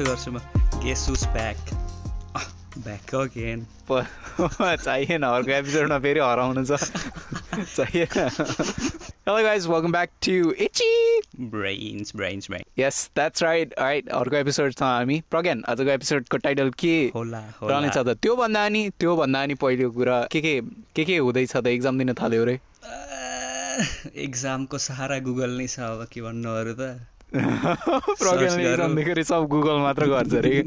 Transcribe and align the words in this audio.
यस्तो 0.00 0.12
गर्छु 0.12 0.30
म 0.32 0.80
गेस 0.82 1.08
उस 1.12 1.24
ब्याक 1.32 1.58
ब्याक 2.84 3.14
अगेन 3.14 3.64
चाहिएन 4.80 5.22
अर्को 5.28 5.52
एपिसोडमा 5.52 5.98
फेरि 6.00 6.20
हराउनु 6.20 6.64
छ 6.64 6.78
चाहिएन 7.76 8.08
Hello 9.26 9.42
guys, 9.44 9.66
welcome 9.68 9.92
back 9.92 10.14
to 10.26 10.54
Itchy. 10.56 10.88
Brains 11.52 12.16
brains 12.16 12.50
brain 12.50 12.64
Yes, 12.78 13.02
that's 13.14 13.44
right. 13.46 13.76
Alright, 13.76 14.08
अर्को 14.20 14.36
एपिसोड 14.36 14.72
छ 14.72 14.82
हामी 14.82 15.20
प्रज्ञान 15.30 15.62
आजको 15.68 15.90
एपिसोडको 15.90 16.36
टाइटल 16.48 16.70
के 16.84 16.96
होला 17.14 17.44
रहनेछ 17.62 17.98
त 17.98 18.16
त्यो 18.22 18.36
भन्दा 18.36 18.68
नि 18.72 18.88
त्यो 18.98 19.16
भन्दा 19.16 19.46
नि 19.46 19.54
पहिलो 19.66 19.90
कुरा 20.00 20.18
के 20.32 20.40
के 20.40 20.60
के 20.96 21.04
के 21.04 21.16
हुँदैछ 21.18 21.56
त 21.56 21.66
एक्जाम 21.76 21.98
दिन 21.98 22.14
थाल्यो 22.24 22.44
रे 22.52 22.58
इक्जामको 24.24 24.78
सहारा 24.88 25.18
गुगल 25.30 25.62
नै 25.62 25.72
छ 25.76 25.94
अब 25.94 26.06
के 26.12 26.22
भन्नु 26.22 26.60
अरू 26.64 26.74
त 26.80 26.92
एक्जाम 27.34 28.94
दिएखेरि 28.96 29.24
सब 29.24 29.46
गुगल 29.46 29.78
मात्र 29.78 30.06
गर्छ 30.06 30.34
अरे 30.34 30.62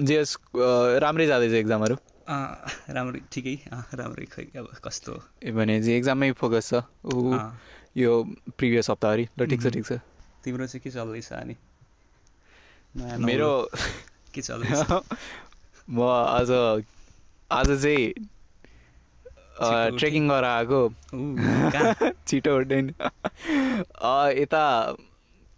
जेस 0.00 0.36
राम्रै 1.04 1.26
जाँदैछ 1.26 1.52
एक्जामहरू 1.52 1.96
अँ, 2.28 2.66
राम्रो 2.88 3.18
ठिकै। 3.32 3.54
अँ, 3.72 3.84
राम्रै 3.94 4.24
खै 4.24 4.42
अब 4.58 4.68
कस्तो? 4.84 5.12
ए 5.42 5.50
भने 5.50 5.80
चाहिँ 5.82 5.96
एक्जाममै 5.98 6.32
फोकस 6.32 6.68
छ। 6.70 6.82
ऊ 7.04 7.34
यो 7.96 8.12
प्रिभियस 8.58 8.90
हप्ताभरि 8.90 9.28
ल 9.40 9.46
ठिक 9.46 9.62
छ। 9.62 9.66
ठिक 9.66 9.84
छ। 9.86 9.92
तिम्रो 10.44 10.66
चाहिँ 10.66 10.80
के 10.84 10.90
चल्दैछ 10.90 11.32
अनि? 11.32 11.56
मेरो 13.26 13.68
के 14.34 14.40
चल्दैछ? 14.40 14.80
म 15.90 16.00
आज 16.06 16.50
आज 17.50 17.68
चाहिँ? 17.82 18.12
ट्रेकिङ 19.98 20.28
गरेर 20.28 20.44
आएको? 20.44 20.80
छिटो 22.28 22.60
यता 24.38 24.64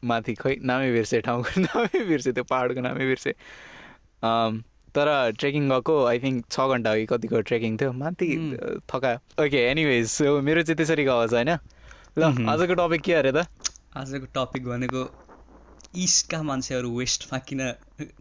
माथि 0.05 0.35
खै 0.35 0.55
नामै 0.63 0.91
बिर्सेँ 0.93 1.21
ठाउँको 1.21 1.61
नामै 1.67 2.05
बिर्सेँ 2.07 2.33
त्यो 2.35 2.45
पाहाडको 2.45 2.81
नामै 2.81 3.07
बिर्सेँ। 3.07 3.35
तर 4.95 5.09
ट्रेकिङ 5.39 5.69
गएको 5.69 5.95
आई 6.07 6.19
थिङ्क 6.19 6.45
छ 6.51 6.67
घन्टा 6.69 6.95
कि 6.97 7.07
कतिको 7.07 7.41
ट्रेकिङ 7.51 7.77
थियो। 7.79 7.93
माथि 7.93 8.29
थकायो। 8.93 9.45
ओके 9.45 9.61
एनिवेज 9.71 10.07
सो 10.11 10.41
मेरो 10.41 10.63
चाहिँ 10.63 10.77
त्यसरी 10.77 11.05
गएको 11.05 11.27
छ 11.27 11.35
होइन? 11.35 11.53
ल। 12.17 12.49
आजको 12.49 12.75
टपिक 12.75 13.03
के 13.03 13.15
अरे 13.15 13.33
त? 13.33 13.47
आजको 13.97 14.27
टपिक 14.35 14.67
भनेको 14.67 15.03
इस्टका 16.05 16.43
मान्छेहरू 16.43 16.97
वेस्टमा 16.99 17.39
किन 17.49 17.73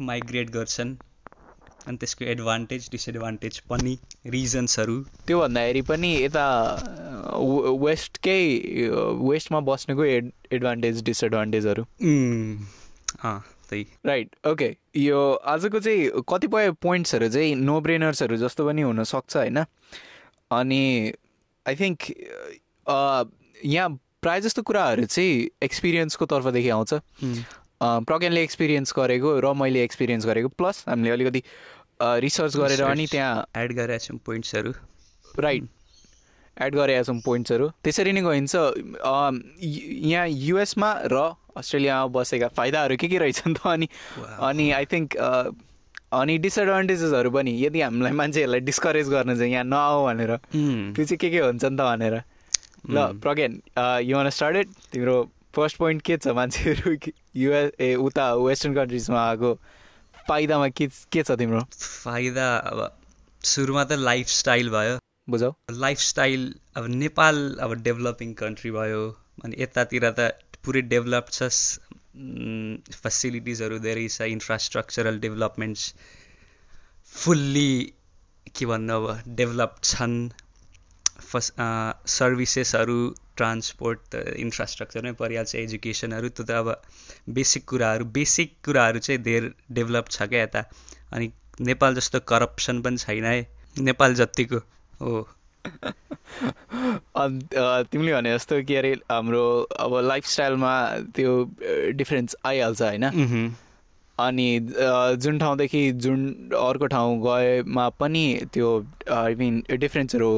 माइग्रेट 0.01 0.49
गर्छन्। 0.49 0.95
अनि 1.87 1.97
त्यसको 1.97 2.25
एडभान्टेज 2.25 2.89
डिसएडभान्टेज 2.91 3.59
पनि 3.69 3.93
रिजन्सहरू 4.27 4.95
त्यो 5.27 5.39
भन्दाखेरि 5.39 5.81
पनि 5.81 6.11
यता 6.15 6.43
वेस्टकै 7.79 8.41
वेस्टमा 9.21 9.59
बस्नेको 9.59 10.03
एड 10.03 10.31
एडभान्टेज 10.51 11.03
डिसएडभान्टेजहरू 11.03 11.83
त्यही 13.69 13.85
राइट 14.05 14.35
ओके 14.47 14.75
यो 14.95 15.33
आजको 15.33 15.79
चाहिँ 15.79 16.09
कतिपय 16.27 16.71
पोइन्ट्सहरू 16.71 17.29
चाहिँ 17.29 17.55
नो 17.55 17.79
ब्रेनर्सहरू 17.81 18.37
जस्तो 18.37 18.67
पनि 18.67 18.81
हुनसक्छ 18.81 19.37
होइन 19.37 19.63
अनि 20.51 21.13
आई 21.65 21.75
थिङ्क 21.75 22.09
यहाँ 23.65 23.89
प्रायः 24.21 24.39
जस्तो 24.39 24.61
कुराहरू 24.61 25.05
चाहिँ 25.05 25.49
एक्सपिरियन्सको 25.63 26.25
तर्फदेखि 26.25 26.69
आउँछ 26.69 26.93
प्रज्ञानले 27.83 28.43
एक्सपिरियन्स 28.43 28.93
गरेको 28.97 29.39
र 29.39 29.53
मैले 29.53 29.83
एक्सपिरियन्स 29.83 30.25
गरेको 30.25 30.49
प्लस 30.49 30.83
हामीले 30.87 31.11
अलिकति 31.11 31.43
रिसर्च 32.01 32.57
गरेर 32.57 32.81
अनि. 32.81 33.07
त्यहाँ 33.07 33.47
एड 33.57 33.73
गरेका 33.73 33.97
छौँ 33.97 34.17
पोइन्ट्सहरू 34.17 34.71
राइट 35.39 35.63
एड 36.57 36.75
गरेका 36.75 37.03
छौँ 37.03 37.19
पोइन्ट्सहरू 37.25 37.69
त्यसरी 37.83 38.11
नै 38.13 38.21
गइन्छ 38.21 38.55
यहाँ 40.13 40.27
युएसमा 40.27 40.89
र 41.11 41.33
अस्ट्रेलियामा 41.57 42.07
बसेका 42.13 42.47
फाइदाहरू 42.57 42.95
के 42.97 43.07
के 43.07 43.17
रहेछन् 43.17 43.53
त 43.57 43.67
अनि 43.67 43.87
अनि 44.41 44.69
आई 44.71 44.85
थिङ्क 44.93 45.15
अनि 46.13 46.37
डिसएडभान्टेजेसहरू 46.37 47.29
पनि 47.31 47.51
यदि 47.65 47.81
हामीलाई 47.81 48.11
मान्छेहरूलाई 48.21 48.59
डिस्करेज 48.69 49.09
गर्न 49.09 49.35
चाहिँ 49.37 49.53
यहाँ 49.53 49.63
नआऊ 49.65 50.05
भनेर 50.05 50.31
उम्, 50.33 50.93
त्यो 50.93 51.05
चाहिँ 51.05 51.17
के 51.17 51.29
के 51.29 51.39
हुन्छ 51.39 51.63
नि 51.65 51.77
त 51.77 51.81
भनेर। 51.81 52.15
ल 52.89 52.97
प्रज्ञान 53.23 53.53
यु 54.05 54.17
वान 54.17 54.29
स्टार्टेड 54.29 54.67
तिम्रो 54.93 55.15
फर्स्ट 55.55 55.77
पोइन्ट 55.77 56.01
के 56.01 56.17
छ 56.17 56.27
मान्छेहरू? 56.37 56.97
युएस 57.43 57.71
ए 57.81 57.93
उता 57.97 58.33
वेस्टर्न 58.35 58.73
कन्ट्रिजमा 58.75 59.21
आएको 59.29 59.53
फाइदामा 60.27 60.67
के 60.69 60.87
के 61.11 61.23
छ 61.23 61.31
तिम्रो? 61.37 61.61
फाइदा 62.03 62.45
अब 62.57 62.79
सुरुमा 63.41 63.83
त 63.83 63.97
लाइफस्टाइल 63.99 64.69
भयो। 64.69 64.97
बुझौ? 65.27 65.51
लाइफस्टाइल 65.71 66.53
अब 66.77 66.87
नेपाल 66.95 67.37
अब 67.61 67.73
डेभलपिङ 67.83 68.33
कन्ट्री 68.39 68.71
भयो 68.71 69.01
अनि 69.43 69.61
यतातिर 69.61 70.09
त 70.11 70.29
पुरै 70.65 70.81
डेभलप 70.89 71.29
छ 71.31 71.49
फेसिलिटिजहरू 72.95 73.79
धेरै 73.85 74.07
छ 74.07 74.27
इन्फ्रास्ट्रक्चरल 74.31 75.19
डेभलपमेन्ट्स 75.19 75.93
फुल्ली 77.13 77.93
के 78.55 78.65
भन्नु 78.65 78.93
अब 78.95 79.35
डेभलप 79.37 79.75
छन्। 79.83 80.17
फस 81.23 81.51
सर्भिसेसहरू 82.13 82.97
ट्रान्सपोर्ट 83.37 84.15
इन्फ्रास्ट्रक्चरमै 84.15 85.11
परिहाल्छ 85.21 85.55
एजुकेसनहरू 85.55 86.29
त्यो 86.29 86.45
त 86.45 86.51
अब 86.51 86.67
बेसिक 87.37 87.65
कुराहरू 87.69 88.05
बेसिक 88.17 88.53
कुराहरू 88.65 88.99
चाहिँ 88.99 89.21
धेर 89.23 89.49
डेभलप 89.79 90.09
छ 90.11 90.29
क्या 90.33 90.43
यता। 90.43 90.61
अनि 91.11 91.31
नेपाल 91.61 91.95
जस्तो 91.95 92.19
करप्सन 92.31 92.81
पनि 92.81 92.97
छैन 92.97 93.25
है। 93.25 93.39
नेपाल 93.81 94.15
जतिको 94.15 94.59
हो 95.01 95.27
तिमीले 97.91 98.13
भने 98.13 98.33
जस्तो 98.35 98.61
के 98.67 98.75
अरे 98.77 98.91
हाम्रो 99.11 99.43
अब 99.79 99.91
लाइफस्टाइलमा 100.05 100.73
त्यो 101.15 101.31
डिफ्रेन्स 101.99 102.35
आइहाल्छ 102.45 102.81
होइन? 102.81 103.05
अनि 104.17 104.47
जुन 105.23 105.39
ठाउँदेखि 105.39 105.83
जुन 106.03 106.19
अर्को 106.57 106.87
ठाउँ 106.87 107.15
गएमा 107.23 107.85
पनि 107.99 108.25
त्यो 108.53 108.69
आई 109.11 109.35
मिन 109.35 109.63
डिफ्रेन्सहरू 109.79 110.31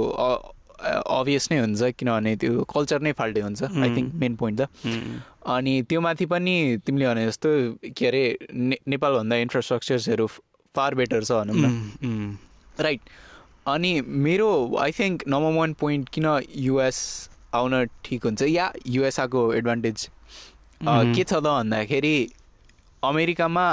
अभियस 0.86 1.52
नै 1.52 1.58
हुन्छ 1.60 1.82
किनभने 2.00 2.36
त्यो 2.36 2.64
कल्चर 2.76 3.00
नै 3.02 3.12
फाल्टै 3.20 3.42
हुन्छ 3.42 3.64
आई. 3.64 3.90
थिङ्क 3.96 4.14
मेन 4.22 4.36
पोइन्ट 4.36 4.62
त। 4.62 4.64
अनि 5.56 5.74
त्यो 5.90 6.00
माथि 6.02 6.26
पनि 6.26 6.56
तिमीले 6.86 7.06
भने 7.08 7.26
जस्तो 7.28 7.50
के 7.98 8.08
अरे 8.08 8.24
नेपालभन्दा 8.88 9.36
इन्फ्रास्ट्रक्चर्सहरू 9.46 10.28
फार 10.76 10.96
बेटर 10.96 11.24
छ 11.24 11.32
भनौँ 11.32 11.56
न। 11.56 12.38
राइट 12.80 13.02
अनि 13.66 13.92
मेरो 14.26 14.50
I 14.80 14.92
think 15.00 15.24
number 15.28 15.53
one 15.58 15.74
point 15.80 16.09
किन 16.18 16.26
युएस 16.66 17.00
आउन 17.56 17.86
ठिक 18.06 18.24
हुन्छ? 18.26 18.42
या 18.42 18.72
युएस 18.88 19.20
आएको 19.20 19.42
एडभान्टेज। 19.53 20.09
के 20.81 21.24
छ 21.24 21.34
त 21.34 21.42
भन्दाखेरि 21.46 22.16
अमेरिकामा 23.03 23.66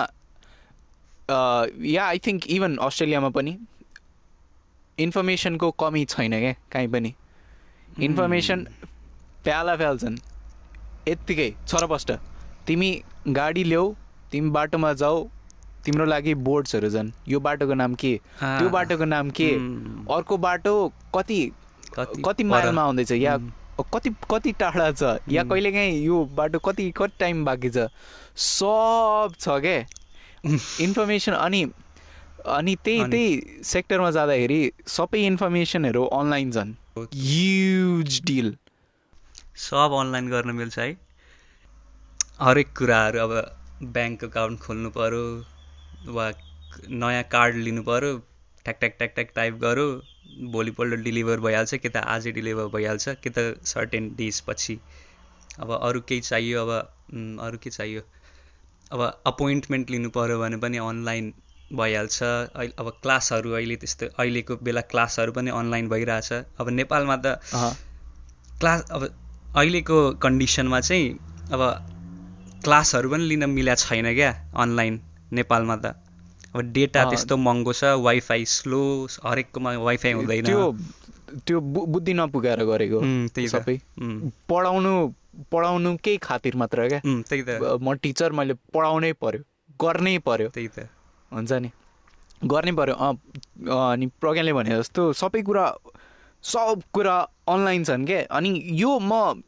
या 1.89 2.05
आई 2.07 2.19
थिङ्क 2.27 2.47
इभन 2.57 2.77
अस्ट्रेलियामा 2.87 3.29
पनि 3.39 3.57
इन्फर्मेसनको 4.99 5.71
कमी 5.83 6.05
छैन 6.15 6.39
क्या 6.41 6.53
काहीँ 6.73 6.89
पनि। 6.93 7.15
इन्फर्मेसन 8.09 8.67
प्याला 9.45 9.75
फ्याल्छन् 9.77 10.17
यत्तिकै 11.07 11.49
छरपष्ट 11.69 12.13
तिमी 12.67 12.91
गाडी 13.39 13.65
ल्याऊ 13.65 13.93
तिमी 14.33 14.51
बाटोमा 14.57 14.93
जाऊ 15.03 15.25
तिम्रो 15.85 16.05
लागि 16.05 16.35
बोर्ड्सहरू 16.49 16.91
छन्। 16.91 17.13
यो 17.29 17.41
बाटोको 17.47 17.75
नाम 17.75 17.95
के? 18.03 18.13
त्यो 18.41 18.69
बाटोको 18.71 19.05
नाम 19.05 19.31
के? 19.41 19.51
अर्को 20.17 20.37
बाटो 20.47 20.75
कति 21.15 21.41
कति 22.27 22.45
माइलमा 22.45 22.83
आउँदैछ? 22.83 23.13
या 23.13 23.37
कति 23.95 24.11
कति 24.31 24.53
टाढा 24.61 24.91
छ? 24.93 25.03
या. 25.29 25.43
कहिलेकाहीँ 25.45 26.05
यो 26.05 26.25
बाटो 26.39 26.59
कति 26.69 26.91
कति 26.97 27.15
टाइम 27.21 27.45
बाँकी 27.45 27.71
छ? 27.71 27.89
सब 28.37 29.35
छ 29.41 29.61
क्या 29.67 29.85
इन्फर्मेसन 30.85 31.33
अनि 31.33 31.63
अनि 32.53 32.75
त्यही 32.85 33.05
त्यही 33.11 33.63
सेक्टरमा 33.65 34.11
जाँदाखेरि 34.11 34.61
सबै 34.89 35.21
इन्फर्मेसनहरू 35.27 36.05
अनलाइन 36.19 36.51
छन्। 36.53 36.73
ह्युज 36.99 38.21
डिल 38.27 38.57
सब 39.67 39.95
अनलाइन 40.01 40.29
गर्न 40.31 40.51
मिल्छ 40.57 40.79
है। 40.79 40.91
हरेक 42.41 42.73
कुराहरू 42.79 43.19
अब 43.19 43.33
ब्याङ्क 43.95 44.25
अकाउन्ट 44.25 44.61
खोल्नु 44.61 44.91
पऱ्यो 44.97 45.23
वा 46.09 46.31
नयाँ 46.91 47.23
कार्ड 47.33 47.57
लिनु 47.57 47.83
पऱ्यो 47.83 48.17
ट्याक 48.65 48.77
ट्याक 48.81 48.95
ट्याक 48.99 49.13
ट्याक 49.15 49.31
टाइप 49.37 49.55
गऱ्यो 49.63 49.87
भोलिपल्ट 50.53 51.01
डेलिभर 51.05 51.41
भइहाल्छ 51.41 51.75
कि 51.75 51.89
त 51.89 51.97
आजै 52.15 52.33
डेलिभर 52.33 52.67
भइहाल्छ 52.75 53.09
कि 53.23 53.31
त 53.31 53.67
सर्टेन 53.67 54.09
डेज 54.17 54.41
पछि। 54.49 54.79
अब 55.61 55.71
अरू 55.73 56.01
केही 56.09 56.21
चाहियो 56.21 56.67
अब 56.67 56.71
अरू 57.47 57.59
के 57.63 57.71
चाहियो? 57.71 58.03
अब 58.93 59.01
अपोइन्टमेन्ट 59.27 59.91
लिनु 59.91 60.11
पऱ्यो 60.11 60.39
भने 60.41 60.57
पनि 60.57 60.79
अनलाइन 60.79 61.33
भइहाल्छ। 61.73 62.23
अहिले 62.23 62.75
अब 62.79 62.89
क्लासहरू 63.03 63.53
अहिले 63.53 63.77
त्यस्तो 63.77 64.07
अहिलेको 64.19 64.57
बेला 64.63 64.81
क्लासहरू 64.93 65.33
पनि 65.33 65.51
अनलाइन 65.53 65.89
भइरहेछ। 65.89 66.33
अब 66.61 66.69
नेपालमा 66.71 67.17
त 67.17 67.39
क्लास 68.61 68.91
अब 68.91 69.03
अहिलेको 69.57 69.99
कन्डिसनमा 70.23 70.81
चाहिँ 70.81 71.09
अब 71.53 71.63
क्लासहरू 72.65 73.11
पनि 73.11 73.25
लिन 73.29 73.51
मिला 73.51 73.75
छैन 73.77 74.15
क्या 74.15 74.31
अनलाइन 74.57 75.01
नेपालमा 75.33 75.77
त। 75.77 75.95
अब 76.55 76.61
डेटा। 76.73 77.05
त्यस्तो 77.11 77.37
महँगो 77.37 77.73
छ 77.73 77.85
वाइफाई 78.05 78.45
स्लो 78.45 78.83
हरेककोमा 79.25 79.71
वाइफाई 79.89 80.13
हुँदैन। 80.13 80.45
त्यो 80.45 80.61
त्यो 81.47 81.61
बुद्धि 81.61 82.13
नपुगाएर 82.15 82.61
गरेको 82.65 83.01
सबै। 83.49 83.77
उम्, 84.01 84.31
पढाउनु 84.49 84.93
पढाउनुकै 85.53 86.17
खातिर 86.17 86.57
मात्र 86.57 86.89
क्या। 86.89 87.01
त्यही 87.01 87.43
त। 87.43 87.81
म 87.81 87.95
टिचर 88.03 88.33
मैले 88.33 88.55
पढाउनै 88.75 89.13
पर्यो 89.13 89.43
गर्नै 89.81 90.19
पर्यो। 90.19 90.49
त्यही 90.49 90.69
त। 90.69 90.89
हुन्छ 91.33 91.53
नि। 91.53 91.71
गर्नै 92.45 92.73
पर्यो। 92.73 92.95
अनि 92.95 94.07
प्रज्ञाले 94.21 94.53
भने 94.53 94.71
जस्तो 94.77 95.13
सबै 95.13 95.43
कुरा 95.43 95.65
सब 96.45 96.83
कुरा 96.93 97.17
अनलाइन 97.49 97.85
छन् 97.85 98.07
क्या। 98.07 98.21
अनि 98.31 98.51
यो 98.77 98.99
म 98.99 99.43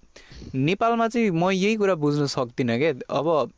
नेपालमा 0.54 1.08
चाहिँ 1.08 1.30
म 1.30 1.50
यही 1.50 1.76
कुरा 1.76 1.94
बुझ्न 1.94 2.26
सक्दिनँ 2.26 2.78
क्या। 2.78 2.92
अब 3.10 3.52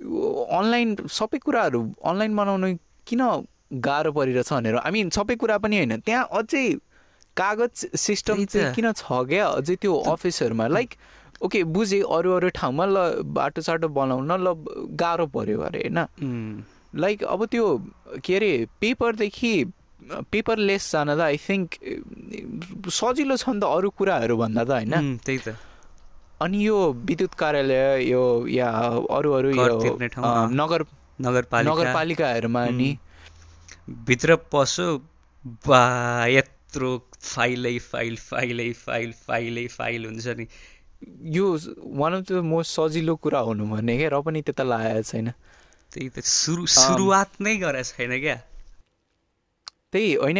अनलाइन 0.00 0.96
सबै 1.08 1.38
कुराहरू 1.38 1.80
अनलाइन 2.02 2.36
बनाउनु 2.36 2.68
किन 3.06 3.22
गाह्रो 3.84 4.12
परिरहेछ 4.12 4.52
भनेर। 4.52 4.76
आई 4.80 4.90
मिन 4.90 5.10
सबै 5.10 5.36
कुरा 5.36 5.58
पनि 5.58 5.76
होइन। 5.76 6.00
त्यहाँ 6.00 6.24
अझै 6.32 6.64
कागज 7.36 7.86
सिस्टम। 7.96 8.44
चाहिँ 8.44 8.74
किन 8.74 8.92
छ 8.92 9.04
क्या? 9.28 9.46
अझै 9.60 9.76
त्यो 9.76 9.94
अफिसहरूमा। 10.12 10.66
लाइक 10.68 10.90
ओके 11.42 11.62
बुझेँ 11.64 12.02
अरू 12.02 12.30
अरू 12.36 12.48
ठाउँमा 12.52 12.84
ल 12.86 12.96
बाटो 13.24 13.60
साटो 13.62 13.88
बनाउन 13.88 14.32
ल 14.32 14.54
गाह्रो 14.96 15.26
पऱ्यो 15.26 15.60
अरे 15.68 15.80
होइन? 15.88 16.64
लाइक 16.96 17.24
अब 17.24 17.44
त्यो 17.46 17.66
के 18.24 18.36
अरे 18.36 18.50
पेपरदेखि 18.80 19.52
पेपरलेस 20.32 20.90
जान 20.92 21.08
त 21.16 21.20
आई 21.20 21.36
थिङ्क 21.38 21.68
सजिलो 22.90 23.36
छ 23.36 23.48
नि 23.48 23.60
त 23.60 23.64
अरू 23.64 23.88
कुराहरू 23.94 24.36
भन्दा 24.36 24.64
त 24.64 24.70
होइन? 24.70 25.16
त्यही 25.24 25.38
त। 25.38 25.48
अनि 26.40 26.66
यो 26.66 26.76
विद्युत 27.08 27.34
कार्यालय 27.34 28.08
यो 28.10 28.22
या 28.48 28.68
अरू 29.16 29.32
अरू 29.32 29.50
यो। 29.50 29.96
नगर 30.60 30.84
नगरपालिका। 31.20 31.72
नगरपालिकाहरूमा 31.72 32.64
नि। 32.78 32.90
भित्र 34.08 34.36
पसो 34.52 34.86
बा 35.68 35.82
यत्रो 36.26 36.90
फाइलै 37.22 37.78
फाइल 37.78 38.16
फाइलै 38.16 38.72
फाइल 38.72 39.12
फाइलै 39.26 39.66
फाइल 39.68 40.06
हुन्छ 40.06 40.26
नि। 40.38 40.46
यो 41.36 41.46
वान 42.00 42.14
अफ 42.14 42.22
द 42.22 42.32
मोस्ट 42.44 42.70
सजिलो 42.76 43.16
कुरा 43.16 43.40
हुनु 43.48 43.66
भने 43.66 43.96
क्या 43.98 44.08
र 44.08 44.20
पनि 44.22 44.42
त्यता 44.42 44.64
लागेको 44.64 45.02
छैन। 45.02 45.32
त्यही 45.92 46.08
त 46.08 46.24
सुरु 46.24 46.66
सुरुवात 46.66 47.40
नै 47.40 47.56
गरेको 47.56 47.88
छैन 47.90 48.20
क्या। 48.20 48.36
त्यही 49.92 50.14
होइन 50.14 50.36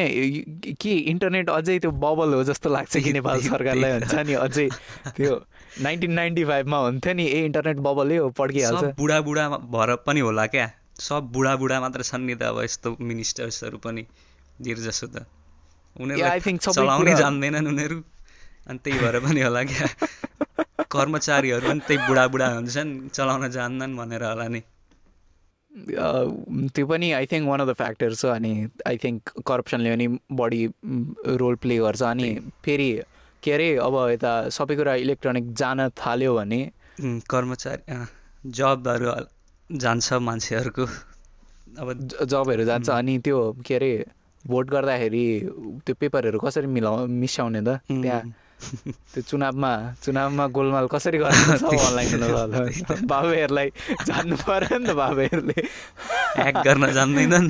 के 0.80 0.92
इन्टरनेट 1.12 1.50
अझै 1.50 1.78
त्यो 1.78 1.90
बबल 1.90 2.34
हो 2.34 2.42
जस्तो 2.44 2.70
लाग्छ 2.70 2.96
कि 2.96 3.12
नेपाल 3.12 3.40
सरकारलाई। 3.40 3.90
हुन्छ 3.90 4.14
नि 4.14 4.34
अझै 4.46 4.68
त्यो 5.16 5.32
नाइन्टिन 5.80 6.12
नाइन्टी 6.12 6.44
फाइभमा 6.44 6.78
हुन्थ्यो 6.78 7.14
नि 7.14 7.26
ए 7.26 7.44
इन्टरनेट 7.44 7.76
बबलै 7.76 8.16
हो 8.16 8.28
पड्किहाल्छ। 8.30 8.80
सब 8.80 8.94
बुढाबुढा 8.96 9.48
भएर 9.74 9.94
पनि 10.06 10.20
होला 10.20 10.46
क्या? 10.46 10.70
सब 11.00 11.30
बुढाबुढा 11.32 11.80
मात्र 11.80 12.02
छन् 12.02 12.26
नि 12.26 12.34
त 12.34 12.42
अब 12.42 12.62
यस्तो 12.62 12.96
मिनिस्टर्सहरू 13.00 13.78
पनि 13.78 14.06
जसो 14.62 15.06
त। 15.06 15.26
सबै 15.98 16.56
चलाउनै 16.58 17.14
जान्दैनन् 17.16 17.66
उनीहरू। 17.66 18.02
अनि 18.66 18.78
त्यही 18.84 18.98
भएर 18.98 19.18
पनि 19.20 19.40
होला 19.42 19.62
क्या? 19.64 19.86
कर्मचारीहरू 20.94 21.68
पनि 21.68 21.80
त्यही 21.80 22.06
बुढाबुढा 22.06 22.46
हुन्छन् 22.54 23.08
चलाउन 23.08 23.48
जान्दैनन् 23.50 23.96
भनेर 23.96 24.24
होला 24.24 24.48
नि। 24.48 24.60
त्यो 25.70 26.86
पनि 26.86 27.10
I 27.12 27.26
think 27.26 27.48
one 27.48 27.60
of 27.60 27.68
the 27.68 27.72
factors 27.72 28.24
हो 28.24 28.30
अनि 28.30 28.52
आई 28.86 28.96
थिङ्क 29.04 29.32
करप्सनले 29.46 29.90
पनि 29.90 30.06
बढी 30.32 30.62
रोल 31.42 31.54
प्ले 31.56 31.76
गर्छ 31.78 32.02
अनि 32.02 32.30
फेरि 32.64 32.90
के 33.42 33.52
अरे 33.52 33.68
अब 33.78 33.94
यता 34.10 34.32
सबै 34.50 34.76
कुरा 34.76 34.94
इलेक्ट्रोनिक 35.06 35.52
जान 35.54 35.88
थाल्यो 36.00 36.34
भने 36.34 36.60
कर्मचारी 37.30 38.00
जबहरू 38.58 39.14
जान्छ 39.70 40.12
मान्छेहरूको। 40.26 40.86
अब 41.78 41.88
जबहरू 42.32 42.64
जान्छ 42.64 42.88
अनि 42.90 43.18
त्यो 43.24 43.38
के 43.66 43.74
अरे 43.74 43.92
भोट 44.44 44.70
गर्दाखेरि 44.70 45.24
त्यो 45.86 45.94
पेपरहरू 46.00 46.38
कसरी 46.38 46.66
मिलाउ 46.66 47.06
मिसाउने 47.22 47.62
त 47.62 47.78
त्यहाँ 47.86 48.22
त्यो 49.12 49.22
चुनावमा 49.22 49.72
चुनावमा 50.04 50.46
गोलमाल 50.46 50.86
कसरी 50.86 51.18
गर्ने 51.18 51.56
सब 51.62 51.72
अनलाइन 51.72 53.06
बाबुहरूलाई 53.12 53.68
जान्नु 54.06 54.36
पऱ्यो 54.46 54.78
नि 54.78 54.86
त 54.86 54.92
बाबुहरूले। 55.00 55.58
ह्याक 56.36 56.56
गर्न 56.64 56.92
जान्दैनन्। 56.92 57.48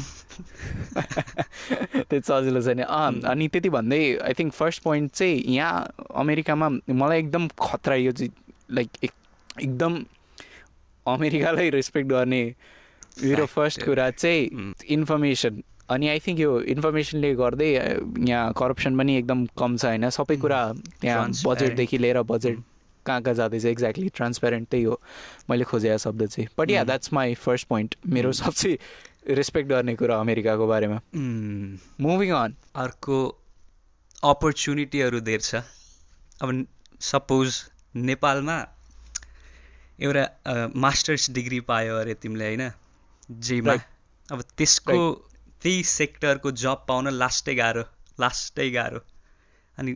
त्यो 2.11 2.21
सजिलो 2.21 2.61
छैन 2.63 2.81
अँ 2.83 3.21
अनि 3.27 3.49
त्यति 3.49 3.69
भन्दै 3.71 4.03
आई 4.25 4.33
थिङ्क 4.39 4.53
फर्स्ट 4.53 4.83
पोइन्ट 4.83 5.13
चाहिँ 5.13 5.37
यहाँ 5.55 5.89
अमेरिकामा 6.15 6.69
मलाई 6.95 7.19
एकदम 7.19 7.49
खतरा 7.61 7.95
यो 7.97 8.13
चाहिँ 8.13 8.33
लाइक 8.71 8.91
एकदम 9.05 9.93
अमेरिकालाई 11.07 11.71
रेस्पेक्ट 11.71 12.09
गर्ने 12.09 12.43
मेरो 13.25 13.47
फर्स्ट. 13.47 13.85
कुरा 13.85 14.11
चाहिँ 14.11 14.75
इन्फर्मेसन 14.89 15.63
अनि 15.91 16.09
आई 16.09 16.19
थिङ्क 16.27 16.41
यो 16.41 16.51
इन्फर्मेसनले 16.75 17.35
गर्दै 17.35 17.71
यहाँ 18.29 18.53
करप्सन 18.57 18.99
पनि 18.99 19.17
एकदम 19.19 19.47
कम 19.59 19.77
छ 19.77 19.85
होइन? 19.85 20.09
सबै 20.11 20.37
कुरा 20.37 20.61
त्यहाँ. 21.01 21.29
बजेटदेखि 21.47 21.99
लिएर 21.99 22.23
बजेट 22.31 22.59
कहाँ 23.07 23.23
कहाँ 23.23 23.35
जाँदैछ? 23.35 23.65
एक्ज्याक्टली 23.65 24.09
ट्रान्सप्यारेन्ट 24.15 24.69
त्यही 24.71 24.85
हो। 24.85 25.01
मैले 25.51 25.65
खोजेको 25.65 25.99
शब्द 25.99 26.27
चाहिँ। 26.27 26.49
But 26.59 26.71
yeah 26.71 26.85
that's 26.85 27.13
my 27.13 27.35
first 27.35 27.69
point 27.69 27.95
मेरो 28.07 28.33
सबसे 28.33 28.79
रेस्पेक्ट 29.29 29.69
गर्ने 29.69 29.95
कुरा 29.97 30.17
अमेरिकाको 30.21 30.67
बारेमा। 30.67 31.01
मुभिङ 32.01 32.31
अन 32.33 32.55
अर्को 32.77 33.17
अपर्च्युनिटीहरू 34.25 35.21
धेर 35.21 35.41
छ। 35.41 35.63
अब 36.41 36.67
सपोज 37.01 37.49
नेपालमा 37.97 38.57
एउटा 39.99 40.25
मास्टर्स 40.77 41.31
डिग्री 41.31 41.61
पायो 41.69 41.97
अरे 41.97 42.15
तिमीले 42.15 42.47
होइन? 42.47 42.71
जेमा. 43.31 43.75
अब 44.29 44.43
त्यसको 44.57 44.97
त्यही 45.63 45.83
सेक्टरको 45.85 46.51
जब 46.61 46.87
पाउन 46.89 47.09
लास्टै 47.15 47.55
गाह्रो 47.55 47.83
लास्टै 48.21 48.71
गाह्रो। 48.71 49.01
अनि 49.79 49.95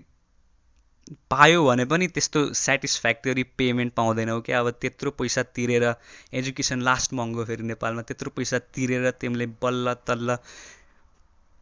पायो 1.31 1.65
भने 1.65 1.85
पनि 1.85 2.07
त्यस्तो 2.09 2.43
सेटिस्फ्याक्टरी 2.55 3.43
पेमेन्ट 3.59 3.93
पाउँदैनौ 3.95 4.41
क्या 4.41 4.61
अब 4.61 4.71
त्यत्रो 4.81 5.11
पैसा 5.11 5.43
तिरेर 5.57 5.85
एजुकेसन 6.33 6.81
लास्ट 6.81 7.13
महँगो 7.13 7.45
फेरि 7.45 7.63
नेपालमा 7.63 8.03
त्यत्रो 8.03 8.31
पैसा 8.31 8.59
तिरेर 8.75 9.11
तिमीले 9.21 9.47
बल्ल 9.63 9.95
तल्ल 10.07 10.37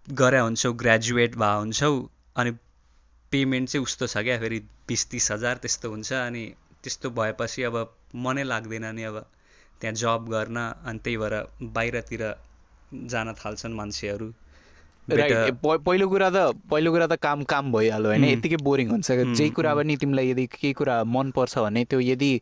गरे 0.09 0.39
हुन्छौ 0.39 0.73
ग्रेजुएट 0.73 1.37
भए 1.37 1.57
हुन्छौ 1.57 1.93
अनि 2.37 2.51
पेमेन्ट 3.33 3.69
चाहिँ 3.69 3.83
उस्तो 3.83 4.07
छ 4.07 4.23
क्या 4.23 4.39
फेरि 4.39 4.59
बिस 4.89 5.07
तिस 5.11 5.31
हजार 5.33 5.57
त्यस्तो 5.57 5.91
हुन्छ 5.91 6.13
अनि 6.13 6.45
त्यस्तो 6.83 7.11
भएपछि 7.11 7.63
अब 7.63 7.77
मनै 8.25 8.45
लाग्दैन 8.45 8.87
नि 8.95 9.03
अब। 9.03 9.19
त्यहाँ 9.81 9.95
जब 9.97 10.27
गर्न 10.29 10.57
अनि 10.85 10.99
त्यही 10.99 11.17
भएर 11.17 11.35
बाहिरतिर 11.73 12.23
जान 12.93 13.33
थाल्छन् 13.41 13.75
मान्छेहरू। 13.75 14.29
पहिलो 15.09 16.09
कुरा 16.09 16.29
त 16.31 16.37
पहिलो 16.71 16.91
कुरा 16.93 17.07
त 17.07 17.15
काम 17.23 17.43
काम 17.53 17.73
भइहाल्यो 17.73 18.09
होइन। 18.11 18.25
उम्. 18.25 18.33
यत्तिकै 18.33 18.59
बोरिङ 18.69 18.89
हुन्छ। 18.91 19.11
जेही 19.39 19.51
कुरा 19.51 19.75
पनि 19.75 19.97
तिमीलाई 20.03 20.31
यदि 20.31 20.47
केही 20.53 20.73
कुरा 20.81 21.03
मनपर्छ 21.05 21.59
भने 21.59 21.85
त्यो 21.91 22.01
यदि 22.01 22.33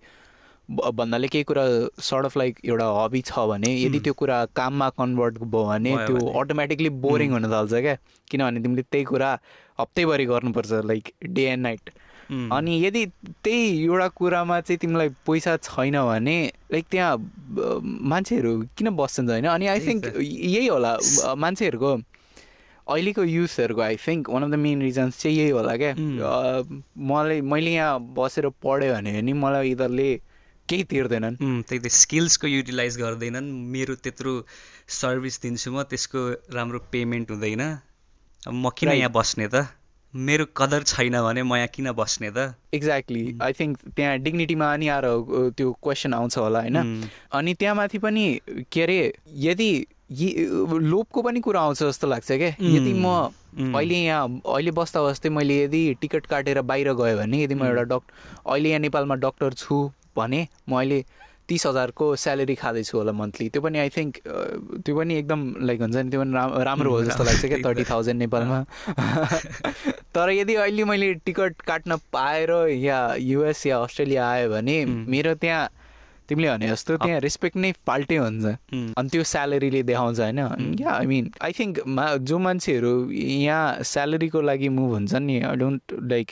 भन्नाले 0.68 1.28
केही 1.28 1.44
कुरा 1.44 1.64
सर्ट 2.08 2.24
अफ 2.24 2.36
लाइक 2.36 2.60
एउटा 2.64 2.86
हबी 2.98 3.20
छ 3.30 3.46
भने 3.50 3.70
यदि. 3.76 3.98
त्यो 4.04 4.14
कुरा 4.20 4.36
काममा 4.56 4.88
कन्भर्ट 4.98 5.38
भयो 5.38 5.64
भने 5.66 5.96
त्यो। 6.06 6.18
अटोमेटिकली 6.40 6.90
बोरिङ 7.06 7.30
हुन 7.32 7.50
थाल्छ 7.52 7.72
क्या। 7.86 7.96
किनभने 8.30 8.60
तिमीले 8.62 8.82
त्यही 8.92 9.04
कुरा 9.12 9.30
हप्तैभरि 9.80 10.24
गर्नुपर्छ 10.26 10.72
लाइक 10.92 11.12
डे 11.24 11.44
एन्ड 11.54 11.62
नाइट 11.62 11.90
अनि 12.30 12.72
यदि 12.86 13.04
त्यही 13.44 13.84
एउटा 13.84 14.08
कुरामा 14.14 14.60
चाहिँ 14.60 14.78
तिमीलाई 14.78 15.08
पैसा 15.26 15.56
छैन 15.66 15.96
भने 16.06 16.38
लाइक 16.72 16.84
त्यहाँ 16.90 17.16
मान्छेहरू 18.12 18.52
किन 18.78 18.90
बस्छन् 18.96 19.28
होइन? 19.30 19.46
अनि 19.50 19.66
आई 19.66 19.80
थिङ्क। 19.86 20.02
यही 20.22 20.66
होला 20.66 20.92
मान्छेहरूको 21.34 21.92
अहिलेको 22.86 23.22
युथहरूको 23.24 23.80
I 23.82 23.96
think 24.06 24.30
one 24.30 24.42
of 24.42 24.50
the 24.50 24.54
main 24.62 24.82
reasons 24.82 25.20
चाहिँ 25.22 25.36
यही 25.36 25.50
होला 25.50 25.76
क्या। 25.76 25.94
मलाई 27.10 27.40
मैले 27.40 27.70
यहाँ 27.70 27.98
बसेर 28.14 28.48
पढेँ 28.62 28.90
भने 28.94 29.20
नि 29.22 29.32
मलाई 29.32 29.68
यिनीहरूले 29.68 30.10
केही 30.68 30.84
तिर्दैनन्। 30.86 31.36
त्यही 31.66 31.78
त 31.82 31.86
स्किल्सको 31.90 32.46
युटिलाइज 32.46 32.96
गर्दैनन्। 32.98 33.46
मेरो 33.74 33.94
त्यत्रो 34.06 34.32
सर्भिस 34.86 35.42
दिन्छु 35.42 35.70
म 35.72 35.82
त्यसको 35.82 36.20
राम्रो 36.54 36.78
पेमेन्ट 36.94 37.30
हुँदैन। 37.30 37.62
अब 38.46 38.54
म 38.54 38.70
किन. 38.78 38.90
यहाँ 38.94 39.10
बस्ने 39.10 39.46
त? 39.50 39.66
मेरो 40.14 40.44
कदर 40.56 40.82
छैन 40.82 41.20
भने 41.22 41.42
म 41.42 41.54
यहाँ 41.56 41.68
किन 41.74 41.90
बस्ने 41.94 42.30
त? 42.36 42.54
एक्ज्याक्टली 42.74 43.22
आई 43.42 43.52
थिङ्क 43.52 43.78
त्यहाँ 43.96 44.18
डिग्निटीमा 44.26 44.68
नि 44.76 44.88
आएर 44.90 45.06
त्यो 45.56 45.72
क्वेसन 45.82 46.14
आउँछ 46.14 46.38
होला 46.38 46.60
होइन? 46.60 46.76
उम्, 46.76 47.02
अनि 47.32 47.54
त्यहाँ 47.54 47.74
माथि 47.74 47.98
पनि 48.02 48.24
के 48.72 48.82
अरे 48.82 48.98
यदि 49.46 49.70
यी- 50.10 50.34
लोभको 50.82 51.22
पनि 51.22 51.40
कुरा 51.40 51.60
आउँछ 51.60 51.82
जस्तो 51.82 52.06
लाग्छ 52.10 52.26
क्या 52.32 52.48
यदि 52.58 52.92
म 52.98 53.06
उम्, 53.50 53.74
अहिले 53.76 53.94
यहाँ 54.02 54.40
अहिले 54.46 54.70
बस्दा 54.74 55.02
बस्दै 55.02 55.28
मैले 55.30 55.62
यदि 55.64 55.82
टिकट 56.02 56.26
काटेर 56.26 56.60
बाहिर 56.66 56.92
गएँ 56.98 57.14
भने 57.16 57.42
यदि 57.44 57.54
म 57.54 57.64
एउटा 57.70 57.82
डक्टर 57.94 58.50
अहिले 58.50 58.68
यहाँ 58.68 58.80
नेपालमा 58.80 59.14
डक्टर 59.22 59.54
छु 59.54 59.90
भने 60.16 60.46
म 60.68 60.74
अहिले 60.78 61.04
तिस 61.50 61.66
हजारको 61.66 62.14
स्यालेरी 62.22 62.54
खाँदैछु 62.54 62.94
होला 62.98 63.12
मन्थली। 63.12 63.48
त्यो 63.50 63.62
पनि 63.62 63.78
आई 63.82 63.88
थिङ्क 63.90 64.18
त्यो 64.86 64.94
पनि 64.96 65.14
एकदम 65.18 65.40
लाइक 65.66 65.80
हुन्छ 65.82 65.96
नि 65.96 66.10
त्यो 66.10 66.20
पनि 66.22 66.32
राम- 66.34 66.54
राम्रो 66.62 66.90
हो 66.94 67.02
जस्तो 67.04 67.24
लाग्छ 67.26 67.44
क्या। 67.44 67.58
थर्टी 67.66 67.84
थाउजन्ड 67.90 68.18
नेपालमा। 68.22 68.58
तर 70.14 70.30
यदि 70.30 70.54
अहिले 70.54 70.84
मैले 70.84 71.12
टिकट 71.26 71.60
काट्न 71.66 71.96
पाएर 72.12 72.50
या 72.86 72.98
युएस 73.18 73.66
या 73.66 73.78
अस्ट्रेलिया 73.82 74.30
आयो 74.30 74.48
भने. 74.50 74.84
मेरो 74.86 75.34
त्यहाँ 75.34 75.68
तिमीले 76.28 76.48
भने 76.50 76.68
जस्तो 76.68 76.96
त्यहाँ 76.96 77.20
रेस्पेक्ट 77.20 77.56
नै 77.56 77.72
फाल्टै 77.86 78.16
हुन्छ। 78.16 78.46
अनि 78.94 79.08
त्यो 79.10 79.22
स्यालेरीले 79.26 79.82
देखाउँछ 79.82 80.20
होइन? 80.20 80.38
Yeah 80.80 80.90
I 80.90 81.06
mean 81.06 81.30
I 81.42 81.52
think 81.58 81.82
जो 82.22 82.38
मान्छेहरू 82.38 82.92
यहाँ 83.10 83.82
स्यालेरीको 83.82 84.40
लागि 84.40 84.68
मुभ 84.70 84.90
हुन्छन् 84.94 85.26
नि 85.26 85.40
आई 85.42 85.56
डोन्ट 85.56 85.82
लाइक 86.06 86.28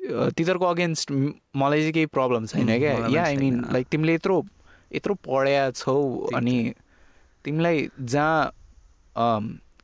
तिनीहरूको 0.00 0.66
अगेन्स्ट 0.66 1.10
मलाई 1.12 1.80
चाहिँ 1.80 1.92
केही 1.92 2.06
प्रब्लम 2.16 2.46
छैन 2.46 2.66
क्या। 2.78 2.92
या 3.08 3.24
आई 3.24 3.36
मिन। 3.36 3.64
लाइक 3.72 3.86
तिमीले 3.90 4.14
यत्रो 4.14 4.44
यत्रो 4.90 5.14
पढ्या 5.26 5.70
छौ 5.70 5.96
अनि 6.36 6.56
तिमीलाई 7.44 7.88
जहाँ 8.00 8.52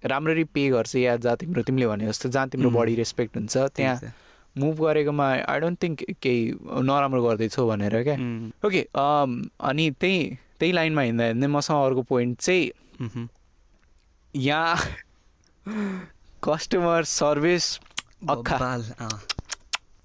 राम्ररी 0.04 0.44
पे 0.54 0.68
गर्छ 0.70 0.94
या 0.96 1.16
जहाँ 1.16 1.36
तिम्रो 1.36 1.62
तिमीले 1.62 1.86
भने 1.86 2.06
जस्तो 2.06 2.28
जहाँ 2.28 2.48
तिम्रो. 2.48 2.70
बडी 2.70 2.94
रेस्पेक्ट 2.94 3.36
हुन्छ 3.36 3.56
त्यहाँ। 3.76 4.12
मुभ 4.56 4.80
गरेकोमा 4.80 5.26
आई 5.44 5.60
डोन्ट 5.60 5.82
थिङ्क 5.82 6.02
केही 6.22 6.42
नराम्रो 6.82 7.22
गर्दैछौ 7.22 7.66
भनेर 7.68 8.02
क्या। 8.02 8.16
ओके 8.66 8.86
अनि 8.96 9.90
त्यही 10.00 10.36
त्यही 10.58 10.72
लाइनमा 10.72 11.02
हिँड्दा 11.02 11.24
हिँड्दै 11.24 11.46
मसँग 11.46 11.84
अर्को 11.86 12.02
पोइन्ट 12.08 12.38
चाहिँ 12.40 13.28
यहाँ 14.34 14.76
कस्टमर 16.44 17.04
सर्भिस 17.04 17.64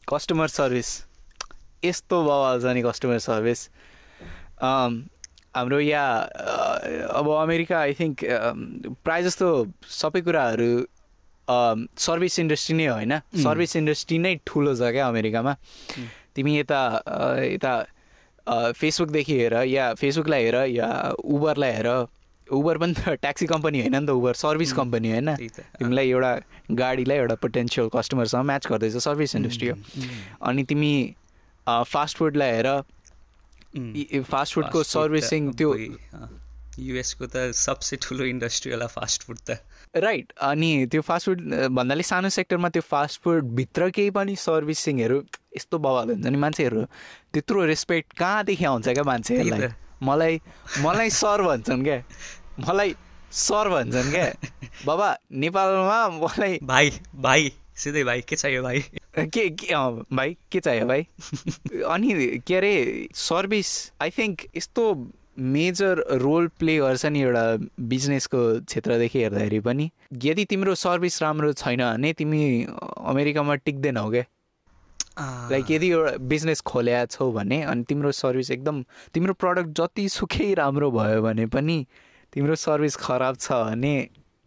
कस्टमर 0.10 0.48
सर्भिस 0.48 0.90
यस्तो 1.86 2.22
बवाल 2.24 2.62
छ 2.62 2.74
नि 2.76 2.82
कस्टमर 2.84 3.20
सर्भिस 3.26 3.60
अम, 4.62 4.92
हाम्रो 5.56 5.80
यहाँ 5.80 6.22
अ, 6.26 6.56
अब 7.20 7.30
अमेरिका 7.42 7.80
आई 7.80 7.94
थिङ्क 8.00 8.24
प्रायः 9.04 9.24
जस्तो 9.28 9.48
सबै 10.00 10.22
कुराहरू 10.28 10.72
सर्भिस 12.00 12.40
इन्डस्ट्री 12.40 12.76
नै 12.78 12.86
होइन। 12.88 13.14
सर्भिस 13.44 13.76
इन्डस्ट्री 13.76 14.18
नै 14.26 14.36
ठुलो 14.48 14.76
छ 14.76 14.92
क्या 14.96 15.08
अमेरिकामा। 15.08 15.52
उम्. 15.98 16.08
तिमी 16.36 16.58
यता 16.60 16.80
अ, 16.88 17.20
यता 17.56 17.74
फेसबुकदेखि 18.78 19.36
हेर 19.40 19.54
या 19.68 19.94
फेसबुकलाई 20.00 20.44
हेर 20.44 20.56
या 20.78 20.90
उबरलाई 21.36 21.72
हेर। 21.78 21.90
उबर 22.52 22.78
पनि 22.78 22.94
त 22.94 23.10
ट्याक्सी 23.22 23.46
कम्पनी 23.48 23.80
होइन 23.82 23.96
नि 23.96 24.06
त 24.08 24.10
उबर 24.10 24.34
सर्भिस. 24.34 24.74
कम्पनी 24.74 25.12
होइन. 25.12 25.36
तिमीलाई 25.80 26.10
एउटा 26.10 26.32
गाडीलाई 26.76 27.18
एउटा 27.18 27.36
पोटेन्सियल 27.42 27.90
कस्टमरसँग 27.96 28.46
म्याच 28.46 28.68
गर्दैछ 28.68 28.98
सर्भिस 29.08 29.36
इन्डस्ट्री 29.36 29.68
हो। 29.70 29.76
अनि 30.42 30.64
तिमी 30.64 30.94
फास्ट 31.68 32.18
फुडलाई 32.18 32.52
हेर। 32.52 32.70
फास्ट 34.24 34.54
फुडको 34.56 34.84
सर्भिसिङ 34.84 35.52
त्यो 35.54 35.70
युएसको 36.80 37.26
त 37.26 37.52
सबसे 37.52 37.98
ठुलो 38.02 38.26
इन्डस्ट्री 38.26 38.72
होला 38.72 38.88
फास्ट 38.88 39.24
फुड 39.24 39.38
त। 39.50 39.60
राइट 39.96 40.32
अनि 40.42 40.86
त्यो 40.92 41.02
फास्ट 41.02 41.26
फुड 41.26 41.40
भन्नाले 41.76 42.04
सानो 42.04 42.30
सेक्टरमा 42.30 42.70
त्यो 42.70 42.82
फास्ट 42.82 43.22
फुडभित्र 43.24 43.90
केही 43.96 44.10
पनि 44.10 44.36
सर्भिसिङहरू 44.36 45.18
यस्तो 45.58 45.78
बवाल 45.78 46.10
हुन्छ 46.10 46.26
नि 46.26 46.38
मान्छेहरू। 46.38 46.82
त्यत्रो 47.34 47.66
रेस्पेक्ट 47.66 48.18
कहाँदेखि 48.18 48.66
आउँछ 48.66 48.88
क्या 48.90 49.04
मान्छेहरूलाई? 49.04 49.68
मलाई 50.04 50.42
मलाई 50.80 51.10
सर 51.10 51.42
भन्छन् 51.42 51.84
क्या। 51.84 52.00
मलाई 52.68 52.96
सर 53.32 53.70
भन्छन् 53.70 54.12
क्या। 54.12 54.26
बाबा 54.86 55.08
नेपालमा 55.32 56.00
मलाई 56.10 56.60
भाइ 56.64 56.92
भाइ 57.16 57.52
सिधै 57.76 58.04
भाइ 58.04 58.22
के 58.22 58.36
चाहियो 58.36 58.64
भाइ? 58.64 58.82
के 59.18 59.50
के 59.50 59.76
भाइ 60.16 60.36
के 60.52 60.60
चाहियो 60.60 60.86
भाइ? 60.86 61.02
अनि 61.94 62.38
के 62.48 62.56
अरे 62.56 62.74
सर्भिस 63.16 63.72
आई 64.02 64.10
थिङ्क 64.10 64.46
यस्तो 64.58 64.84
मेजर 65.40 66.04
रोल 66.22 66.48
प्ले 66.60 66.78
गर्छ 66.78 67.06
नि 67.06 67.22
एउटा 67.22 67.46
बिजनेसको 67.80 68.44
क्षेत्रदेखि 68.60 69.20
हेर्दाखेरि 69.20 69.60
पनि। 69.60 69.90
यदि 70.24 70.46
तिम्रो 70.46 70.76
सर्भिस 70.76 71.22
राम्रो 71.22 71.54
छैन 71.54 71.82
भने 71.82 72.14
तिमी 72.14 72.44
अमेरिकामा 72.98 73.56
टिक्दैनौ 73.56 74.10
क्या। 74.10 74.24
लाइक 75.52 75.72
यदि 75.72 75.90
एउटा 75.90 76.18
बिजनेस 76.28 76.62
खोल्या 76.62 77.06
छौ 77.06 77.32
भने 77.32 77.62
अनि 77.64 77.84
तिम्रो 77.84 78.12
सर्भिस 78.12 78.52
एकदम 78.52 78.84
तिम्रो 79.14 79.34
प्रडक्ट 79.34 79.70
जति 79.82 80.08
सुकै 80.10 80.54
राम्रो 80.54 80.92
भयो 80.92 81.22
भने 81.22 81.46
पनि 81.46 81.86
तिम्रो 82.34 82.56
सर्भिस 82.58 82.96
खराब 82.96 83.36
छ 83.38 83.52
भने 83.52 83.96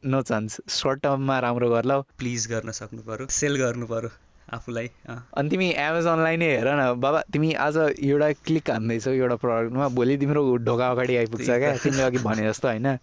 नो 0.03 0.21
चान्स। 0.23 0.61
सर्ट 0.71 1.00
टर्ममा 1.03 1.38
राम्रो 1.38 1.69
गर्ला 1.71 1.99
प्लिज 2.19 2.47
गर्न 2.50 2.71
सक्नु 2.73 3.03
पर्यो। 3.03 3.26
सेल 3.31 3.57
गर्नु 3.57 3.87
पर्यो 3.87 4.11
आफूलाई 4.53 4.88
अनि 5.09 5.49
तिमी 5.50 5.69
एमाजोनलाई 5.79 6.37
नै 6.37 6.49
हेर 6.49 6.69
न। 6.69 6.95
बाबा 7.00 7.21
तिमी 7.33 7.53
आज 7.61 7.76
एउटा 7.76 8.31
क्लिक 8.45 8.71
हान्दैछौ 8.71 9.11
एउटा 9.11 9.37
प्रडक्टमा 9.45 9.88
भोलि 9.97 10.17
तिम्रो 10.17 10.43
ढोका 10.64 10.91
अगाडि 10.91 11.17
आइपुग्छ। 11.17 11.49
क्या। 11.49 11.76
तिमीले 11.76 12.03
अघि 12.03 12.19
भने 12.25 12.49
जस्तो 12.49 12.69
होइन। 12.69 12.99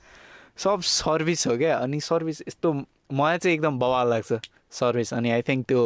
सब 0.58 0.82
सर्भिस 0.82 1.48
हो 1.48 1.58
क्या। 1.58 1.78
अनि 1.78 2.00
सर्भिस 2.02 2.42
यस्तो 2.48 2.74
मलाई 2.74 3.38
चाहिँ 3.38 3.56
एकदम 3.56 3.80
बवाल 3.80 4.10
लाग्छ 4.10 4.40
सर्भिस। 4.80 5.14
अनि 5.14 5.32
आई 5.32 5.42
थिङ्क 5.50 5.68
त्यो 5.68 5.82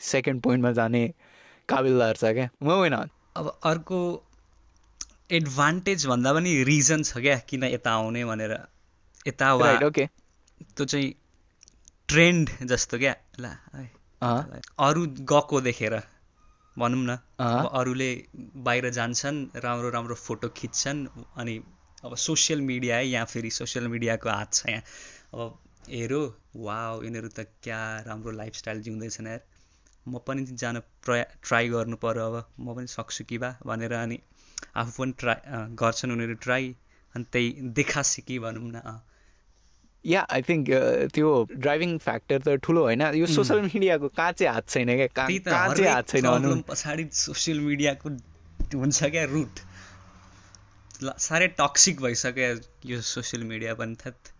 सेकेन्ड 0.00 0.42
पोइन्टमा 0.42 0.72
जाने 0.78 1.02
काबिलदार 1.68 2.14
छ 2.16 2.34
क्या। 2.34 2.48
म 2.62 2.70
होइन। 2.70 2.94
अब 3.36 3.46
अर्को 3.64 3.98
एडभान्टेज 5.32 6.06
भन्दा 6.06 6.32
पनि 6.34 6.52
रिजन 6.64 7.02
छ 7.02 7.18
क्या 7.24 7.36
किन 7.48 7.64
यता 7.64 7.90
आउने 7.92 8.24
भनेर। 8.24 8.52
यता 9.26 9.54
वा 9.54 9.72
त्यो 9.80 10.84
चाहिँ 10.84 11.12
ट्रेन्ड 12.08 12.50
जस्तो 12.68 12.98
क्या। 12.98 13.14
ला 13.40 13.52
अरू 14.86 15.06
गएको 15.32 15.60
देखेर 15.60 15.94
भनौँ 16.76 17.02
न। 17.02 17.16
अरूले 17.80 18.10
बाहिर 18.66 18.90
जान्छन् 18.90 19.38
राम्रो 19.64 19.90
राम्रो 19.90 20.14
फोटो 20.16 20.48
खिच्छन् 20.56 21.06
अनि 21.36 21.54
अब 22.04 22.14
सोसियल 22.18 22.60
मिडिया 22.62 22.96
है 22.96 23.06
यहाँ 23.08 23.26
फेरि 23.26 23.50
सोसियल 23.50 23.88
मिडियाको 23.88 24.28
हात 24.30 24.52
छ 24.54 24.66
यहाँ। 24.68 24.82
अब 25.34 25.58
हेरो 25.90 26.20
वा 26.56 26.78
यिनीहरू 27.04 27.28
त 27.28 27.46
क्या 27.62 27.80
राम्रो 28.06 28.30
लाइफस्टाइल 28.32 28.82
जिउँदैछन् 28.82 29.28
यार। 29.28 29.42
म 30.08 30.18
पनि 30.26 30.44
जान 30.56 30.78
प्रया 31.04 31.24
ट्राई 31.44 31.68
गर्नु 31.68 31.96
पर्यो 32.02 32.26
अब। 32.26 32.36
म 32.60 32.74
पनि 32.76 32.86
सक्छु 32.88 33.24
कि 33.24 33.38
बा 33.38 33.50
भनेर 33.66 33.92
अनि 33.94 34.18
आफू 34.76 35.02
पनि 35.02 35.12
ट्राई 35.18 35.38
गर्छन् 35.82 36.12
उनीहरू 36.12 36.34
ट्राई 36.46 36.74
अनि 37.14 37.24
त्यही 37.32 37.48
देखा 37.78 38.02
सिकी 38.08 38.38
भनौँ 38.38 38.70
न। 38.72 39.00
या 40.04 40.20
आई 40.32 40.42
थिङ्क 40.42 40.64
त्यो 41.14 41.28
ड्राइभिङ 41.54 41.96
फ्याक्टर 42.00 42.38
त 42.40 42.48
ठुलो 42.64 42.82
होइन। 42.82 43.02
यो 43.14 43.26
सोसियल 43.28 43.60
मिडियाको 43.64 44.08
कहाँ 44.08 44.32
चाहिँ 44.32 44.52
हात 44.54 44.68
छैन 44.68 44.96
क्या? 44.96 45.06
कहाँ 45.08 45.74
चाहिँ 45.74 45.90
हात 45.90 46.08
छैन 46.08 46.62
पछाडि 46.68 47.08
सोसियल 47.12 47.60
मिडियाको 47.60 48.08
हुन्छ 48.78 48.98
क्या 49.04 49.24
रुट। 49.32 49.54
साह्रै 51.02 51.48
टक्सिक 51.58 52.00
भइसक्यो 52.00 52.48
यो 52.90 53.00
सोसियल 53.00 53.44
मिडिया 53.44 53.74
पनि 53.74 53.94
थेत 54.04 54.32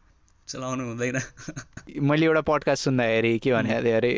चलाउनु 0.51 0.85
हुँदैन। 0.85 1.17
मैले 2.03 2.27
एउटा 2.27 2.41
पडकास्ट 2.41 2.85
सुन्दाखेरि 2.85 3.39
के 3.39 3.51
थियो 3.51 3.97
अरे 3.97 4.13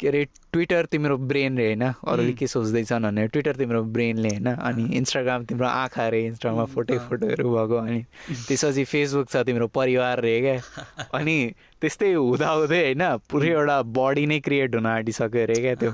के 0.00 0.08
अरे 0.08 0.24
ट्विटर 0.52 0.86
तिम्रो 0.92 1.16
ब्रेनले 1.16 1.66
होइन? 1.66 1.82
अरूले 1.82 2.32
के 2.32 2.46
सोच्दैछन् 2.46 3.04
भनेर 3.04 3.26
ट्विटर 3.26 3.56
तिम्रो 3.56 3.82
ब्रेनले 3.94 4.28
होइन? 4.28 4.48
अनि 4.54 4.84
इन्स्टाग्राम 4.96 5.44
तिम्रो 5.44 5.66
आँखा 5.66 6.06
अरे 6.06 6.24
इन्स्टाग्राममा 6.26 6.64
फोटो 6.74 6.98
फोटोहरू 7.08 7.54
भएको 7.56 7.76
अनि 7.76 8.00
त्यसपछि 8.48 8.84
फेसबुक 8.84 9.28
छ 9.30 9.44
तिम्रो 9.46 9.66
परिवार 9.70 10.20
रे 10.20 10.40
क्या। 10.40 11.06
अनि 11.14 11.36
त्यस्तै 11.80 12.12
हुँदाहुँदै 12.12 12.82
होइन 12.82 13.04
पुरै 13.30 13.50
एउटा 13.50 13.82
बडी 13.98 14.26
नै 14.26 14.40
क्रिएट 14.40 14.74
हुन 14.74 14.86
आँटिसक्यो 14.86 15.42
अरे 15.42 15.60
क्या 15.60 15.74
त्यो। 15.74 15.92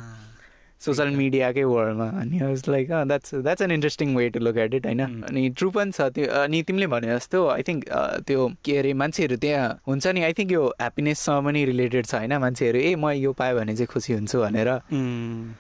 सोसियल 0.81 1.09
मिडियाकै 1.17 1.63
वर्ल्डमा 1.65 2.07
अनि 2.21 2.41
was 2.41 2.63
like 2.69 2.89
that's 2.89 3.35
that's 3.35 3.63
an 3.63 3.71
interesting 3.71 4.15
way 4.17 4.29
to 4.31 4.41
look 4.41 4.57
at 4.57 4.75
it 4.75 4.87
होइन? 4.87 5.01
Mm. 5.01 5.29
अनि 5.29 5.49
ट्रु 5.51 5.71
पनि 5.71 5.93
छ 5.93 6.01
त्यो। 6.15 6.27
अनि 6.43 6.63
तिमीले 6.63 6.87
भने 6.87 7.09
जस्तो 7.09 7.47
आई 7.49 7.63
थिङ्क 7.69 7.85
त्यो 8.27 8.47
के 8.65 8.77
अरे 8.79 8.93
मान्छेहरू 8.95 9.37
त्यहाँ 9.37 9.69
हुन्छ 9.89 10.07
नि 10.07 10.23
आई 10.23 10.33
थिङ्क 10.39 10.53
यो 10.53 10.63
ह्याप्पिनेससँग 10.81 11.45
पनि 11.45 11.65
रिलेटेड 11.65 12.07
छ 12.07 12.15
होइन? 12.15 12.37
मान्छेहरू 12.39 12.79
ए 12.79 12.95
म 12.95 13.11
यो 13.11 13.33
पाएँ 13.33 13.55
भने 13.55 13.75
चाहिँ 13.75 13.87
खुसी 13.87 14.13
हुन्छु 14.13 14.39
भनेर। 14.39 14.71
उम्, 14.93 15.55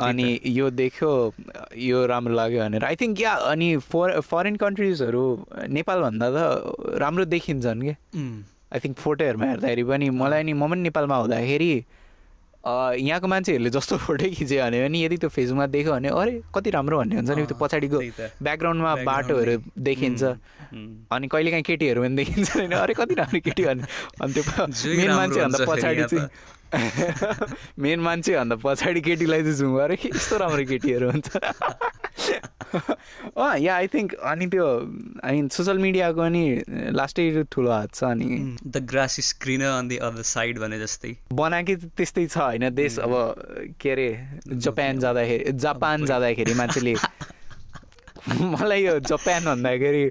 अनि 0.00 0.28
यो 0.44 0.70
देख्यो 0.70 1.10
यो 1.78 2.06
राम्रो 2.06 2.34
लाग्यो 2.34 2.60
भनेर। 2.62 2.84
आई 2.84 2.96
थिङ्क 2.96 3.20
या 3.20 3.32
अनि 3.52 3.76
फर 3.86 4.20
फरेन 4.20 4.56
कन्ट्रिजहरू 4.56 5.24
नेपालभन्दा 5.70 6.26
त 6.34 6.98
राम्रो 7.00 7.24
देखिन्छन् 7.24 7.82
कि। 7.82 7.94
उम्, 8.18 8.36
आई 8.74 8.78
थिङ्क 8.82 8.96
फोटोहरूमा 8.98 9.46
हेर्दाखेरि 9.46 9.84
पनि 9.84 10.10
मलाई 10.10 10.42
नि 10.42 10.52
म 10.52 10.68
पनि 10.70 10.82
नेपालमा 10.90 11.16
हुँदाखेरि 11.16 11.72
यहाँको 12.64 13.26
मान्छेहरूले 13.26 13.70
जस्तो 13.70 13.96
फोटो 14.06 14.26
खिच्यो 14.26 14.62
भने 14.62 14.78
पनि 14.82 15.04
यदि 15.04 15.16
त्यो 15.16 15.28
फेसबुकमा 15.28 15.66
देख्यो 15.66 15.92
भने 15.92 16.08
अरे 16.08 16.32
कति 16.54 16.70
राम्रो 16.70 16.98
भन्ने 16.98 17.16
हुन्छ 17.16 17.30
नि 17.30 17.46
त्यो 17.46 17.56
पछाडिको। 17.60 17.98
ब्याकग्राउन्डमा 18.42 18.94
बाटोहरू। 19.04 19.56
देखिन्छ। 19.78 20.22
अनि 21.12 21.26
कहिलेकाहीँ 21.28 21.62
केटीहरू 21.62 22.02
पनि 22.02 22.16
देखिन्छ 22.16 22.56
होइन 22.56 22.72
अरे 22.72 22.94
कति 22.94 23.14
राम्रो 23.14 23.40
केटी 23.40 23.62
भन्ने 23.64 23.86
अनि 24.22 24.32
त्यो 24.32 24.42
मेन 24.98 25.10
मान्छेभन्दा 25.10 25.58
पछाडि 25.68 26.04
चाहिँ 26.04 26.28
मेन 27.78 28.00
मान्छेभन्दा 28.00 28.56
पछाडि 28.56 29.00
केटीलाई 29.00 29.42
चाहिँ 29.42 29.56
जुम 29.56 29.78
अरे 29.80 29.98
यस्तो 30.04 30.36
राम्रो 30.36 30.64
केटीहरू 30.66 31.10
हुन्छ 31.10 31.36
अँ 33.36 33.58
या 33.58 33.74
आई 33.76 33.86
थिङ्क 33.86 34.14
अनि 34.14 34.46
त्यो 34.46 34.66
आई 35.24 35.32
मिन 35.32 35.48
सोसियल 35.48 35.78
मिडियाको 35.78 36.20
अनि 36.20 36.44
लास्टै 36.92 37.44
ठुलो 37.52 37.70
हात 37.70 37.94
छ 37.94 38.04
अनि। 38.04 38.56
The 38.66 38.82
grass 38.90 39.34
greener 39.42 39.70
on 39.78 39.88
the 39.88 39.96
other 39.96 40.22
side 40.22 40.58
भने 40.58 40.78
जस्तै। 40.78 41.16
बनाएकै 41.32 41.74
त्यस्तै 41.96 42.26
छ 42.26 42.38
होइन? 42.38 42.70
देश 42.74 42.98
अब 42.98 43.12
के 43.80 43.90
अरे 43.90 44.08
जापान 44.56 44.98
जाँदाखेरि 44.98 45.52
जापान 45.52 46.06
जाँदाखेरि 46.06 46.54
मान्छेले 46.54 46.94
मलाई 48.52 48.82
यो 48.84 48.98
जापान 49.06 49.44
भन्दाखेरि 49.44 50.04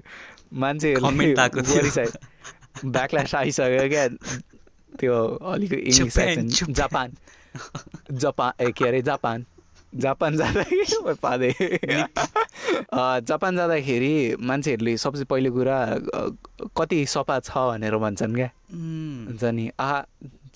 मान्छेहरूले 0.52 2.06
ब्याकल्यास 2.84 3.34
आइसक्यो 3.34 3.88
क्या। 3.88 4.04
त्यो 5.00 5.14
अलिक 5.52 5.72
English 5.72 6.16
Japan, 6.16 6.46
accent 6.46 6.76
Japan. 6.76 7.08
Japan 8.24 8.52
ए 8.60 8.70
के 8.72 8.84
अरे 8.88 9.02
जापान। 9.02 9.44
जापान 9.92 10.36
जाँदाखेरि 10.36 11.14
पादे। 11.24 11.50
जापान 13.28 13.56
जाँदाखेरि 13.56 14.14
मान्छेहरूले 14.40 14.96
सबसे 14.96 15.24
पहिलो 15.24 15.50
कुरा 15.52 15.78
कति 16.76 17.04
सफा 17.06 17.38
छ 17.40 17.50
भनेर 17.70 17.96
भन्छन् 17.96 18.34
क्या। 18.34 18.50
हुन्छ 18.72 19.44
नि 19.56 19.70
आहा 19.80 20.04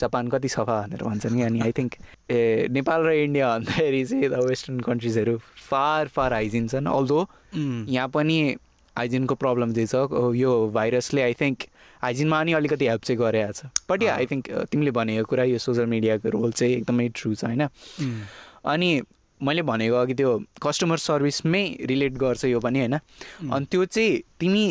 जापान 0.01 0.29
कति 0.29 0.49
सफा 0.49 0.81
भनेर 0.83 1.03
भन्छन् 1.05 1.37
कि 1.37 1.43
अनि 1.43 1.61
आई 1.61 1.73
थिङ्क 1.79 1.95
ए 2.31 2.69
नेपाल 2.71 3.01
र 3.07 3.13
इन्डिया 3.25 3.49
भन्दाखेरि 3.59 4.05
चाहिँ 4.05 4.29
द 4.29 4.45
वेस्टर्न 4.49 4.81
कन्ट्रिजहरू 4.89 5.37
फार 5.71 6.09
फार 6.09 6.33
हाइजिन 6.33 6.69
छन्। 6.69 6.87
अल्दो 6.87 7.21
यहाँ 7.57 8.09
पनि 8.09 8.39
हाइजिनको 8.97 9.35
प्रब्लम 9.35 9.73
चाहिँ 9.73 9.89
छ 9.89 10.35
यो 10.37 10.53
भाइरसले 10.75 11.23
आई 11.23 11.35
थिङ्क 11.41 11.59
हाइजिनमा 12.03 12.43
नि 12.45 12.53
अलिकति 12.53 12.87
हेल्प 12.87 13.03
चाहिँ 13.05 13.19
गरिरहेको 13.21 13.53
छ। 13.53 13.71
बट 13.91 14.03
या 14.03 14.15
आई 14.17 14.27
थिङ्क 14.27 14.45
तिमीले 14.73 14.91
भनेको 14.91 15.25
कुरा 15.31 15.45
यो 15.45 15.59
सोसियल 15.59 15.87
मिडियाको 15.87 16.29
रोल 16.31 16.53
चाहिँ 16.53 16.75
एकदमै 16.77 17.09
ट्रु 17.15 17.35
छ 17.35 17.45
होइन? 17.45 17.69
अनि 18.65 18.91
मैले 19.41 19.63
भनेको 19.63 19.97
अघि 19.97 20.15
त्यो 20.15 20.31
कस्टमर 20.63 20.99
सर्भिसमै 20.99 21.65
रिलेट 21.89 22.13
गर्छ 22.21 22.45
यो 22.45 22.61
पनि 22.61 22.79
होइन? 22.79 22.97
अनि 23.53 23.65
त्यो 23.71 23.85
चाहिँ 23.85 24.21
तिमी 24.41 24.65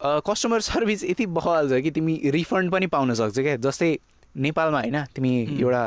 कस्टमर 0.00 0.60
सर्भिस 0.64 1.04
यति 1.04 1.26
बहल 1.38 1.68
छ 1.70 1.82
कि 1.82 1.90
तिमी 1.90 2.14
रिफन्ड 2.34 2.72
पनि 2.72 2.86
पाउन 2.90 3.14
सक्छ 3.14 3.38
क्या? 3.38 3.56
जस्तै 3.56 3.90
नेपालमा 4.34 4.80
होइन? 4.80 4.96
तिमी 5.14 5.32
एउटा 5.60 5.82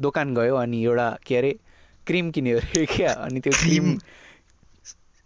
दोकान 0.00 0.34
गयो 0.34 0.54
अनि 0.56 0.82
एउटा 0.84 1.08
के 1.26 1.36
अरे 1.36 1.52
क्रिम 2.06 2.30
किन्यो 2.30 2.56
अरे 2.58 2.84
क्या? 2.96 3.12
अनि 3.12 3.40
त्यो 3.40 3.52
क्रिम 3.52 3.96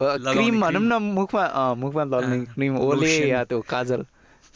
क्रिम। 0.00 0.60
भनौँ 0.60 0.82
न 0.82 1.02
मुखमा 1.02 1.74
मुखमा 1.76 2.04
लगाउने 2.04 2.44
क्रिम 2.54 2.78
ओले 2.78 3.12
या 3.28 3.44
त्यो 3.44 3.60
काजल। 3.68 4.04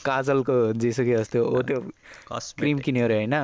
काजलको 0.05 0.57
जेसुकै 0.83 1.17
जस्तो 1.17 1.45
हो 1.45 1.63
त्यो 1.63 1.81
क्रिम 2.59 2.79
किन्यो 2.79 3.05
अरे 3.05 3.17
होइन? 3.17 3.37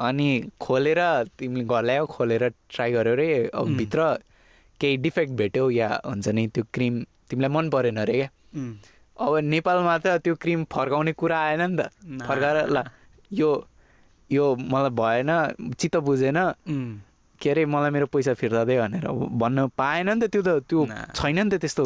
अनि 0.00 0.28
खोलेर 0.60 1.00
तिमीले 1.38 1.64
घर 1.64 1.82
ल्यायो 1.82 2.06
खोलेर 2.06 2.48
ट्राई 2.70 2.92
गर्यो 2.92 3.12
अरे 3.12 3.28
अब 3.54 3.66
भित्र 3.76 4.00
केही 4.80 4.96
डिफेक्ट 4.96 5.32
भेट्यौ 5.32 5.70
या 5.70 5.88
हुन्छ 6.06 6.28
नि 6.28 6.46
त्यो 6.54 6.64
क्रिम 6.74 7.02
तिमीलाई 7.30 7.50
मन 7.50 7.70
परेन 7.70 7.96
अरे 7.96 8.16
क्या? 8.18 8.30
अब 9.16 9.36
नेपालमा 9.44 9.98
त 9.98 10.06
त्यो 10.24 10.34
क्रिम 10.42 10.64
फर्काउने 10.72 11.12
कुरा 11.12 11.38
आएन 11.38 11.62
नि 11.70 11.76
त। 11.76 11.90
फर्काएर 12.22 12.56
ल 12.70 12.82
यो 13.32 13.50
यो 14.30 14.44
मलाई 14.54 14.90
भएन 14.94 15.30
चित्त 15.78 15.96
बुझेन। 16.06 16.38
के 17.40 17.50
अरे 17.50 17.64
मलाई 17.66 17.90
मेरो 17.90 18.06
पैसा 18.06 18.34
फिर्ता 18.34 18.64
दे 18.64 18.78
भनेर 18.78 19.06
भन्न 19.08 19.66
पाएन 19.78 20.10
नि 20.10 20.26
त 20.26 20.30
त्यो 20.30 20.42
त 20.42 20.62
त्यो 20.68 20.86
छैन 21.14 21.38
नि 21.38 21.50
त 21.50 21.60
त्यस्तो। 21.60 21.84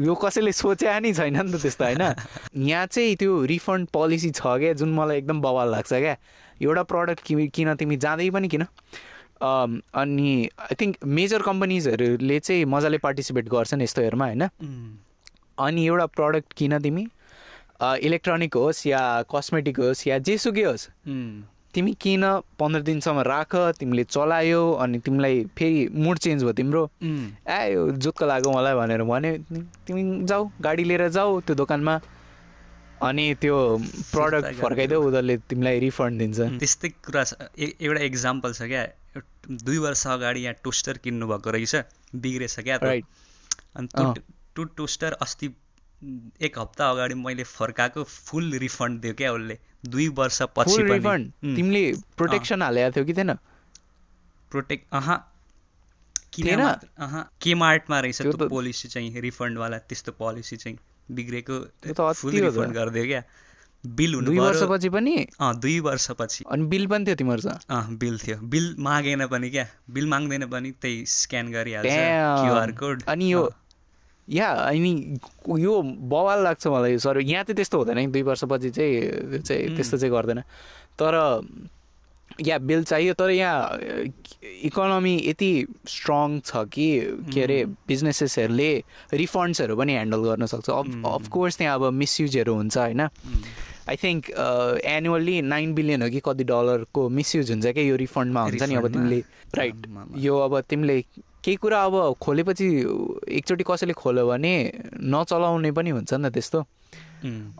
यो 0.00 0.14
कसैले 0.14 0.52
सोचे 0.52 1.00
नि 1.00 1.12
छैन 1.14 1.36
नि 1.36 1.52
त 1.52 1.62
त्यस्तो 1.62 1.84
होइन? 1.84 2.02
यहाँ 2.70 2.86
चाहिँ 2.86 3.16
त्यो 3.16 3.44
रिफन्ड 3.44 3.88
पोलिसी 3.88 4.30
छ 4.30 4.42
क्या 4.60 4.72
जुन 4.72 4.94
मलाई 4.94 5.18
एकदम 5.18 5.40
बवाल 5.40 5.68
लाग्छ 5.70 5.92
क्या। 5.92 6.16
एउटा 6.62 6.82
प्रडक्ट 6.82 7.20
कि 7.20 7.48
किन 7.48 7.74
तिमी 7.74 7.96
जाँदै 7.96 8.30
पनि 8.30 8.48
किन? 8.48 8.66
अनि 9.42 10.48
आई 10.60 10.74
थिङ्क 10.80 10.96
मेजर 11.04 11.42
कम्पनीजहरूले 11.42 12.38
चाहिँ 12.40 12.64
मजाले 12.64 12.98
पार्टिसिपेट 12.98 13.48
गर्छन् 13.48 13.82
यस्तोहरूमा 13.82 14.26
होइन? 14.26 14.48
अनि 15.58 15.86
एउटा 15.86 16.06
प्रडक्ट 16.06 16.52
किन 16.52 16.78
तिमी? 16.78 17.06
इलेक्ट्रोनिक 17.80 18.54
होस् 18.54 18.86
या 18.86 19.00
कस्मेटिक 19.32 19.78
होस् 19.80 20.06
या 20.08 20.18
जेसुकै 20.18 20.62
होस्। 20.62 20.88
तिमी 21.74 21.92
किन 22.02 22.24
पन्ध्र 22.58 22.80
दिनसम्म 22.82 23.20
राख 23.22 23.54
तिमीले 23.78 24.04
चलायो 24.04 24.62
अनि 24.82 24.98
तिमीलाई 25.06 25.44
फेरि 25.58 25.88
मुड 25.94 26.18
चेन्ज 26.18 26.42
भयो 26.42 26.52
तिम्रो। 26.52 26.82
ए 27.02 27.60
यो 27.72 27.90
जुत्को 27.94 28.26
लाग्यो 28.26 28.52
मलाई 28.52 28.74
भनेर 28.74 29.02
भन्यो। 29.06 29.32
तिमी 29.86 30.02
जाऊ 30.26 30.50
गाडी 30.60 30.84
लिएर 30.84 31.08
जाऊ 31.08 31.40
त्यो 31.46 31.54
दोकानमा। 31.54 31.94
अनि 33.00 33.24
त्यो 33.40 33.56
प्रडक्ट 34.12 34.60
फर्काइदेऊ 34.60 35.00
उनीहरूले 35.00 35.36
तिमीलाई 35.48 35.78
रिफन्ड 35.80 36.18
दिन्छ। 36.18 36.38
त्यस्तै 36.58 36.88
कुरा 37.06 37.24
छ। 37.24 37.32
एउटा 37.56 38.02
इक्जाम्पल 38.02 38.52
छ 38.52 38.62
क्या। 38.72 38.82
दुई 39.64 39.78
वर्ष 39.78 40.06
अगाडि 40.06 40.40
यहाँ 40.40 40.56
टोस्टर 40.64 40.98
किन्नु 41.04 41.26
भएको 41.26 41.50
रहेछ। 41.50 41.74
बिग्रेछ 42.14 42.58
क्या 42.60 42.76
राइट 42.82 43.04
अनि 43.76 44.12
टु 44.54 44.64
टोस्टर 44.76 45.12
अस्ति 45.22 45.54
एक 46.42 46.58
हप्ता 46.58 46.90
अगाडि 46.90 47.14
मैले 47.14 47.44
फर्काएको 47.46 48.04
फुल 48.04 48.52
रिफन्ड 48.58 49.00
दियो 49.00 49.14
क्या 49.14 49.32
उसले। 49.32 49.58
दुई 49.88 50.08
वर्ष 50.08 50.42
पछि 50.42 50.82
रिफन्ड 50.82 51.30
तिमीले 51.56 51.92
प्रोटेक्सन 52.16 52.62
हालेको 52.62 52.96
थियो 52.96 53.04
कि 53.04 53.14
थिएन? 53.14 53.34
प्रोटेक्ट 54.50 54.84
अह। 54.92 55.16
किन 56.32 56.60
अह। 56.60 57.22
के 57.40 57.54
मार्टमा 57.54 58.00
रहेछ 58.00 58.22
त्यो 58.22 58.48
पोलिसी 58.48 58.88
चाहिँ 58.88 59.20
रिफन्डवाला 59.20 59.78
त्यस्तो 59.78 60.12
पोलिसी 60.12 60.56
चाहिँ 60.56 60.78
बिग्रेको 61.10 61.58
फुल 62.12 62.32
रिफन्ड 62.32 62.72
गरिदियो 62.72 63.04
क्या। 63.04 63.22
बिल 63.86 64.14
हुनु 64.14 64.26
दुई 64.26 64.38
वर्षपछि 64.38 64.88
पनि? 64.88 65.26
अँ 65.40 65.60
दुई 65.60 65.80
वर्षपछि। 65.80 66.44
अनि 66.50 66.64
बिल 66.64 66.86
पनि 66.86 67.04
थियो 67.06 67.14
तिमीहरूसँग 67.14 67.58
अँ 67.70 67.96
बिल 67.96 68.18
थियो। 68.18 68.36
बिल 68.36 68.76
मागेन 68.78 69.26
पनि 69.26 69.50
क्या। 69.50 69.66
बिल 69.90 70.06
माग्दैन 70.06 70.46
पनि 70.46 70.70
त्यही 70.70 71.06
स्क्यान 71.06 71.52
गरिहाल्छ 71.52 71.90
क्युआर 71.90 72.72
कोड 72.72 73.02
अनि 73.02 73.32
यो 73.32 73.50
या 74.30 74.48
अनि 74.70 75.18
यो 75.58 75.82
बवाल 75.82 76.42
लाग्छ 76.44 76.66
मलाई 76.66 76.98
सर। 76.98 77.20
यहाँ 77.20 77.44
चाहिँ 77.44 77.56
त्यस्तो 77.56 77.78
हुँदैन। 77.78 78.10
दुई 78.12 78.22
वर्षपछि 78.22 78.70
चाहिँ 78.70 79.42
चाहिँ 79.42 79.76
त्यस्तो 79.76 79.98
चाहिँ 79.98 80.12
गर्दैन। 80.14 80.40
तर 80.98 81.14
या 82.46 82.58
बिल 82.58 82.84
चाहियो 82.84 83.14
तर 83.14 83.30
यहाँ 83.30 83.78
इकोनोमी 84.64 85.14
यति 85.26 85.50
स्ट्रङ 85.88 86.38
छ 86.40 86.64
कि 86.72 86.86
के 87.34 87.42
अरे 87.42 87.64
बिजनेसेसहरूले 87.88 88.70
रिफन्ड्सहरू 89.12 89.76
पनि 89.76 89.92
ह्यान्डल 89.92 90.20
गर्न 90.24 90.46
सक्छ। 90.46 90.70
अफ 90.70 90.86
अफकोर्स 91.06 91.56
त्यहाँ 91.58 91.74
अब 91.74 91.90
मिसयुजहरू 91.92 92.54
हुन्छ 92.54 92.76
होइन? 92.78 93.00
I 93.88 93.96
think 93.96 94.30
annually 94.86 95.40
nine 95.42 95.74
billion 95.74 96.02
हो 96.02 96.08
कि 96.08 96.20
कति 96.24 96.44
डलरको 96.44 97.08
मिसयुज 97.18 97.50
हुन्छ 97.50 97.66
क्या 97.66 97.84
यो 97.84 97.96
रिफन्डमा 97.98 98.40
हुन्छ 98.42 98.62
नि 98.62 98.74
अब 98.74 98.88
तिमीले। 98.92 99.20
राइट 99.54 99.76
यो 100.16 100.38
अब 100.38 100.60
तिमीले 100.70 101.02
केही 101.44 101.56
कुरा 101.56 101.78
अब 101.84 101.94
खोलेपछि 102.20 102.66
एकचोटि 103.38 103.64
कसैले 103.66 103.92
खोल्यो 103.96 104.26
भने 104.28 104.52
नचलाउने 105.14 105.70
पनि 105.72 105.90
हुन्छ 105.90 106.12
नि 106.14 106.28
त 106.28 106.32
त्यस्तो। 106.34 106.60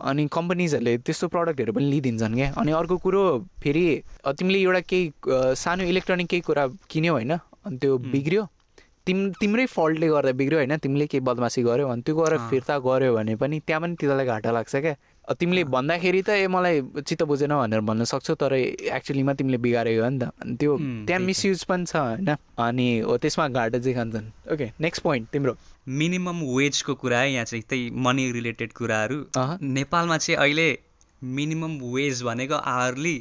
अनि 0.00 0.22
कम्पनीजहरूले 0.32 0.96
त्यस्तो 1.06 1.26
प्रडक्टहरू 1.28 1.72
पनि 1.72 1.84
लिइदिन्छन् 1.90 2.34
क्या। 2.34 2.48
अनि 2.60 2.70
अर्को 2.72 2.96
कुरो 3.04 3.22
फेरि 3.62 3.84
तिमीले 4.38 4.58
एउटा 4.60 4.80
केही 4.90 5.04
सानो 5.56 5.84
इलेक्ट्रोनिक 5.92 6.26
केही 6.28 6.42
कुरा 6.48 6.66
किन्यौ 6.90 7.12
होइन 7.12 7.32
अनि 7.32 7.76
त्यो 7.76 7.98
बिग्रियो। 8.12 8.42
तिम 9.06 9.18
तिम्रै 9.40 9.64
फल्टले 9.66 10.08
गर्दा 10.08 10.32
बिग्रियो 10.40 10.58
होइन 10.60 10.76
तिमीले 10.76 11.06
केही 11.12 11.24
बदमासी 11.24 11.62
गऱ्यौ 11.62 11.88
अनि 11.88 12.02
त्यो 12.04 12.14
गएर 12.16 12.36
फिर्ता 12.50 12.78
गऱ्यो 12.84 13.14
भने 13.16 13.34
पनि 13.36 13.60
त्यहाँ 13.66 13.80
पनि 13.82 13.94
तिनीहरूलाई 14.00 14.26
घाटा 14.26 14.50
लाग्छ 14.52 14.74
क्या। 14.76 14.94
तिमीले 15.30 15.64
भन्दाखेरि 15.64 16.22
त 16.22 16.28
ए 16.30 16.46
मलाई 16.50 17.02
चित्त 17.06 17.22
बुझेन 17.22 17.52
भनेर 17.54 17.80
भन्न 17.80 18.04
सक्छौ 18.04 18.34
तर 18.34 18.52
एक्चुलीमा 18.54 19.32
तिमीले 19.38 19.58
बिगारेको 19.58 20.02
हो 20.02 20.08
नि 20.10 20.18
त। 20.18 20.32
अनि 20.42 20.56
त्यो 20.56 20.76
त्यहाँ 21.06 21.20
मिसयुज 21.22 21.64
पनि 21.64 21.84
छ 21.86 21.96
होइन? 21.96 22.34
अनि 22.58 22.88
हो 23.06 23.16
त्यसमा 23.16 23.48
घाटा 23.48 23.78
चाहिँ 23.78 23.94
खान्छन्। 23.96 24.26
ओके 24.52 24.70
नेक्स्ट 24.80 25.02
पोइन्ट 25.02 25.28
तिम्रो। 25.30 25.56
मिनिमम 25.86 26.40
वेजको 26.56 26.94
कुरा 26.94 27.18
है 27.18 27.32
यहाँ 27.32 27.44
चाहिँ 27.44 27.62
त्यही 27.62 27.90
मनी 27.90 28.30
रिलेटेड 28.32 28.72
कुराहरू। 28.72 29.18
नेपालमा 29.62 30.16
चाहिँ 30.18 30.38
अहिले 30.38 30.68
मिनिमम 31.22 31.78
वेज 31.94 32.22
भनेको 32.22 32.54
आवरली 32.54 33.16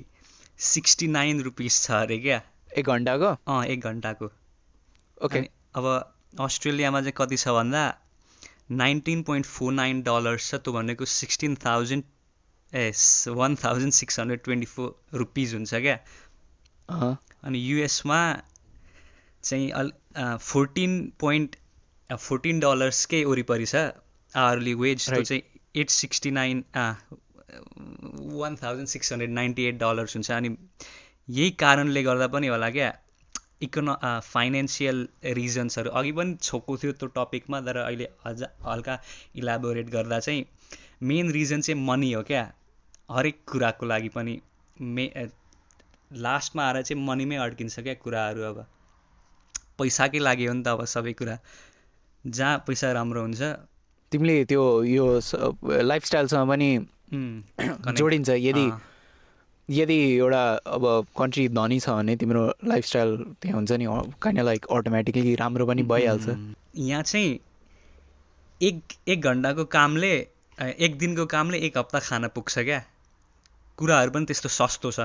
सिक्सटी 0.58 1.08
नाइन 1.08 1.42
रुपिस 1.42 1.82
छ 1.84 1.92
अरे 1.92 2.18
क्या। 2.20 2.42
एक 2.78 2.86
घन्टाको? 2.86 3.30
अँ 3.48 3.66
एक 3.66 3.80
घन्टाको। 3.82 4.26
ओके 5.26 5.40
अब 5.76 5.86
अस्ट्रेलियामा 6.42 7.02
चाहिँ 7.02 7.14
कति 7.18 7.38
छ 7.38 7.48
भन्दा 7.50 7.82
nineteen 8.70 9.22
point 9.24 9.46
four 9.46 9.74
nine 9.74 10.02
dollars 10.04 10.50
छ 10.50 10.56
त्यो 10.64 10.74
भनेको 10.74 11.06
सिक्सटिन 11.06 11.56
थाउजन्ड 11.66 12.04
ए 12.74 12.92
one 13.40 13.56
thousand 13.64 13.94
six 13.94 14.20
hundred 14.20 14.42
twenty 14.44 14.66
four 14.74 15.18
rupees 15.20 15.54
हुन्छ 15.56 15.74
क्या? 15.86 15.98
अनि 16.90 17.60
युएसमा 17.60 18.20
चाहिँ 19.44 19.70
अल 19.72 19.92
फोर्टिन 20.42 21.12
पोइन्ट 21.20 21.56
फोर्टिन 22.10 22.60
डलर्सकै 22.60 23.24
वरिपरि 23.26 23.66
छ 23.66 23.76
आवरली 24.34 24.74
वेज 24.84 25.10
त्यो 25.10 25.24
चाहिँ 25.24 25.42
at 25.82 25.90
sixty 25.90 26.32
nine 26.32 26.64
one 28.40 28.56
thousand 28.64 28.88
six 28.88 29.12
hundred 29.14 29.32
ninety 29.32 29.64
eight 29.66 29.78
dollars 29.80 30.16
हुन्छ। 30.16 30.32
अनि 30.32 30.56
यही 31.30 31.52
कारणले 31.62 32.04
गर्दा 32.04 32.28
पनि 32.34 32.48
होला 32.48 32.70
क्या? 32.78 32.92
इकोनो 33.62 33.94
फाइनेन्सियल 34.24 35.08
रिजन्सहरू 35.40 35.90
अघि 36.00 36.12
पनि 36.20 36.36
छोएको 36.42 36.78
थियो 36.84 36.92
त्यो 37.00 37.08
टपिकमा 37.16 37.62
तर 37.62 37.78
अहिले 37.78 38.08
अझ 38.26 38.42
हल्का 38.66 38.98
इलाबोरेट 39.42 39.90
गर्दा 39.96 40.20
चाहिँ 40.20 40.46
मेन 41.10 41.32
रिजन 41.32 41.62
चाहिँ 41.62 41.82
मनी 41.88 42.12
हो 42.14 42.24
क्या। 42.30 42.44
हरेक 43.12 43.38
कुराको 43.52 43.86
लागि 43.86 44.10
पनि 44.16 44.40
मे 44.98 45.06
लास्टमा 46.12 46.64
आएर 46.68 46.82
चाहिँ 46.82 47.04
मनीमै 47.06 47.36
अड्किन्छ 47.46 47.80
क्या 47.80 47.94
कुराहरू 48.04 48.42
अब। 48.44 48.66
पैसाकै 49.80 50.20
लागि 50.20 50.46
हो 50.46 50.54
नि 50.54 50.64
त 50.64 50.68
अब 50.68 50.86
सबै 50.94 51.14
कुरा। 51.14 51.38
जहाँ 52.24 52.64
पैसा 52.68 52.92
राम्रो 52.92 53.22
हुन्छ। 53.22 53.42
तिमीले 54.12 54.36
त्यो 54.46 54.64
यो 54.84 55.06
लाइफस्टाइलसँग 55.84 56.50
पनि 56.50 56.70
जोडिन्छ। 58.00 58.30
यदि 58.30 58.66
यदि 59.70 59.96
एउटा 60.18 60.42
अब 60.76 60.84
कन्ट्री 61.18 61.48
धनी 61.50 61.80
छ 61.80 61.90
भने 61.90 62.16
तिम्रो 62.18 62.44
लाइफस्टाइल 62.68 63.16
त्यहाँ 63.42 63.56
हुन्छ 63.58 63.72
नि 63.72 63.86
काइन्ड 64.22 64.42
लाइक 64.42 64.66
अटोमेटिकली 64.72 65.36
राम्रो 65.42 65.66
पनि 65.66 65.84
भइहाल्छ। 65.92 66.28
यहाँ 66.78 67.02
चाहिँ 67.04 67.40
एक 68.62 68.82
एक 69.08 69.22
घन्टाको 69.22 69.66
कामले 69.76 70.14
एक 70.58 70.98
दिनको 71.00 71.26
कामले 71.34 71.58
एक 71.68 71.78
हप्ता 71.78 72.00
खान 72.00 72.28
पुग्छ 72.36 72.60
क्या। 72.60 72.82
कुराहरू 73.78 74.12
पनि 74.12 74.26
त्यस्तो 74.26 74.50
सस्तो 74.50 74.92
छ। 74.92 75.00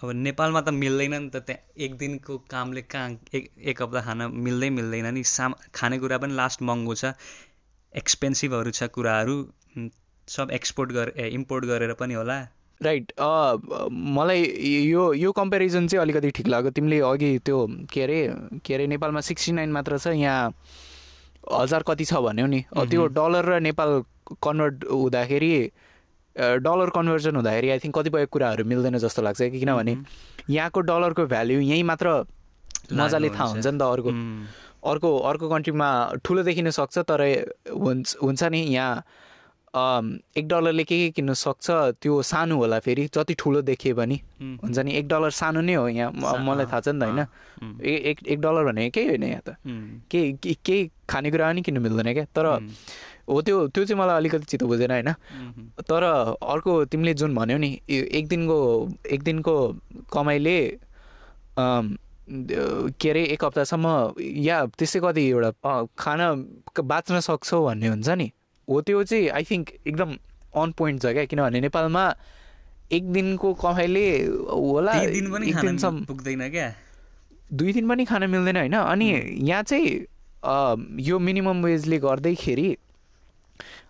अब 0.00 0.10
नेपालमा 0.14 0.60
त 0.60 0.68
मिल्दैन 0.74 1.14
नि 1.14 1.28
त 1.30 1.36
त्यहाँ। 1.46 1.60
एक 1.84 1.96
दिनको 1.98 2.38
कामले 2.50 2.82
कहाँ 2.82 3.10
एक 3.34 3.50
एक 3.72 3.82
हप्ता 3.82 4.00
खान 4.00 4.22
मिल्दै 4.46 4.70
मिल्दैन 4.78 5.06
नि। 5.14 5.22
साम 5.24 5.54
खानेकुरा 5.74 6.18
पनि 6.18 6.34
लास्ट 6.34 6.62
महँगो 6.62 6.94
छ। 6.94 7.12
एक्सपेन्सिभहरू 7.92 8.70
छ 8.70 8.88
कुराहरू। 8.90 9.36
सब 10.28 10.50
एक्सपोर्ट 10.52 10.92
गरे 10.92 11.28
इम्पोर्ट 11.28 11.64
गरेर 11.64 11.92
पनि 12.00 12.14
होला? 12.14 12.36
राइट 12.80 13.12
मलाई 14.16 14.42
यो 14.90 15.12
यो 15.14 15.32
कम्पेरिजन 15.32 15.86
चाहिँ 15.88 16.02
अलिकति 16.02 16.30
ठिक 16.30 16.48
लाग्यो। 16.48 16.70
तिमीले 16.70 16.98
अघि 17.00 17.38
त्यो 17.44 17.66
के 17.92 18.02
अरे 18.02 18.18
के 18.64 18.74
अरे 18.74 18.86
नेपालमा 18.86 19.20
सिक्सटी 19.20 19.52
नाइन 19.52 19.72
मात्र 19.72 19.98
छ 19.98 20.06
यहाँ 20.16 20.52
हजार 21.52 21.82
कति 21.86 22.04
छ 22.04 22.14
भन्यो 22.24 22.46
नि। 22.46 22.60
त्यो 22.74 23.06
डलर 23.14 23.44
र 23.44 23.60
नेपाल 23.60 24.02
कन्भर्ट 24.42 24.84
हुँदाखेरि 24.90 25.52
डलर 26.36 26.90
कन्भर्जन 26.90 27.36
हुँदाखेरि 27.36 27.70
आई 27.70 27.78
थिङ्क 27.78 27.98
कतिपय 27.98 28.26
कुराहरू 28.26 28.64
मिल्दैन 28.64 28.98
जस्तो 28.98 29.22
लाग्छ 29.22 29.40
कि 29.40 29.60
किनभने 29.60 29.96
यहाँको 30.50 30.80
डलरको 30.80 31.26
भ्याल्यु 31.26 31.60
यहीँ 31.60 31.82
मात्र 31.84 32.08
मजाले 32.92 33.28
थाहा 33.30 33.44
हुन्छ 33.44 33.66
नि 33.66 33.78
त 33.78 33.82
अर्को। 33.82 34.10
अर्को 34.90 35.18
अर्को 35.28 35.48
कन्ट्रीमा 35.48 35.88
ठुलो 36.24 36.42
देखिन 36.42 36.70
सक्छ 36.70 36.98
तर 37.08 37.22
हुन्छ 37.70 38.16
हुन्छ 38.22 38.42
नि 38.44 38.60
यहाँ 38.74 39.04
एक 39.74 40.46
डलरले 40.48 40.84
के 40.84 40.96
के 40.98 41.10
किन्न 41.18 41.32
सक्छ 41.34 41.66
त्यो 42.02 42.22
सानो 42.22 42.56
होला 42.56 42.78
फेरि 42.78 43.06
जति 43.14 43.34
ठुलो 43.38 43.62
देखियो 43.62 43.94
भने 43.98 44.14
हुन्छ 44.62 44.78
नि 44.86 44.92
एक 45.02 45.08
डलर 45.08 45.30
सानो 45.34 45.60
नै 45.66 45.74
हो 45.74 45.88
यहाँ 45.88 46.12
मलाई 46.46 46.66
थाहा 46.70 46.80
छ 46.80 46.88
नि 46.94 47.00
त 47.00 47.02
होइन। 47.10 47.18
एक 47.82 48.18
एक 48.28 48.38
डलर 48.40 48.64
भनेको 48.70 48.90
केही 48.94 49.06
होइन 49.08 49.22
यहाँ 49.24 49.42
त। 49.42 49.56
केही 50.10 50.32
के- 50.42 50.56
केही 50.64 50.90
खानेकुरा 51.10 51.46
पनि 51.50 51.62
किन्नु 51.66 51.80
मिल्दैन 51.82 52.12
क्या। 52.14 52.24
तर 52.34 52.46
हो 53.28 53.40
त्यो 53.42 53.56
त्यो 53.74 53.82
चाहिँ 53.84 53.98
मलाई 54.00 54.16
अलिकति 54.16 54.44
चित्त 54.46 54.64
बुझेन 54.64 54.90
होइन। 54.94 55.10
तर 55.90 56.02
अर्को 56.38 56.72
तिमीले 56.94 57.14
जुन 57.18 57.34
भन्यौ 57.34 57.58
नि 57.58 57.70
एक 57.90 58.24
दिनको 58.30 58.58
एक 59.10 59.22
दिनको 59.22 59.54
कमाइले 60.12 60.56
के 61.58 63.10
अरे 63.10 63.22
एक 63.34 63.44
हप्तासम्म 63.44 63.86
या 64.22 64.64
त्यस्तै 64.78 65.00
कति 65.02 65.22
एउटा 65.34 65.50
खाना 65.98 66.26
बाँच्न 66.80 67.20
सक्छौ 67.20 67.58
भन्ने 67.66 67.88
हुन्छ 67.88 68.08
नि। 68.22 68.30
हो 68.68 68.80
त्यो 68.80 69.02
चाहिँ 69.04 69.28
आई 69.30 69.44
थिङ्क 69.50 69.70
एकदम 69.86 70.16
अन 70.56 70.72
पोइन्ट 70.78 71.02
छ 71.02 71.06
क्या? 71.12 71.24
किनभने 71.24 71.60
नेपालमा 71.60 72.04
एक 72.92 73.12
दिनको 73.12 73.52
कमाइले 73.60 74.06
होला 74.24 74.94
दिन 75.10 75.30
पनि 75.32 75.52
दिनसम्म 75.52 76.04
पुग्दैन 76.04 76.48
क्या? 76.50 76.72
दुई 77.52 77.72
दिन 77.72 77.88
पनि 77.88 78.04
खान 78.04 78.30
मिल्दैन 78.30 78.56
होइन? 78.56 78.74
अनि 78.74 79.08
यहाँ 79.48 79.62
चाहिँ 79.62 80.06
यो 81.00 81.18
मिनिमम 81.18 81.64
वेजले 81.64 81.98
गर्दैखेरि 81.98 82.76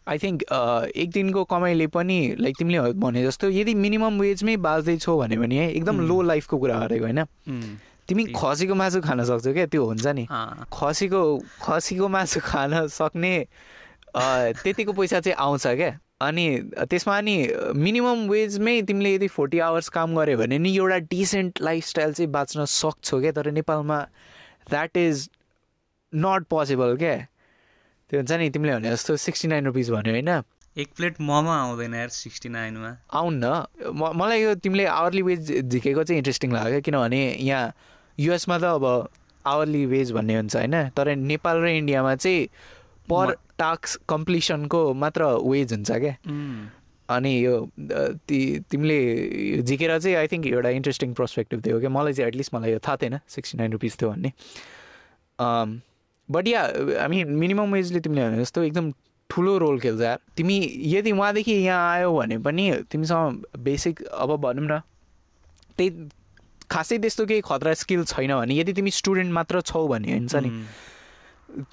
आई 0.08 0.18
थिङ्क 0.18 0.42
एक 0.96 1.10
दिनको 1.10 1.44
कमाइले 1.48 1.86
पनि 1.88 2.18
लाइक 2.38 2.56
तिमीले 2.58 2.92
भने 3.00 3.24
जस्तो 3.24 3.50
यदि 3.50 3.74
मिनिमम 3.74 4.20
वेजमै 4.20 4.56
बाँच्दैछौ 4.60 5.16
भन्यो 5.18 5.40
भने 5.40 5.58
है 5.58 5.70
एकदम 5.72 6.00
लो 6.08 6.20
लाइफको 6.22 6.58
कुरा 6.58 6.78
गरेको 6.80 7.04
होइन? 7.04 7.24
तिमी 8.08 8.24
खसीको 8.36 8.74
मासु 8.74 9.00
खान 9.00 9.24
सक्छौ 9.24 9.52
क्या? 9.52 9.66
त्यो 9.66 9.84
हुन्छ 9.84 10.06
नि। 10.06 10.26
खसीको 10.72 11.22
खसीको 11.62 12.08
मासु 12.08 12.40
खान 12.44 12.86
सक्ने 12.88 13.34
त्यतिको 14.16 14.92
पैसा 14.92 15.20
चाहिँ 15.20 15.36
आउँछ 15.36 15.66
क्या। 15.66 15.98
अनि 16.22 16.46
त्यसमा 16.90 17.20
नि 17.20 17.36
मिनिमम 17.76 18.28
वेजमै 18.30 18.80
तिमीले 18.88 19.14
यदि 19.14 19.28
फोर्टी 19.28 19.58
आवर्स 19.58 19.88
काम 19.96 20.14
गऱ्यो 20.16 20.38
भने 20.38 20.58
नि 20.58 20.76
एउटा 20.76 20.98
डिसेन्ट 21.10 21.60
लाइफस्टाइल 21.60 22.12
चाहिँ 22.12 22.30
बाँच्न 22.30 22.64
सक्छौ 22.64 23.20
क्या। 23.20 23.32
तर 23.32 23.50
नेपालमा 23.50 23.98
द्याट 24.70 24.96
इज 24.96 25.28
नट 26.12 26.46
पोसिबल 26.50 26.96
क्या। 26.96 27.16
त्यो 28.10 28.20
हुन्छ 28.20 28.32
नि 28.32 28.50
तिमीले 28.50 28.74
भने 28.74 28.90
जस्तो 28.90 29.16
सिक्सटी 29.16 29.48
नाइन 29.48 29.66
रुपिस 29.66 29.90
भन्यो 29.90 30.12
होइन। 30.14 30.30
एक 30.76 30.88
प्लेट 30.96 31.20
मोमो 31.20 31.50
आउँदैन 31.50 31.94
यार 31.94 32.08
सिक्सटी 32.10 32.48
नाइनमा। 32.48 32.96
आउन् 33.12 33.38
न 33.44 33.64
म 33.90 34.12
मलाई 34.14 34.42
यो 34.42 34.54
तिमीले 34.58 34.84
आवरली 34.86 35.22
वेज 35.22 35.52
झिकेको 35.60 36.02
चाहिँ 36.04 36.18
इन्ट्रेस्टिङ 36.18 36.52
लाग्यो 36.52 36.80
किनभने 36.80 37.22
यहाँ 37.40 37.72
युएसमा 38.18 38.58
त 38.58 38.64
अब 38.64 38.84
आवरली 39.44 39.84
वेज 39.86 40.12
भन्ने 40.12 40.34
हुन्छ 40.36 40.56
होइन। 40.56 40.88
तर 40.96 41.14
नेपाल 41.14 41.56
र 41.62 41.66
इन्डियामा 41.78 42.14
चाहिँ 42.16 42.46
पर 43.10 43.36
टास्क 43.58 44.00
कम्प्लिसनको 44.08 44.82
मात्र 44.94 45.24
वेज 45.44 45.72
हुन्छ 45.72 45.90
क्या 45.90 46.14
अनि 47.08 47.32
यो 47.44 47.54
ति 47.78 48.38
तिमीले 48.70 49.62
झिकेर 49.62 49.98
चाहिँ 49.98 50.16
आई 50.16 50.26
थिङ्क 50.32 50.46
एउटा 50.46 50.68
इन्ट्रेस्टिङ 50.80 51.12
पर्सपेक्टिभ 51.14 51.64
थियो 51.66 51.80
क्या 51.80 51.90
मलाई 51.90 52.12
चाहिँ 52.12 52.28
एटलिस्ट 52.28 52.54
मलाई 52.54 52.70
यो 52.72 52.78
थाहा 52.86 52.96
थिएन 53.02 53.18
सिक्सटी 53.28 53.58
नाइन 53.58 53.72
रुपिस 53.72 54.00
थियो 54.00 54.10
भन्ने। 54.10 54.32
But 56.28 56.48
yeah 56.48 56.62
I 57.02 57.08
mean 57.08 57.32
minimum 57.42 57.72
Wesley 57.74 58.00
तिमीले 58.00 58.28
भने 58.28 58.40
जस्तो 58.40 58.62
एकदम 58.62 58.90
ठुलो 59.30 59.56
रोल 59.58 59.78
खेल्छ 59.80 60.00
यार। 60.02 60.18
तिमी 60.36 60.56
यदि 60.94 61.12
वहाँदेखि 61.12 61.52
यहाँ 61.52 61.92
आयो 61.92 62.12
भने 62.16 62.38
पनि 62.38 62.70
तिमीसँग 62.90 63.44
बेसिक 63.60 64.02
अब 64.02 64.36
भनौँ 64.40 64.66
न 64.66 64.80
त्यही 65.76 66.08
खासै 66.70 66.98
त्यस्तो 66.98 67.26
केही 67.26 67.40
खतरा 67.44 67.74
स्किल 67.74 68.04
छैन 68.04 68.34
भने 68.34 68.54
यदि 68.54 68.72
तिमी 68.72 68.90
स्टुडेन्ट 68.90 69.32
मात्र 69.32 69.60
छौ 69.60 69.86
भने 69.88 70.12
हुन्छ 70.12 70.34
नि। 70.36 70.50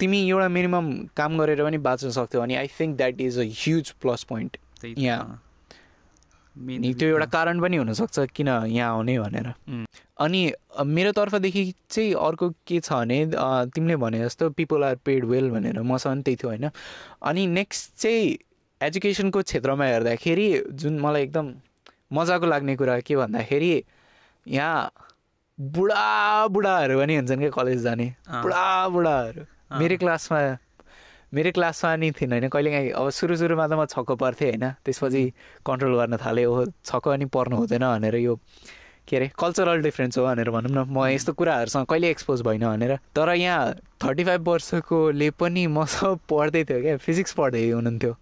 तिमी 0.00 0.18
एउटा 0.28 0.48
मिनिमम 0.48 0.92
काम 1.16 1.38
गरेर 1.38 1.62
पनि 1.64 1.78
बाँच्न 1.86 2.10
सक्थ्यौ 2.10 2.42
अनि 2.42 2.54
I 2.56 2.66
think 2.80 2.96
that 2.96 3.20
is 3.20 3.38
a 3.38 3.44
huge 3.62 3.90
plus 4.02 4.22
point 4.28 4.56
यहाँ। 4.84 5.42
त्यो 6.56 7.08
एउटा 7.08 7.26
कारण 7.26 7.60
पनि 7.60 7.76
हुनसक्छ 7.76 8.18
किन 8.36 8.48
यहाँ 8.48 8.90
आउने 8.90 9.18
भनेर। 9.18 9.52
अनि 10.20 10.40
मेरो 10.86 11.12
तर्फदेखि 11.12 11.64
चाहिँ 11.90 12.14
अर्को 12.14 12.48
के 12.66 12.80
छ 12.80 12.92
भने 12.92 13.18
तिमीले 13.74 13.96
भने 13.96 14.18
जस्तो 14.24 14.50
पिपल 14.60 14.84
आर 14.84 14.96
पेड 15.04 15.24
वेल 15.24 15.50
भनेर। 15.50 15.80
मसँग 15.82 16.12
पनि 16.12 16.22
त्यही 16.22 16.36
थियो 16.36 16.50
होइन? 16.50 16.70
अनि 17.22 17.46
नेक्स्ट 17.46 17.96
चाहिँ 18.02 18.36
एजुकेसनको 18.80 19.42
क्षेत्रमा 19.42 19.84
हेर्दाखेरि 19.84 20.48
जुन 20.72 20.98
मलाई 21.00 21.22
एकदम 21.22 21.52
मजाको 22.12 22.46
लाग्ने 22.46 22.76
कुरा 22.76 22.98
के 23.00 23.16
भन्दाखेरि 23.16 23.72
यहाँ 24.46 24.90
बुढा 25.58 26.46
बुढाहरू 26.48 26.98
पनि 26.98 27.16
हुन्छन् 27.16 27.40
क्या 27.40 27.50
कलेज 27.50 27.82
जाने। 27.82 28.06
बुढा 28.28 28.88
बुढाहरू। 28.88 29.42
मेरो 29.78 29.96
क्लासमा 29.98 30.38
मेरो 31.32 31.50
क्लासमा 31.52 31.94
नि 31.96 32.10
थिएन 32.12 32.32
होइन। 32.32 32.48
कहिलेकाहीँ 32.48 32.90
अब 32.92 33.08
सुरु 33.10 33.36
सुरुमा 33.36 33.66
त 33.66 33.72
म 33.72 33.84
छक्क 33.88 34.10
पर्थेँ 34.20 34.48
होइन। 34.52 34.64
त्यसपछि 34.84 35.22
कन्ट्रोल 35.64 35.94
गर्न 35.96 36.16
थालेँ। 36.20 36.44
हो 36.44 36.64
छक्क 36.84 37.08
अनि 37.08 37.24
पर्नु 37.32 37.56
हुँदैन 37.56 37.84
भनेर 37.84 38.16
यो 38.20 38.34
के 39.08 39.16
अरे 39.16 39.30
कल्चरल 39.34 39.82
डिफ्रेन्स 39.82 40.18
हो 40.18 40.24
भनेर 40.24 40.50
भनौँ 40.52 40.70
न। 40.70 40.84
म 40.92 41.08
यस्तो 41.08 41.32
कुराहरूसँग 41.32 41.86
कहिले 41.88 42.10
एक्सपोज 42.10 42.42
भइनँ 42.42 42.68
भनेर। 42.68 42.96
तर 43.16 43.28
यहाँ 43.34 43.72
थर्टी 44.04 44.24
फाइभ 44.24 44.48
वर्षकोले 44.48 45.30
पनि 45.40 45.66
मसँग 45.66 46.18
पढ्दै 46.28 46.64
थियो 46.64 46.80
क्या। 46.82 46.96
फिजिक्स 47.00 47.32
पढ्दै 47.32 47.64
हुनुहुन्थ्यो। 47.70 48.12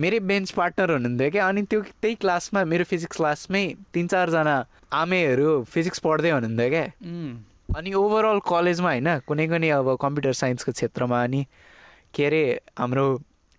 मेरै 0.00 0.18
बेन्च 0.24 0.50
पार्टनर 0.50 0.90
हुनुहुन्थ्यो 0.90 1.30
क्या। 1.30 1.48
अनि 1.48 1.62
त्यो 1.68 1.80
त्यही 2.00 2.14
क्लासमा 2.24 2.64
मेरो 2.64 2.84
फिजिक्स 2.88 3.16
क्लासमै 3.16 3.64
तिन 3.94 4.06
चारजना 4.08 4.56
आमेहरू 4.96 5.62
फिजिक्स 5.68 5.98
पढ्दै 6.00 6.30
हुनुहुन्थ्यो 6.30 6.70
क्या। 6.70 6.86
अनि 7.68 7.92
ओभरअल 7.94 8.40
कलेजमा 8.48 8.90
होइन 8.90 9.08
कुनै 9.26 9.46
कुनै 9.48 9.68
अब 9.72 9.96
कम्प्युटर 10.00 10.32
साइन्सको 10.34 10.72
क्षेत्रमा 10.72 11.22
अनि 11.22 11.44
के 12.14 12.26
अरे 12.26 12.42
हाम्रो 12.78 13.06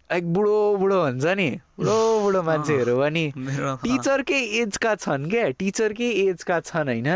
एक 0.09 0.33
बुढो 0.33 0.55
बुढो 0.77 1.01
हुन्छ 1.01 1.25
नि 1.37 1.49
बुढो 1.79 1.97
बुढो 2.21 2.41
मान्छेहरू 2.49 2.97
पनि 2.99 3.23
मेरो 3.37 3.69
अँ, 3.69 3.77
टिचरकै 3.83 4.41
एजका 4.61 4.95
छन् 4.97 5.29
क्या 5.29 5.49
टिचरकै 5.59 6.09
एजका 6.23 6.59
छन् 6.61 6.89
होइन। 6.89 7.09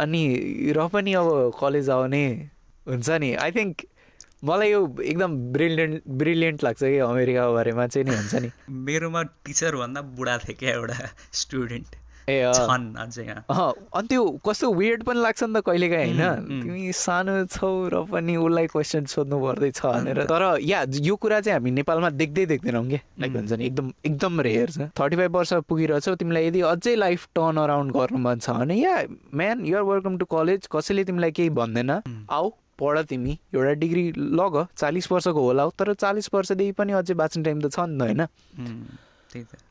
अनि 0.00 0.22
र 0.76 0.86
पनि 0.88 1.12
अब 1.14 1.28
कलेज 1.60 1.90
आउने 1.90 2.24
हुन्छ 2.86 3.08
नि। 3.20 3.34
आई 3.36 3.50
थिङ्क 3.52 3.84
मलाई 4.44 4.70
यो 4.70 4.80
एकदम 5.02 5.36
ब्रिलियन्ट 5.52 6.02
ब्रिलियन्ट 6.16 6.64
लाग्छ 6.64 6.80
कि 6.82 6.98
अमेरिकाको 7.04 7.54
बारेमा 7.54 7.86
चाहिँ 7.86 8.04
नि 8.08 8.16
हुन्छ 8.16 8.34
नि। 8.42 8.50
मेरोमा 8.88 9.22
टिचर 9.44 9.76
भन्दा 9.76 10.00
बुढा 10.18 10.36
थियो 10.38 10.56
क्या 10.58 10.70
एउटा 10.72 11.08
स्टुडेन्ट 11.34 11.96
ए। 12.28 12.52
छन् 12.52 12.86
अझै 12.98 13.24
यहाँ 13.24 13.42
अनि 13.94 14.08
त्यो 14.08 14.22
कस्तो 14.42 14.72
वेयर्ड 14.74 15.02
पनि 15.06 15.20
लाग्छ 15.22 15.42
नि 15.42 15.54
त 15.54 15.62
कहिलेकाहीँ 15.62 16.14
होइन। 16.14 16.62
तिमी 16.62 16.92
सानो 16.92 17.34
छौ 17.46 17.70
र 17.86 18.02
पनि 18.10 18.36
उसलाई 18.36 18.66
क्वेसन 18.66 19.04
सोध्नु 19.06 19.36
पर्दैछ 19.38 19.80
भनेर। 19.80 20.18
तर 20.26 20.42
या 20.62 20.84
यो 20.90 21.14
कुरा 21.16 21.40
चाहिँ 21.40 21.56
हामी 21.56 21.70
नेपालमा 21.70 22.10
देख्दै 22.18 22.46
देख्दैनौँ 22.52 22.84
कि 22.90 22.98
लाइक। 23.20 23.32
हुन्छ 23.36 23.52
नि 23.52 23.64
एकदम 23.66 23.92
एकदम 24.04 24.40
रेयर 24.42 24.70
छ। 24.70 24.90
थर्टी 24.98 25.16
फाइभ 25.16 25.36
वर्ष 25.36 25.52
पुगिरहेछौ 25.70 26.14
तिमीलाई 26.18 26.46
यदि 26.46 26.60
अझै 26.66 26.94
लाइफ 26.96 27.28
टर्न 27.34 27.56
अराउन्ड 27.62 27.92
गर्नु 27.94 28.18
मन 28.18 28.38
छ 28.42 28.50
भने 28.58 28.74
yeah 28.74 28.94
man 29.34 29.64
you're 29.66 29.82
welcome 29.86 30.18
to 30.18 30.26
college 30.26 30.66
कसैले 30.66 31.04
तिमीलाई 31.06 31.30
केही 31.30 31.50
भन्दैन। 31.54 31.90
आऊ 32.26 32.50
पढ 32.76 32.98
तिमी 33.08 33.38
एउटा 33.54 33.72
डिग्री 33.80 34.04
लग 34.36 34.54
चालिस 34.76 35.10
वर्षको 35.12 35.40
होला 35.40 35.68
तर 35.78 35.94
चालिस 35.94 36.28
वर्षदेखि 36.34 36.72
पनि 36.76 36.92
अझै 36.92 37.14
बाँच्ने 37.14 37.42
टाइम 37.44 37.60
त 37.60 37.72
छ 37.72 37.88
नि 37.88 37.96
त 37.96 38.02
होइन? 38.02 38.26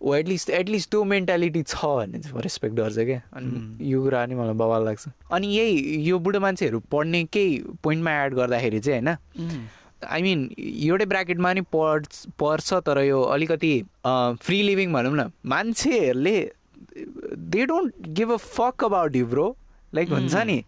ओ 0.02 0.14
एटलिस्ट 0.16 0.50
एटलिस्ट 0.50 0.90
त्यो 0.92 1.04
मेन्टालिटी 1.04 1.62
छ 1.64 1.86
भने 1.86 2.20
चाहिँ 2.20 2.42
रेस्पेक्ट 2.42 2.76
गर्छ 2.76 2.98
क्या 3.00 3.22
अनि. 3.34 3.88
यो 3.90 4.02
कुरा 4.04 4.26
नि 4.26 4.36
मलाई 4.36 4.54
बवाल 4.54 4.86
लाग्छ 4.86 5.08
अनि 5.32 5.48
यही 5.48 6.02
यो 6.10 6.20
बुढो 6.20 6.40
मान्छेहरू 6.40 6.80
पढ्ने 6.92 7.24
केही 7.34 7.58
पोइन्टमा 7.84 8.12
एड 8.24 8.34
गर्दाखेरि 8.36 8.80
चाहिँ 8.80 9.02
होइन 9.02 9.68
आई 10.04 10.22
मिन 10.22 10.50
एउटै 10.60 11.06
ब्राकेटमा 11.06 11.54
नि 11.54 11.62
पढ 11.74 12.06
पर्छ 12.40 12.74
तर 12.86 13.04
यो 13.04 13.22
अलिकति 13.36 13.74
फ्री 14.06 14.62
लिभिङ 14.62 14.94
भनौँ 14.94 15.16
न 15.16 15.32
मान्छेहरूले 15.48 16.38
they 17.54 17.66
don't 17.66 18.08
give 18.18 18.32
a 18.32 18.38
fuck 18.38 18.84
about 18.86 19.16
you 19.16 19.26
bro 19.28 19.56
like 19.94 20.10
हुन्छ 20.10 20.36
नि। 20.46 20.64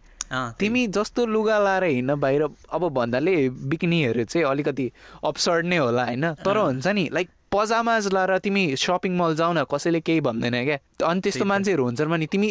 तिमी 0.60 0.86
जस्तो 0.92 1.24
लुगा 1.26 1.58
लाएर 1.58 1.84
हिँड्न 1.84 2.14
बाहिर 2.20 2.42
अब 2.72 2.88
भन्दाले 2.94 3.36
बिक्नीहरू 3.72 4.24
चाहिँ 4.24 4.46
अलिकति 4.46 4.90
अप्सर्ड 5.24 5.66
नै 5.66 5.76
होला 5.76 6.04
होइन 6.04 6.32
तर। 6.44 6.56
हुन्छ 6.56 6.86
नि 6.86 7.08
लाइक 7.12 7.28
पजामाज 7.52 8.06
लाएर 8.12 8.38
तिमी 8.44 8.62
सपिङ 8.76 9.16
मल 9.16 9.34
जाऊ 9.34 9.52
न 9.52 9.64
कसैले 9.72 10.00
केही 10.00 10.20
भन्दैन 10.20 10.56
क्या? 10.64 10.78
अनि 11.08 11.20
त्यस्तो। 11.20 11.44
मान्छेहरू 11.44 11.84
हुन्छन् 11.84 12.10
भने 12.10 12.26
तिमी 12.28 12.48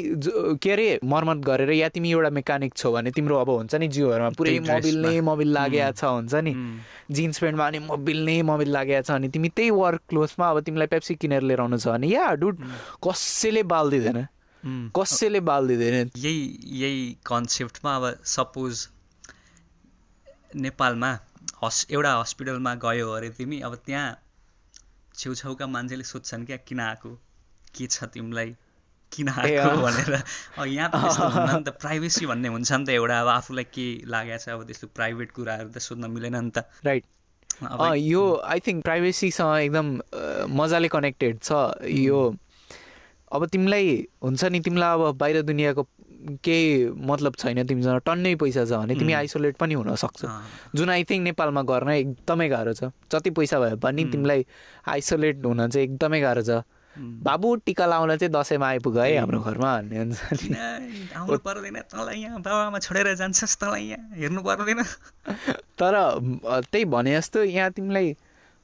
के 0.57 0.71
अरे 0.71 0.87
मर्मत 1.05 1.37
गरेर 1.45 1.71
या 1.71 1.89
तिमी 1.89 2.11
एउटा 2.11 2.29
मेकानिक 2.33 2.73
छौ 2.75 2.91
भने 2.91 3.11
तिम्रो 3.13 3.35
अब 3.37 3.49
हुन्छ 3.49 3.75
नि 3.75 3.87
जिउहरूमा 3.87 4.29
पुरै 4.37 4.59
मोबिल 4.59 4.97
नै। 5.05 5.19
मोबिल 5.21 5.53
लागेको 5.53 5.91
छ 5.93 6.03
हुन्छ 6.03 6.33
नि? 6.41 6.53
जिन्स 7.11 7.39
प्यान्टमा 7.39 7.67
अनि 7.67 7.79
मोबिल 7.85 8.25
नै 8.25 8.41
मोबिल 8.49 8.69
लागेको 8.73 9.03
छ 9.05 9.11
अनि 9.11 9.29
तिमी 9.29 9.49
त्यही 9.53 9.69
वर्क 9.77 10.01
क्लोथमा 10.09 10.49
अब 10.49 10.59
तिमीलाई 10.65 10.87
पेप्सी 10.89 11.15
किनेर 11.21 11.41
लिएर 11.45 11.61
आउनु 11.61 11.77
छ 11.77 11.87
भने 11.87 12.07
या 12.07 12.33
डुड 12.41 12.65
कसैले 13.05 13.63
बाल 13.63 13.89
दिँदैन 13.91 14.25
कसैले 14.97 15.39
बाल 15.47 15.67
दिँदैन 15.67 16.09
यही 16.17 16.43
यही 16.81 17.01
कन्सेप्टमा 17.25 17.95
अब 17.95 18.05
सपोज 18.25 18.87
नेपालमा 20.55 21.17
हस् 21.63 21.85
एउटा 21.91 22.11
हस्पिटलमा 22.19 22.73
गयो 22.83 23.11
अरे 23.11 23.29
तिमी 23.37 23.59
अब 23.61 23.75
त्यहाँ 23.85 24.09
छेउछाउका 25.17 25.67
मान्छेले 25.67 26.03
सोध्छन् 26.03 26.45
क्या 26.45 26.57
किन 26.67 26.79
आएको? 26.79 27.09
के 27.75 27.87
छ 27.87 28.03
तिमीलाई? 28.13 28.55
किन 29.11 29.29
आएको। 29.29 29.81
भनेर। 29.81 30.13
यहाँ 30.67 30.89
त 30.89 30.95
त्यस्तो 30.95 31.27
हुन्न 31.35 31.51
नि 31.57 31.63
त। 31.63 31.69
प्राइभेसी 31.81 32.25
भन्ने 32.25 32.47
हुन्छ 32.47 32.71
नि 32.71 32.85
त 32.85 32.89
एउटा। 32.95 33.19
अब 33.21 33.27
आफूलाई 33.27 33.63
के 33.73 33.87
लागेको 34.05 34.37
छ? 34.37 34.49
अब 34.49 34.63
त्यस्तो 34.67 34.87
प्राइभेट 34.95 35.31
कुराहरू 35.31 35.69
त 35.69 35.77
सोध्न 35.79 36.11
मिलेन 36.11 36.35
नि 36.37 36.51
त। 36.51 36.69
राइट 36.85 37.03
यो 37.97 38.23
आई 38.45 38.59
थिङ्क 38.61 38.83
प्राइभेसीसँग 38.83 39.57
एकदम 39.65 39.87
मजाले 40.53 40.87
कनेक्टेड 40.93 41.39
छ। 41.41 41.51
यो 41.87 42.19
अब 43.33 43.45
तिमीलाई 43.51 43.87
हुन्छ 44.23 44.43
नि 44.53 44.59
तिमीलाई 44.59 44.93
अब 44.93 45.17
बाहिर 45.17 45.41
दुनियाँको 45.41 45.83
केही 46.43 46.89
मतलब 47.09 47.35
छैन 47.39 47.65
तिमीसँग 47.67 47.99
टन्नै 48.05 48.33
पैसा 48.41 48.65
छ 48.65 48.71
भने 48.81 48.95
तिमी. 48.95 49.13
आइसोलेट 49.13 49.57
पनि 49.57 49.73
हुन 49.73 49.95
सक्छौ 49.95 50.27
अँ, 50.27 50.41
जुन 50.75 50.89
आई 50.89 51.03
थिङ्क 51.09 51.23
नेपालमा 51.23 51.61
गर्न 51.71 51.89
एकदमै 51.89 52.47
गाह्रो 52.49 52.73
छ 52.73 52.89
जति 53.11 53.29
पैसा 53.37 53.59
भए 53.59 53.75
पनि. 53.83 54.05
तिमीलाई 54.11 54.45
आइसोलेट 54.95 55.45
हुन 55.45 55.67
चाहिँ 55.67 55.87
एकदमै 55.87 56.21
गाह्रो 56.21 56.43
छ. 56.49 56.63
बाबु 57.25 57.55
टिका 57.65 57.85
लाउन 57.85 58.15
चाहिँ 58.17 58.31
दसैँमा 58.33 58.67
आइपुग 58.67 58.97
है। 58.97 59.17
हाम्रो 59.17 59.39
घरमा 59.39 59.71
भन्ने 59.77 59.97
हुन्छ 59.97 60.21
नि 60.33 60.37
किन 60.37 60.55
आउनु 61.17 61.37
पर्दैन 61.45 61.77
तँलाई 61.93 62.17
यहाँ 62.21 62.41
बाबामा 62.41 62.79
छोडेर 62.81 63.13
जान्छस् 63.21 63.57
तँलाई 63.61 63.83
यहाँ 63.85 64.17
हेर्नु 64.17 64.41
पर्दैन 64.41 64.81
तर 65.79 65.93
त्यही 66.73 66.85
भने 66.89 67.13
जस्तो 67.17 67.43
यहाँ 67.43 67.71
तिमीलाई 67.77 68.15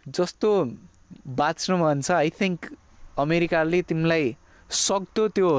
जस्तो 0.05 0.49
बाँच्नु 1.37 1.77
मन 1.77 2.01
छ 2.01 2.11
आई 2.11 2.29
थिङ्क 2.41 2.73
अमेरिकाले 3.21 3.81
तिमीलाई 3.93 4.35
सक्दो 4.69 5.27
त्यो 5.37 5.49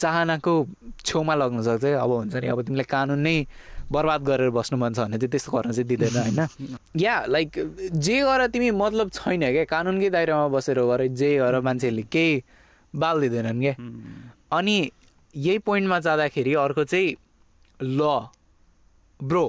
चाहनाको 0.00 0.52
छेउमा 1.04 1.34
लग्न 1.34 1.62
सक्छ। 1.62 1.84
अब 1.84 2.10
हुन्छ 2.10 2.34
नि 2.34 2.46
अब 2.48 2.62
तिमीलाई 2.62 2.88
कानुन 2.88 3.18
नै 3.18 3.36
बर्बाद 3.92 4.22
गरेर 4.24 4.50
बस्नु 4.50 4.78
मन 4.78 4.92
छ 4.94 4.98
भने 5.04 5.18
चाहिँ 5.18 5.30
त्यस्तो 5.30 5.52
गर्न 5.52 5.72
चाहिँ 5.72 5.88
दिँदैन 5.88 6.16
होइन? 6.16 6.40
या 7.04 7.14
लाइक 7.28 7.50
जे 7.94 8.16
गर 8.22 8.46
तिमी 8.48 8.70
मतलब 8.70 9.10
छैन 9.10 9.40
क्या 9.52 9.64
कानुनकै 9.64 10.10
दायरामा 10.10 10.48
बसेर 10.48 10.80
गर 10.80 11.06
जे 11.12 11.36
गर 11.38 11.60
मान्छेहरूले 11.60 12.02
केही 12.08 12.42
बाल 12.94 13.20
दिँदैनन् 13.20 13.60
क्या 13.60 13.74
अनि 14.56 14.76
यही 15.34 15.58
पोइन्टमा 15.58 15.98
जाँदाखेरि 16.00 16.54
अर्को 16.54 16.84
चाहिँ 16.84 17.14
ल। 17.82 18.00
ब्रो 19.20 19.44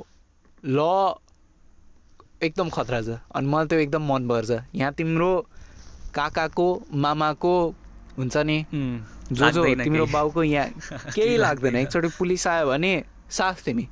ल 0.64 0.80
एकदम 2.44 2.70
खतरा 2.70 3.02
छ। 3.02 3.10
अनि 3.36 3.48
मलाई 3.48 3.68
त्यो 3.68 3.80
एकदम 3.80 4.04
मनपर्छ 4.14 4.52
यहाँ 4.76 4.92
तिम्रो 4.94 5.32
काकाको 6.14 6.68
मामाको 6.94 7.56
हुन्छ 8.18 8.38
नि 8.38 8.58
जो 9.32 9.50
जो 9.52 9.64
तिम्रो। 9.84 10.06
बाउको 10.06 10.44
यहाँ 10.44 10.70
केही 11.16 11.38
लाग्दैन। 11.38 11.76
एकचोटि 11.76 12.08
पुलिस 12.18 12.48
आयो 12.48 12.66
भने 12.70 12.94
साफ 13.30 13.64
तिमी। 13.66 13.88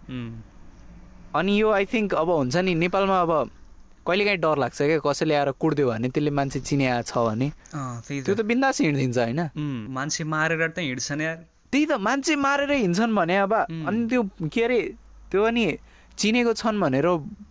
अनि 1.35 1.51
यो 1.61 1.69
आई 1.71 1.85
थिङ्क 1.93 2.13
अब 2.13 2.29
हुन्छ 2.29 2.55
नि 2.61 2.73
नेपालमा 2.77 3.19
अब 3.21 3.31
कहिलेकाहीँ 4.05 4.37
डर 4.37 4.57
लाग्छ 4.59 4.77
क्या 4.77 4.99
कसैले 4.99 5.35
आएर 5.35 5.51
कुट्दियो 5.57 5.87
भने 5.89 6.07
त्यसले 6.13 6.31
मान्छे 6.37 6.59
चिनिया 6.59 7.01
छ 7.01 7.17
भने। 7.17 7.47
त्यो 7.73 8.33
त 8.35 8.41
बिन्दास 8.45 8.81
हिँडिदिन्छ 8.81 9.17
होइन। 9.17 9.41
मान्छे 9.89 10.23
मारेर 10.23 10.61
त 10.69 10.77
हिँड्छन् 10.83 11.21
यार। 11.21 11.37
त्यही 11.71 11.85
त 11.85 11.97
मान्छे 11.97 12.35
मारेर 12.35 12.71
हिँड्छन् 12.71 13.15
भने 13.15 13.37
अब. 13.47 13.53
अनि 13.89 13.99
त्यो 14.11 14.21
के 14.53 14.61
अरे 14.63 14.79
त्यो 15.31 15.41
अनि 15.49 15.63
चिनेको 16.17 16.53
छन् 16.53 16.77
भनेर 16.83 17.07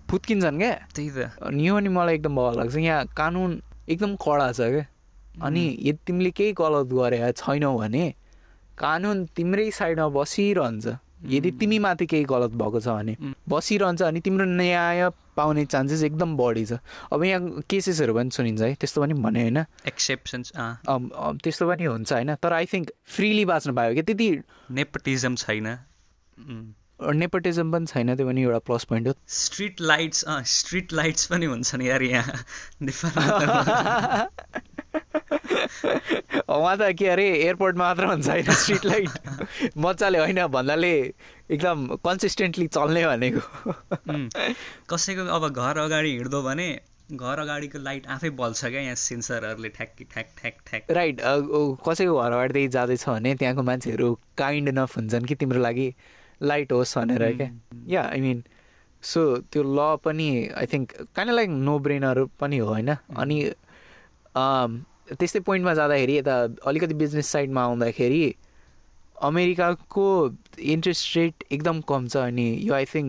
फुत्किन्छन् 0.06 0.58
क्या 0.60 0.72
त्यही 0.94 1.10
त। 1.10 1.18
अनि 1.42 1.60
यो 1.66 1.74
अनि 1.76 1.88
मलाई 1.88 2.14
एकदम 2.14 2.34
भल 2.36 2.54
लाग्छ 2.62 2.76
यहाँ 2.76 3.04
कानुन 3.16 3.50
एकदम 3.90 4.14
कडा 4.22 4.52
छ 4.52 4.60
क्या 4.70 4.84
अनि 5.40 5.64
यदि 5.80 5.98
तिमीले 6.06 6.30
केही 6.30 6.52
गलत 6.58 6.86
गरे 6.92 7.32
छैनौ 7.36 7.76
भने 7.78 8.04
कानुन 8.78 9.24
तिम्रै 9.36 9.70
साइडमा 9.70 10.08
बसिरहन्छ। 10.08 10.86
यदि. 11.22 11.50
तिमी 11.54 11.78
माथि 11.78 12.06
केही 12.06 12.24
गलत 12.24 12.50
भएको 12.58 12.80
छ 12.80 12.88
भने. 12.88 13.16
बसिरहन्छ 13.48 14.02
अनि 14.02 14.20
तिम्रो 14.20 14.44
न्याय 14.44 15.08
पाउने 15.36 15.64
चान्सेस 15.64 16.02
एकदम 16.02 16.36
बढी 16.36 16.64
छ। 16.66 16.72
अब 17.12 17.24
यहाँ 17.24 17.62
केसेसहरू 17.70 18.14
पनि 18.14 18.30
सुनिन्छ 18.30 18.60
है 18.62 18.74
त्यस्तो 18.74 19.00
पनि 19.00 19.14
भने 19.14 19.40
होइन। 19.42 19.58
एक्सेप्सन्स 19.86 20.52
त्यस्तो 20.58 21.68
पनि 21.68 21.84
हुन्छ 21.84 22.12
होइन 22.12 22.34
तर 22.42 22.52
आई 22.52 22.66
थिङ्क 22.66 22.90
फ्रिली 23.06 23.44
बाँच्न 23.44 23.74
पायो 23.74 23.94
क्या। 23.94 24.02
त्यति 24.02 24.28
नेपोटिजम 24.70 25.34
छैन। 25.36 25.66
नेपोटिजम 27.14 27.72
पनि 27.72 27.86
छैन 27.86 28.14
त्यो 28.16 28.26
पनि 28.26 28.42
एउटा 28.42 28.58
प्लस 28.66 28.84
पोइन्ट 28.90 29.08
हो। 29.08 29.14
स्ट्रिट 29.28 29.80
लाइट्स 29.80 30.24
स्ट्रिट 30.28 30.92
लाइट्स 30.92 31.26
पनि 31.26 31.46
हुन्छन् 31.46 31.82
यार 31.82 32.02
यहाँ। 32.02 32.36
उहाँ 36.52 36.76
त 36.78 36.92
के 36.98 37.06
अरे 37.08 37.26
एयरपोर्टमा 37.32 37.84
मात्र 37.84 38.04
हुन्छ 38.06 38.28
होइन 38.28 38.50
स्ट्रिट 38.52 38.84
लाइट 38.84 39.10
मजाले 39.78 40.18
होइन 40.18 40.46
भन्नाले 40.52 40.92
एकदम 41.50 41.86
कन्सिस्टेन्टली 42.04 42.66
चल्ने 42.68 43.04
भनेको। 43.06 43.40
कसैको 44.90 45.22
अब 45.36 45.48
घर 45.48 45.78
अगाडि 45.78 46.10
हिँड्दो 46.12 46.42
भने 46.42 46.68
घर 47.12 47.38
अगाडिको 47.38 47.78
लाइट 47.78 48.06
आफै 48.06 48.30
बल्छ 48.36 48.60
क्या 48.64 48.80
यहाँ 48.80 48.94
सेन्सरहरूले 49.00 49.68
ठ्याक 49.68 49.90
ठ्याक 50.00 50.28
ठ्याक 50.40 50.56
ठ्याक 50.66 50.82
राइट 50.90 51.20
कसैको 51.88 52.14
घर 52.20 52.32
अगाडिदेखि 52.32 52.68
जाँदैछ 52.68 53.08
भने 53.08 53.34
त्यहाँको 53.34 53.62
मान्छेहरू 53.62 54.08
काइन्ड 54.38 54.68
इनफ 54.68 54.96
हुन्छन् 54.96 55.24
कि 55.24 55.34
तिम्रो 55.34 55.60
लागि 55.60 55.88
लाइट 56.42 56.72
होस् 56.72 56.98
भनेर 56.98 57.22
क्या। 57.36 57.50
या 57.88 58.02
आई 58.02 58.20
मिन 58.20 58.42
सो 59.02 59.20
त्यो 59.52 59.62
ल 59.62 59.96
पनि 60.04 60.28
I 60.56 60.66
think 60.72 60.92
kind 61.16 61.32
like 61.34 61.50
no 61.50 61.78
brainer 61.78 62.24
पनि 62.40 62.58
हो 62.58 62.66
होइन। 62.66 62.90
अनि 63.16 63.38
त्यस्तै 64.34 65.40
पोइन्टमा 65.46 65.74
जाँदाखेरि 65.74 66.16
यता 66.16 66.36
अलिकति 66.66 66.94
बिजनेस 67.02 67.26
साइडमा 67.32 67.62
आउँदाखेरि 67.62 68.24
अमेरिकाको 69.22 70.06
इन्ट्रेस्ट 70.74 71.16
रेट 71.16 71.44
एकदम 71.52 71.80
कम 71.88 72.06
छ 72.08 72.16
अनि 72.32 72.46
यो 72.68 72.74
आई 72.74 72.84
थिङ्क 72.94 73.08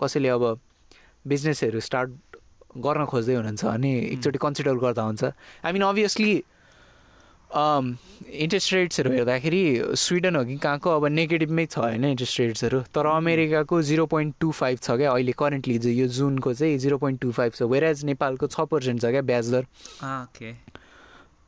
कसैले 0.00 0.28
अब 0.28 0.44
बिजनेसहरू 1.26 1.80
स्टार्ट 1.80 2.10
गर्न 2.84 3.04
खोज्दै 3.12 3.34
हुनुहुन्छ 3.34 3.64
भने 3.64 3.92
एकचोटि 4.14 4.38
कन्सिडर 4.38 4.74
गर्दा 4.84 5.02
हुन्छ। 5.02 5.24
आई 5.64 5.72
मिन 5.72 5.82
अभियसली 5.82 6.32
इन्ट्रेस्ट 7.56 8.72
रेट्सहरू 8.72 9.10
हेर्दाखेरि 9.12 9.60
स्विडन 9.96 10.36
हो 10.36 10.44
कि 10.44 10.56
कहाँको 10.58 10.90
अब 10.90 11.06
नेगेटिभमै 11.12 11.66
छ 11.66 11.78
होइन 11.78 12.04
इन्ट्रेस्ट 12.04 12.40
रेट्सहरू 12.40 12.80
तर 12.94 13.06
अमेरिकाको 13.06 13.80
जिरो 13.82 14.06
पोइन्ट 14.06 14.34
टू 14.40 14.50
फाइभ 14.52 14.78
छ 14.78 14.96
क्या 14.96 15.10
अहिले 15.10 15.32
करेन्टली 15.38 15.92
यो 15.98 16.06
जुनको 16.16 16.52
चाहिँ 16.54 16.78
जिरो 16.78 16.98
पोइन्ट 16.98 17.20
टू 17.20 17.30
फाइभ 17.32 17.52
छ। 17.52 17.62
वेराज 17.72 18.04
नेपालको 18.04 18.46
छ 18.46 18.66
पर्सेन्ट 18.72 19.02
छ 19.02 19.04
क्या 19.16 19.22
ब्याज 19.30 19.50
दर। 19.54 19.64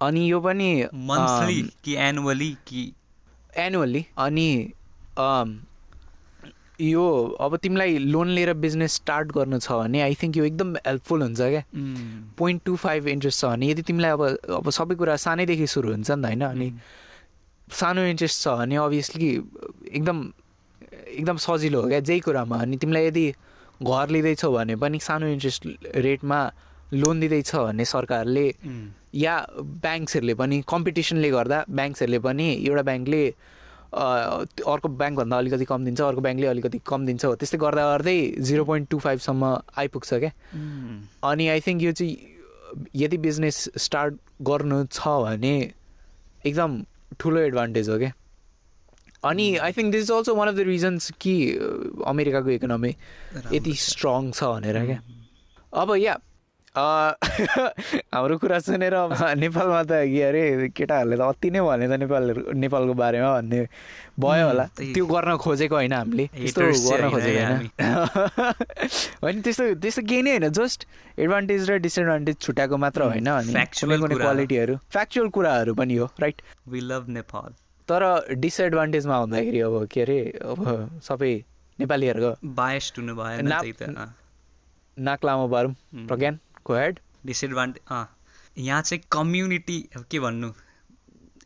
अनि 0.00 0.30
यो 0.30 0.40
पनि 0.40 0.70
मन्थली 0.94 1.60
कि 1.84 1.96
एनुअली 2.08 2.50
कि 2.66 2.92
एनुअल्ली 3.58 4.04
अनि 4.18 4.48
यो 6.80 7.04
अब 7.40 7.56
तिमीलाई 7.62 7.98
लोन 7.98 8.28
लिएर 8.30 8.52
बिजनेस 8.54 8.94
स्टार्ट 8.94 9.32
गर्नु 9.32 9.58
छ 9.58 9.72
भने 9.72 10.00
आई 10.02 10.14
थिङ्क 10.22 10.36
यो 10.36 10.44
एकदम 10.44 10.74
हेल्पफुल 10.86 11.22
हुन्छ 11.22 11.40
क्या। 11.40 11.62
पोइन्ट 12.38 12.62
टू 12.64 12.76
फाइभ 12.76 13.08
इन्ट्रेस्ट 13.08 13.40
छ 13.40 13.44
भने 13.44 13.70
यदि 13.70 13.82
तिमीलाई 13.82 14.10
अब 14.10 14.22
अब 14.58 14.70
सबै 14.70 14.94
कुरा 14.94 15.16
सानैदेखि 15.24 15.66
सुरु 15.74 15.90
हुन्छ 15.92 16.10
नि 16.10 16.22
त 16.22 16.24
होइन 16.24 16.44
अनि 16.44 16.68
सानो 17.68 18.04
इन्ट्रेस्ट 18.14 18.42
छ 18.42 18.48
भने 18.58 18.76
अभियसली 18.84 19.28
एकदम 19.92 20.22
एकदम 21.18 21.36
सजिलो 21.36 21.82
हो 21.82 21.88
क्या 21.88 22.00
जेही 22.00 22.20
कुरामा। 22.20 22.56
अनि 22.62 22.76
तिमीलाई 22.76 23.06
यदि 23.06 23.26
घर 23.82 24.08
लिँदैछौ 24.10 24.52
भने 24.52 24.76
पनि 24.76 24.98
सानो 25.00 25.26
इन्ट्रेस्ट 25.34 25.66
रेटमा 26.06 26.40
लोन 26.94 27.20
दिँदैछ 27.20 27.54
भने 27.54 27.84
सरकारले 27.84 28.48
उम्, 28.50 28.86
या 29.14 29.34
ब्याङ्क्सहरूले 29.82 30.34
पनि 30.34 30.62
कम्पिटिसनले 30.68 31.30
गर्दा 31.30 31.64
ब्याङ्क्सहरूले 31.68 32.18
पनि 32.26 32.46
एउटा 32.68 32.82
ब्याङ्कले 32.82 33.22
अर्को 33.92 34.88
ब्याङ्कभन्दा 34.88 35.36
अलिकति 35.38 35.64
कम 35.64 35.84
दिन्छ 35.84 36.00
अर्को 36.00 36.20
ब्याङ्कले 36.20 36.46
अलिकति 36.46 36.78
कम 36.86 37.06
दिन्छ 37.06 37.24
हो। 37.24 37.34
त्यस्तै 37.34 37.58
गर्दा 37.58 37.82
गर्दै 37.90 38.18
जिरो 38.40 38.64
पोइन्ट 38.64 38.88
टू 38.90 38.98
फाइभसम्म 38.98 39.42
आइपुग्छ 39.78 40.14
क्या। 40.14 40.32
अनि 41.30 41.48
आई 41.48 41.60
थिङ्क 41.66 41.82
यो 41.82 41.92
चाहिँ 41.92 42.16
यदि 42.96 43.16
बिजनेस 43.18 43.56
स्टार्ट 43.78 44.14
गर्नु 44.44 44.84
छ 44.92 45.00
भने 45.24 45.54
एकदम 46.46 46.84
ठुलो 47.18 47.38
एडभान्टेज 47.40 47.88
हो 47.88 47.98
क्या। 47.98 48.12
अनि 49.24 49.46
I 49.56 49.72
think 49.72 49.92
this 49.92 50.02
is 50.02 50.10
also 50.12 50.34
one 50.34 50.48
of 50.48 50.54
the 50.54 50.68
reasons 50.68 51.10
कि 51.20 51.34
अमेरिकाको 52.06 52.50
इकोनोमी 52.50 52.94
यति। 53.52 53.72
स्ट्रङ 53.74 54.30
छ 54.32 54.44
भनेर 54.44 54.84
क्या। 54.86 55.00
अब 55.72 55.94
या 55.96 56.14
हाम्रो 56.76 58.36
कुरा 58.38 58.58
सुनेर 58.60 58.94
नेपालमा 59.40 59.82
त 59.82 59.92
के 60.04 60.22
अरे 60.22 60.68
केटाहरूले 60.76 61.16
त 61.16 61.20
अति 61.20 61.48
नै 61.50 61.60
भने 61.60 61.86
त 61.88 61.92
नेपालहरू 62.02 62.40
नेपालको 62.54 62.94
बारेमा 62.94 63.30
भन्ने 63.34 63.60
भयो 64.18 64.46
होला। 64.48 64.64
त्यो 64.76 65.04
गर्न 65.06 65.36
खोजेको 65.38 65.74
होइन 65.74 65.92
हामीले 65.92 66.26
त्यस्तो 66.28 66.60
गर्न 66.60 67.04
खोजेको 67.10 67.40
होइन 67.40 67.72
होइन 69.22 69.36
त्यस्तो 69.42 69.64
त्यस्तो 69.80 70.02
केही 70.02 70.22
नै 70.22 70.30
होइन 70.30 70.48
जस्ट 70.52 70.86
एडभान्टेज 71.18 71.70
र 71.70 71.72
डिसएडभान्टेज 71.78 72.36
छुट्याएको 72.40 72.76
मात्र 72.76 73.00
होइन 73.10 73.28
कुनै। 73.28 74.14
क्वालिटीहरू 74.16 74.74
फ्याक्चुअल 74.92 75.28
कुराहरू 75.28 75.74
पनि 75.74 75.96
हो 75.96 76.06
राइट 76.20 76.42
वी 76.68 76.80
लभ 76.80 77.04
नेपाल 77.16 77.50
तर 77.88 78.02
डिसएडभान्टेजमा 78.36 79.16
हुँदाखेरि 79.16 79.60
अब 79.60 79.74
के 79.86 80.00
अरे 80.02 80.18
अब 80.44 80.58
सबै 81.02 81.32
नेपालीहरूको 81.78 82.32
बायस्ड 82.54 82.92
हुनु 82.98 83.14
भएन। 83.14 83.42
नाक 84.96 85.24
लामो 85.24 85.46
उम्. 85.46 86.06
प्रज्ञान 86.06 86.38
हेड 86.74 87.00
डिसएडभान्टेज 87.26 88.06
यहाँ 88.58 88.82
चाहिँ 88.82 89.02
कम्युनिटी 89.12 89.78
के 90.10 90.20
भन्नु? 90.20 90.52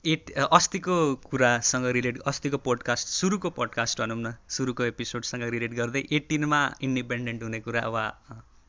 एट 0.06 0.30
अस्तिको 0.52 0.94
कुरासँग 1.30 1.86
रिलेट 1.86 2.18
अस्तिको 2.26 2.58
पोडकास्ट 2.58 3.08
सुरुको 3.08 3.50
पोडकास्ट 3.50 4.00
भनौँ 4.00 4.16
न 4.18 4.34
सुरुको 4.48 4.84
एपिसोडसँग 4.84 5.42
रिलेट 5.42 5.72
गर्दै 5.72 6.02
एटिनमा 6.12 6.60
इन्डिपेन्डेन्ट 6.82 7.42
हुने 7.42 7.60
कुरा 7.60 7.86
वा 7.88 8.08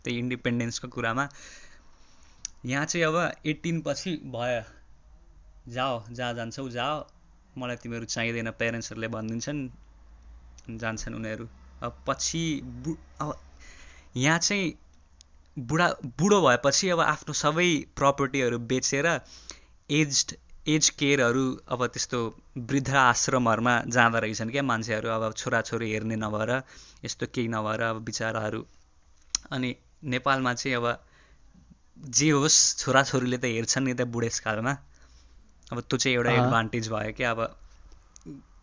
त्यही 0.03 0.17
इन्डिपेन्डेन्सको 0.19 0.87
कुरामा 0.87 1.27
यहाँ 2.65 2.85
चाहिँ 2.85 3.05
अब 3.05 3.31
एट्टिन 3.45 3.81
पछि 3.81 4.11
भयो। 4.25 4.63
जाओ 5.71 6.03
जहाँ 6.11 6.33
जान्छौ 6.33 6.69
जाओ। 6.69 7.07
मलाई 7.57 7.75
तिमीहरू 7.75 8.05
चाहिँदैन 8.05 8.51
प्यारेन्ट्सहरूले 8.51 9.07
भनिदिन्छन् 9.07 9.69
जान्छन् 10.77 11.15
उनीहरू। 11.15 11.47
अब 11.83 12.03
पछि 12.07 12.61
बु 12.63 12.97
अब 13.21 13.39
यहाँ 14.17 14.39
चाहिँ 14.39 14.73
बुढा 15.57 15.87
बुढो 16.17 16.41
भएपछि 16.41 16.89
अब 16.89 16.99
आफ्नो 16.99 17.33
सबै 17.33 17.67
प्रपर्टीहरू 17.95 18.57
बेचेर 18.69 19.07
एज्ड 19.89 20.35
एज 20.67 20.89
केयरहरू 20.89 21.45
अब 21.67 21.85
त्यस्तो 21.87 22.19
वृद्ध 22.57 22.89
आश्रमहरूमा 22.95 23.73
जाँदो 23.87 24.19
रहेछन् 24.19 24.51
क्या 24.51 24.63
मान्छेहरू। 24.63 25.09
अब 25.09 25.33
छोराछोरी 25.33 25.91
हेर्ने 25.91 26.15
नभएर 26.15 26.51
यस्तो 27.05 27.25
केही 27.33 27.47
नभएर 27.47 27.81
अब 27.81 28.01
बिचराहरू। 28.03 28.65
अनि 29.51 29.75
नेपालमा 30.03 30.53
चाहिँ 30.53 30.75
अब 30.77 30.87
जे 32.09 32.29
होस् 32.31 32.59
छोराछोरीले 32.79 33.37
त 33.37 33.45
हेर्छन् 33.45 33.85
नि 33.85 33.93
त 33.93 34.07
बुढेसकालमा। 34.07 34.73
अब 35.71 35.79
त्यो 35.79 35.97
चाहिँ 35.97 36.15
एउटा। 36.17 36.31
एडभान्टेज 36.31 36.87
भयो 36.89 37.13
क्या 37.13 37.31
अब 37.31 37.41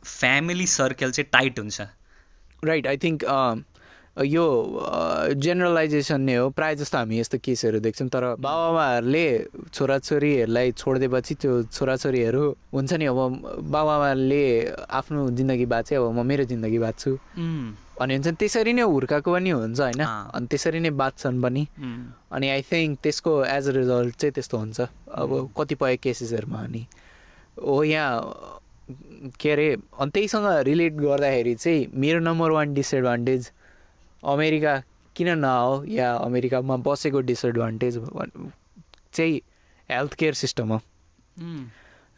फ्यामिली 0.04 0.66
सर्कल 0.66 1.10
चाहिँ 1.12 1.28
टाइट 1.32 1.58
हुन्छ। 1.58 1.80
राइट 2.64 2.86
आई 2.86 2.96
थिङ्क 2.96 3.24
यो 4.24 4.44
जेनरलाइजेसन 5.42 6.20
नै 6.20 6.34
हो। 6.36 6.48
प्रायः 6.52 6.74
जस्तो 6.80 6.98
हामी 6.98 7.18
यस्तो 7.20 7.38
केसहरू 7.40 7.78
देख्छौँ 7.80 8.08
तर 8.12 8.24
बाबाआमाहरूले 8.36 9.26
छोराछोरीहरूलाई 9.72 10.72
छोडिदिएपछि 10.76 11.34
त्यो 11.40 11.52
छोराछोरीहरू 11.72 12.42
हुन्छ 12.74 12.92
नि 13.00 13.04
अब 13.12 13.18
बाबाआमाले 13.72 14.44
आफ्नो 15.00 15.20
जिन्दगी 15.38 15.66
बाँचे 15.72 15.94
अब 15.96 16.04
म 16.12 16.26
मेरो 16.26 16.44
जिन्दगी 16.52 16.78
बाँच्छु। 16.84 17.10
अनि 18.00 18.12
हुन्छ 18.16 18.28
त्यसरी 18.40 18.72
नै 18.76 18.82
हुर्काएको 18.82 19.30
पनि 19.32 19.50
हुन्छ 19.50 19.80
होइन। 19.80 20.02
अनि 20.04 20.46
त्यसरी 20.52 20.80
नै 20.80 20.90
बाँच्छन् 21.00 21.40
पनि। 21.42 21.62
अनि 22.32 22.46
आई 22.48 22.62
थिङ्क 22.68 22.98
त्यसको 23.02 23.32
एज 23.44 23.68
अ 23.68 23.72
रिजल्ट 23.80 24.14
चाहिँ 24.20 24.32
त्यस्तो 24.36 24.56
हुन्छ। 24.58 24.78
अब 25.16 25.30
कतिपय 25.56 25.96
केसेसहरूमा 26.04 26.60
अनि 26.68 26.82
हो 27.56 27.82
यहाँ 27.84 28.12
के 29.40 29.50
अरे 29.52 29.66
अनि 30.00 30.10
त्यहीसँग 30.10 30.46
रिलेट 30.66 30.92
गर्दाखेरि 30.98 31.54
चाहिँ 31.54 31.86
मेरो 31.94 32.20
नम्बर 32.20 32.50
वान 32.50 32.74
डिसएडभान्टेज 32.74 33.42
अमेरिका 34.24 34.82
किन 35.16 35.38
नआओ 35.38 35.84
या 35.84 36.16
अमेरिकामा 36.16 36.76
बसेको 36.76 37.20
डिसएडभान्टेज 37.20 37.98
भन्- 37.98 38.50
चाहिँ 39.12 39.40
हेल्थ 39.90 40.14
केयर 40.14 40.34
सिस्टम 40.34 40.72
हो। 40.72 40.80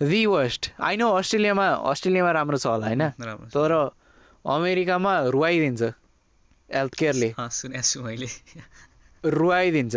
दि 0.03 0.27
वर्स्ट 0.27 0.73
आई 0.81 0.97
नो 0.97 1.11
अस्ट्रेलियामा 1.13 1.69
अस्ट्रेलियामा 1.69 2.31
राम्रो 2.31 2.59
छ 2.59 2.67
होला 2.67 2.87
होइन। 2.87 3.11
तर 3.49 3.91
अमेरिकामा 4.47 5.21
रुवाइदिन्छ 5.21 5.83
हेल्थ 6.75 6.95
केयरले 6.95 7.35
अँ, 7.39 7.49
सुनेको 7.49 7.83
छु 7.83 8.03
मैले। 8.03 8.27
रुवाइदिन्छ। 9.25 9.97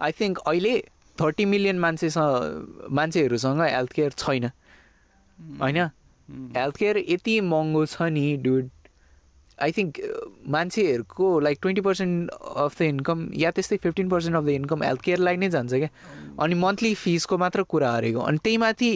आई 0.00 0.12
थिङ्क 0.12 0.38
अहिले 0.38 0.88
थर्टी 1.20 1.44
मिलियन 1.44 1.78
मान्छेसँग 1.78 2.88
मान्छेहरूसँग 2.90 3.60
हेल्थ 3.62 3.92
केयर 3.92 4.12
छैन। 4.12 4.46
होइन? 5.62 5.90
हेल्थ 6.56 6.76
केयर 6.76 7.04
यति 7.08 7.40
महँगो 7.40 7.86
छ 7.86 8.02
नि 8.02 8.36
डुड 8.36 8.70
आई 9.62 9.72
थिङ्क 9.72 10.00
मान्छेहरूको 10.48 11.26
like 11.40 11.58
twenty 11.62 11.80
percent 11.80 12.30
of 12.30 12.78
the 12.78 12.82
income 12.82 13.28
या 13.36 13.50
त्यस्तै 13.50 13.76
fifteen 13.82 14.08
percent 14.08 14.36
of 14.36 14.44
the 14.44 14.48
income 14.60 14.82
health 14.82 15.00
केयरलाई 15.02 15.36
नै 15.36 15.48
जान्छ 15.50 15.72
क्या। 15.74 15.88
अनि 16.40 16.54
मन्थली 16.58 16.94
फिसको 16.94 17.38
मात्र 17.38 17.62
कुरा 17.72 17.90
हारेको। 17.90 18.20
अनि 18.20 18.38
त्यही 18.44 18.56
माथि 18.58 18.90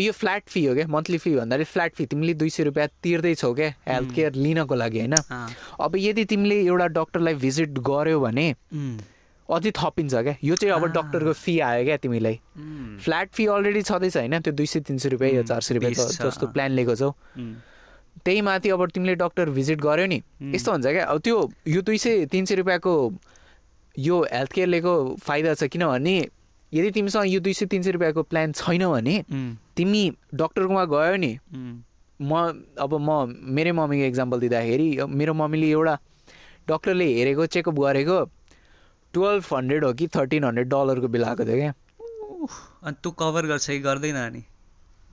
यो 0.00 0.12
फ्ल्याट 0.12 0.42
फी 0.48 0.64
हो 0.66 0.74
क्या 0.74 0.86
मन्थली 0.88 1.18
फी 1.18 1.34
भन्दाखेरि 1.36 1.64
फ्ल्याट 1.68 1.94
फी 1.94 2.06
तिमीले 2.06 2.34
दुई 2.34 2.50
सय 2.50 2.64
रुपियाँ 2.64 2.88
तिर्दैछौ 3.02 3.52
क्या 3.54 3.68
हेल्थ 3.88 4.14
केयर 4.14 4.34
लिनको 4.34 4.74
लागि 4.74 4.98
होइन? 4.98 5.14
अब 5.80 5.96
यदि 5.98 6.24
तिमीले 6.24 6.60
एउटा 6.66 6.86
डक्टरलाई 6.98 7.34
भिजिट 7.42 7.78
गर्यो 7.88 8.20
भने 8.20 8.46
अझै 9.48 9.70
थपिन्छ 9.76 10.14
क्या। 10.14 10.36
यो 10.44 10.54
चाहिँ 10.56 10.74
अब। 10.74 10.86
डक्टरको 10.92 11.32
फी 11.32 11.58
आयो 11.60 11.84
क्या 11.84 11.96
तिमीलाई। 11.96 12.40
फ्ल्याट 13.04 13.28
फी 13.32 13.46
अलरेडी 13.52 13.82
छँदैछ 13.82 14.16
होइन? 14.16 14.40
त्यो 14.40 14.52
दुई 14.52 14.66
सय 14.66 14.80
तिन 14.80 14.98
सय 14.98 15.08
रुपियाँ 15.08 15.32
या 15.32 15.42
चार 15.42 15.60
सय 15.60 15.74
रुपियाँ 15.74 15.92
जस्तो। 15.92 16.46
प्लान 16.46 16.70
लिएको 16.72 16.94
छौ। 16.96 17.10
त्यही 18.24 18.40
माथि 18.40 18.68
अब 18.70 18.86
तिमीले 18.90 19.14
डक्टर 19.14 19.50
भिजिट 19.50 19.80
गर्यो 19.80 20.06
नि 20.06 20.22
यस्तो 20.54 20.72
हुन्छ 20.72 20.86
क्या? 20.86 21.04
अब 21.04 21.18
त्यो 21.20 21.36
यो 21.68 21.82
दुई 21.82 21.98
सय 21.98 22.26
तिन 22.32 22.44
सय 22.44 22.54
रुपियाँको 22.54 22.92
यो 23.96 24.20
हेल्थ 24.32 24.52
केयर 24.52 24.68
लिएको 24.68 24.92
फाइदा 25.22 25.54
छ 25.54 25.64
किनभने 25.72 26.14
यदि 26.72 26.90
तिमीसँग 26.90 27.26
यो 27.28 27.40
दुई 27.40 27.54
सय 27.54 27.66
तिन 27.66 27.82
सय 27.82 27.90
रुपियाँको 27.92 28.22
प्लान 28.22 28.52
छैन 28.52 28.86
भने 28.88 29.16
तिमी 29.76 30.02
डक्टरकोमा 30.34 30.84
गयो 30.92 31.16
नि 31.16 31.32
म 32.20 32.32
अब 32.78 32.94
म 33.00 33.10
मेरै 33.58 33.72
मम्मीको 33.72 34.06
इक्जाम्पल 34.06 34.40
दिँदाखेरि 34.40 34.88
मेरो 35.10 35.34
मम्मीले 35.34 35.70
एउटा 35.70 35.98
डक्टरले 36.68 37.06
हेरेको 37.14 37.46
चेकअप 37.46 37.78
गरेको 37.80 38.18
टुवेल्भ 39.14 39.44
हन्ड्रेड 39.52 39.84
हो 39.84 39.92
कि 39.92 40.06
थर्टिन 40.08 40.44
हन्ड्रेड 40.44 40.68
डलरको 40.68 41.08
बिल 41.08 41.24
आएको 41.24 41.44
थियो 41.44 41.56
क्या। 41.56 41.74
अनि 42.88 43.10
कभर 43.18 43.46
गर्छ 43.46 43.66
कि 43.68 43.78
गर्दैन 43.78 44.16
नि 44.32 44.42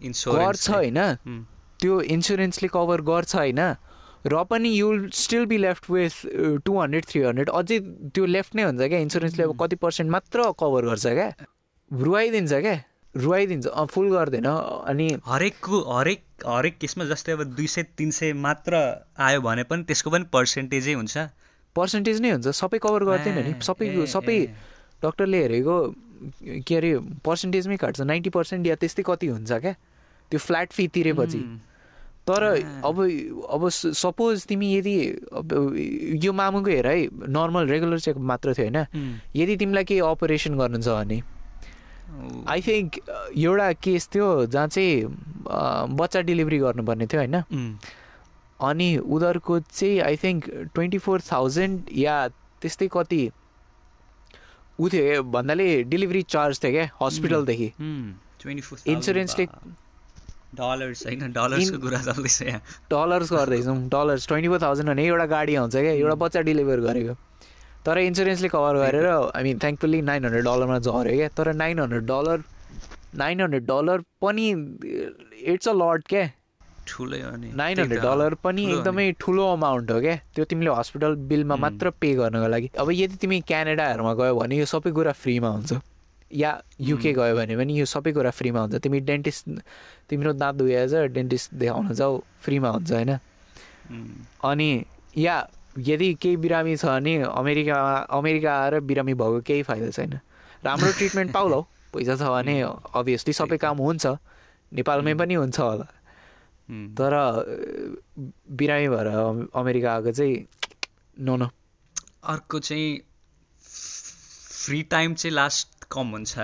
इन्सुरेन्स 0.01 0.45
गर्छ 0.45 0.69
होइन। 0.69 0.99
त्यो 1.81 2.01
इन्सुरेन्सले 2.15 2.69
कभर 2.73 3.01
गर्छ 3.09 3.35
होइन? 3.35 3.61
र 4.27 4.43
पनि 4.43 4.69
you 4.69 4.87
still 5.15 5.45
be 5.45 5.57
left 5.57 5.89
with 5.89 6.13
two 6.65 6.71
hundred 6.79 7.05
three 7.05 7.21
hundred 7.23 7.49
अझै 7.49 7.79
त्यो 8.13 8.25
लेफ्ट 8.25 8.55
नै 8.55 8.63
हुन्छ 8.63 8.81
क्या? 8.81 8.99
इन्सुरेन्सले 8.99 9.43
अब 9.43 9.57
कति 9.61 9.75
पर्सेन्ट 9.83 10.11
मात्र 10.11 10.51
कभर 10.59 10.85
गर्छ 10.85 11.05
क्या? 11.07 11.27
रुवाइदिन्छ 11.91 12.53
क्या? 12.53 12.75
रुवाइदिन्छ 13.15 13.67
फुल 13.91 14.09
गर्दैन 14.11 14.45
अनि 14.45 15.07
हरेकको 15.25 15.77
हरेक 15.91 16.23
हरेक 16.47 16.77
केसमा 16.79 17.05
जस्तै 17.05 17.31
अब 17.31 17.43
दुई 17.55 17.67
सय 17.67 17.83
तिन 17.97 18.11
सय 18.11 18.33
मात्र 18.37 18.73
आयो 19.17 19.41
भने 19.41 19.63
पनि 19.71 19.83
त्यसको 19.83 20.09
पनि 20.11 20.25
पर्सेन्टेजै 20.33 20.93
हुन्छ। 20.93 21.17
पर्सेन्टेज 21.75 22.21
नै 22.21 22.29
हुन्छ 22.31 22.47
सबै 22.59 22.77
कभर 22.83 23.03
गर्दैन 23.09 23.39
नि। 23.47 23.53
सबै 23.61 23.87
सबै। 24.13 24.37
डक्टरले 25.01 25.41
हेरेको 25.41 25.75
के 26.67 26.75
अरे 26.75 26.91
पर्सेन्टेजमै 27.25 27.77
काट्छ। 27.77 28.01
नाइन्टी 28.03 28.29
पर्सेन्ट 28.29 28.67
या 28.67 28.75
त्यस्तै 28.75 29.03
कति 29.07 29.27
हुन्छ 29.27 29.51
क्या? 29.51 29.73
त्यो 30.31 30.39
फ्ल्याट 30.39 30.69
फी 30.71 30.87
तिरेपछि। 30.93 31.39
उम्, 31.39 31.59
तर। 32.29 32.43
अब 32.85 32.97
अब 33.49 33.67
सपोज 33.73 34.45
तिमी 34.47 34.67
यदि 34.73 34.95
यो 36.25 36.33
मामुको 36.33 36.69
हेर 36.69 36.87
है 36.87 36.97
नर्मल 37.35 37.67
रेगुलर 37.67 37.99
चेकअप 37.99 38.23
मात्र 38.31 38.53
थियो 38.53 38.65
होइन। 38.65 39.17
यदि 39.35 39.55
तिमीलाई 39.57 39.83
केही 39.91 39.99
अपरेसन 40.07 40.57
गर्नु 40.57 40.81
छ 40.81 40.87
भने 40.99 41.21
आई 42.49 42.61
थिङ्क 42.67 42.99
एउटा 43.37 43.71
केस 43.85 44.09
थियो 44.15 44.27
जहाँ 44.45 44.67
चाहिँ 44.67 44.93
बच्चा 45.97 46.21
डेलिभरी 46.29 46.57
गर्नुपर्ने 46.59 47.05
थियो 47.07 47.21
होइन। 47.21 47.35
अनि 48.59 48.87
उनीहरूको 48.97 49.59
चाहिँ 49.59 49.99
I 50.05 50.15
think 50.23 50.49
twenty 50.75 50.97
four 51.03 51.21
thousand 51.31 51.91
या 51.97 52.15
त्यस्तै 52.61 52.87
कति 52.91 53.21
ऊ 54.79 54.89
थियो 54.89 55.21
भन्नाले 55.35 55.67
डेलिभरी 55.91 56.21
चार्ज 56.33 56.59
थियो 56.63 56.71
क्या 56.71 56.89
हस्पिटलदेखि 57.01 57.71
उम्, 57.79 58.11
24,000 58.43 58.87
इन्सुरेन्सले 58.87 59.45
डलर्स 60.55 61.05
होइन? 61.05 61.31
डलर्सको 61.33 61.77
कुरा 61.79 61.99
चल्दैछ 62.01 62.41
यहाँ। 62.41 62.61
डलर्स 62.91 63.31
गर्दैछौँ 63.33 63.77
डलर्स 63.89 64.27
ट्वेन्टी 64.27 64.49
फोर 64.49 64.61
थाउजन्ड 64.61 64.89
भने 64.89 65.05
एउटा 65.07 65.25
गाडी 65.35 65.55
आउँछ 65.55 65.75
क्या। 65.75 65.91
एउटा 65.91 66.15
बच्चा 66.23 66.41
डेलिभर 66.49 66.79
गरेको। 66.87 67.13
तर 67.85 67.97
इन्सुरेन्सले 67.97 68.49
कभर 68.49 68.77
गरेर 68.77 69.05
I 69.07 69.43
mean 69.43 69.59
thankfully 69.59 70.01
nine 70.09 70.25
hundred 70.25 70.43
डलरमा 70.45 70.79
झऱ्यो 70.79 71.15
क्या। 71.15 71.27
तर 71.37 71.53
nine 71.53 71.79
hundred 71.79 72.05
dollar 72.05 72.43
nine 73.15 73.41
hundred 73.41 73.65
dollar 73.67 74.01
पनि 74.21 74.49
इट्स 75.53 75.67
अ 75.67 75.73
लट 75.75 76.03
क्या। 76.09 76.25
ठुलै 76.87 77.21
हो 77.21 77.35
नि। 77.37 77.51
नाइन 77.53 77.79
हन्ड्रेड 77.79 78.01
डलर 78.01 78.33
पनि 78.43 78.65
एकदमै 78.71 79.11
ठुलो 79.19 79.45
अमाउन्ट 79.53 79.91
हो 79.91 79.99
क्या। 80.01 80.15
त्यो 80.35 80.45
तिमीले 80.45 80.71
हस्पिटल 80.75 81.15
बिलमा. 81.29 81.55
मात्र 81.55 81.89
पे 82.01 82.13
गर्नको 82.15 82.47
लागि। 82.47 82.69
अब 82.77 82.91
यदि 82.91 83.15
तिमी 83.21 83.39
क्यानाडाहरूमा 83.47 84.13
गयो 84.13 84.35
भने 84.39 84.57
यो 84.57 84.65
सबै 84.65 84.91
कुरा 84.91 85.11
फ्रीमा 85.13 85.49
हुन्छ। 85.49 85.73
या 86.33 86.63
युके 86.81 87.13
गयो 87.13 87.35
भने 87.35 87.57
पनि 87.57 87.79
यो 87.79 87.85
सबै 87.85 88.13
कुरा 88.13 88.31
फ्रीमा 88.31 88.59
हुन्छ। 88.59 88.75
तिमी 88.75 88.99
डेन्टिस्ट 88.99 89.49
तिम्रो 90.09 90.33
दाँत 90.33 90.57
छ 90.91 90.93
डेन्टिस्ट 90.93 91.53
देखाउन 91.53 91.93
जाऊ 91.93 92.21
फ्रीमा 92.41 92.69
हुन्छ 92.69 92.91
होइन। 92.91 93.13
उम्, 93.13 94.25
अनि 94.43 94.85
या 95.17 95.49
यदि 95.79 96.13
केही 96.13 96.37
बिरामी 96.37 96.77
छ 96.77 96.85
भने 96.85 97.21
अमेरिका 97.21 97.97
अमेरिका 97.97 98.61
आएर 98.61 98.79
बिरामी 98.79 99.13
भएको 99.13 99.41
केही 99.41 99.63
फाइदा 99.63 99.89
छैन। 99.89 100.19
राम्रो 100.63 100.91
ट्रिटमेन्ट 100.91 101.31
पाउला। 101.31 101.55
हौ 101.55 101.61
पैसा 101.93 102.15
छ 102.15 102.21
भने 102.21 102.61
अभियसली 102.93 103.33
सबै 103.33 103.57
काम 103.57 103.77
हुन्छ। 103.77 104.07
नेपालमै 104.73 105.13
पनि 105.13 105.33
हुन्छ 105.33 105.59
होला। 105.59 105.87
तर 106.71 107.11
बिरामी 108.49 108.89
भएर 108.89 109.07
अम- 109.07 109.47
अमेरिका 109.55 109.95
आएको 109.95 110.11
चाहिँ 110.11 110.45
नो 111.19 111.35
नो। 111.35 111.49
अर्को 112.23 112.59
चाहिँ 112.59 112.99
फ्री 114.65 114.83
टाइम 114.83 115.13
चाहिँ 115.13 115.35
लास्ट 115.35 115.78
कम 115.91 116.07
हुन्छ 116.11 116.37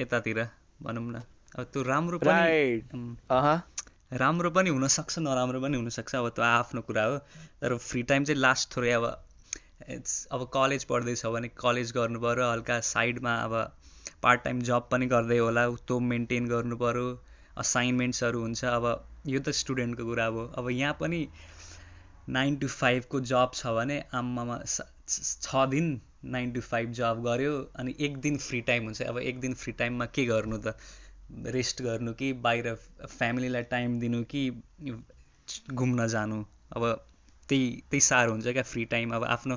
यतातिर 0.00 0.38
भनौँ 0.82 1.04
न। 1.04 1.22
अब 1.58 1.64
त्यो 1.72 1.82
राम्रो 1.82 2.18
पनि 2.24 3.40
राम्रो 4.20 4.50
पनि 4.50 4.70
हुनसक्छ 4.70 5.18
नराम्रो 5.18 5.60
पनि 5.60 5.76
हुनसक्छ। 5.76 6.14
अब 6.16 6.28
त्यो 6.36 6.44
आफ्नो 6.44 6.80
कुरा 6.82 7.04
हो। 7.04 7.16
तर 7.60 7.76
फ्री 7.78 8.02
टाइम 8.10 8.24
चाहिँ 8.24 8.40
लास्ट 8.40 8.76
थोरै 8.76 8.92
अब 8.92 9.04
इट्स 9.88 10.14
अब 10.32 10.44
कलेज 10.54 10.84
पढ्दैछ 10.84 11.26
भने 11.26 11.48
कलेज 11.56 11.92
गर्नु 11.92 12.20
पऱ्यो 12.20 12.50
हल्का 12.50 12.80
साइडमा 12.88 13.34
अब 13.44 13.54
पार्ट 14.22 14.42
टाइम 14.44 14.60
जब 14.68 14.88
पनि 14.90 15.06
गर्दै 15.06 15.38
होला 15.38 15.64
त्यो 15.86 15.98
मेन्टेन 16.08 16.48
गर्नु 16.48 16.76
पऱ्यो 16.76 17.06
असाइनमेन्ट्सहरू 17.58 18.40
हुन्छ। 18.40 18.64
अब 18.64 18.84
यो 19.26 19.40
त 19.40 19.56
स्टुडेन्टको 19.56 20.04
कुरा 20.04 20.26
हो। 20.26 20.46
अब 20.58 20.70
यहाँ 20.70 20.96
पनि 21.00 21.20
नाइन 22.28 22.56
टु 22.56 22.68
फाइभको 22.68 23.20
जब 23.32 23.50
छ 23.54 23.74
भने 23.78 23.98
आम्मामा 24.14 24.56
छ 24.66 25.66
दिन 25.70 25.88
नाइन 26.24 26.52
टु 26.52 26.60
फाइभ 26.60 26.92
जब 26.92 27.22
गऱ्यो 27.24 27.52
अनि 27.78 27.94
एक 28.00 28.16
दिन 28.20 28.36
फ्री 28.38 28.60
टाइम 28.62 28.84
हुन्छ। 28.84 29.02
अब 29.02 29.18
एक 29.18 29.40
दिन 29.40 29.54
फ्री 29.54 29.72
टाइममा 29.72 30.06
के 30.06 30.24
गर्नु 30.26 30.58
त? 30.58 30.74
रेस्ट 31.46 31.82
गर्नु 31.82 32.12
कि 32.12 32.32
बाहिर 32.44 32.74
फ्यामिलीलाई 32.74 33.62
टाइम 33.70 33.98
दिनु 34.00 34.22
कि 34.34 34.50
घुम्न 35.74 36.06
जानु? 36.08 36.44
अब 36.76 36.84
त्यही 37.48 37.70
त्यही 37.90 38.00
साह्रो 38.00 38.32
हुन्छ 38.32 38.46
क्या 38.48 38.62
फ्री 38.62 38.84
टाइम 38.84 39.14
अब 39.14 39.24
आफ्नो 39.24 39.56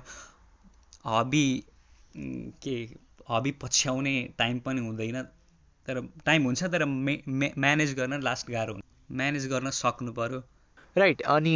हबी 1.07 1.45
के 2.64 2.76
हबी 3.30 3.51
पछ्याउने 3.61 4.16
टाइम 4.38 4.59
पनि 4.59 4.82
हुँदैन। 4.82 5.22
तर 5.88 5.99
टाइम 6.26 6.43
हुन्छ 6.43 6.64
तर 6.64 6.86
मे 6.86 7.22
म्यानेज 7.30 7.93
गर्न 7.93 8.22
लास्ट 8.24 8.51
गाह्रो 8.51 8.74
हुन्छ। 8.74 8.86
म्यानेज 9.11 9.47
गर्न 9.47 9.70
सक्नु 9.70 10.11
पऱ्यो 10.14 10.43
राइट 10.95 11.22
अनि 11.22 11.55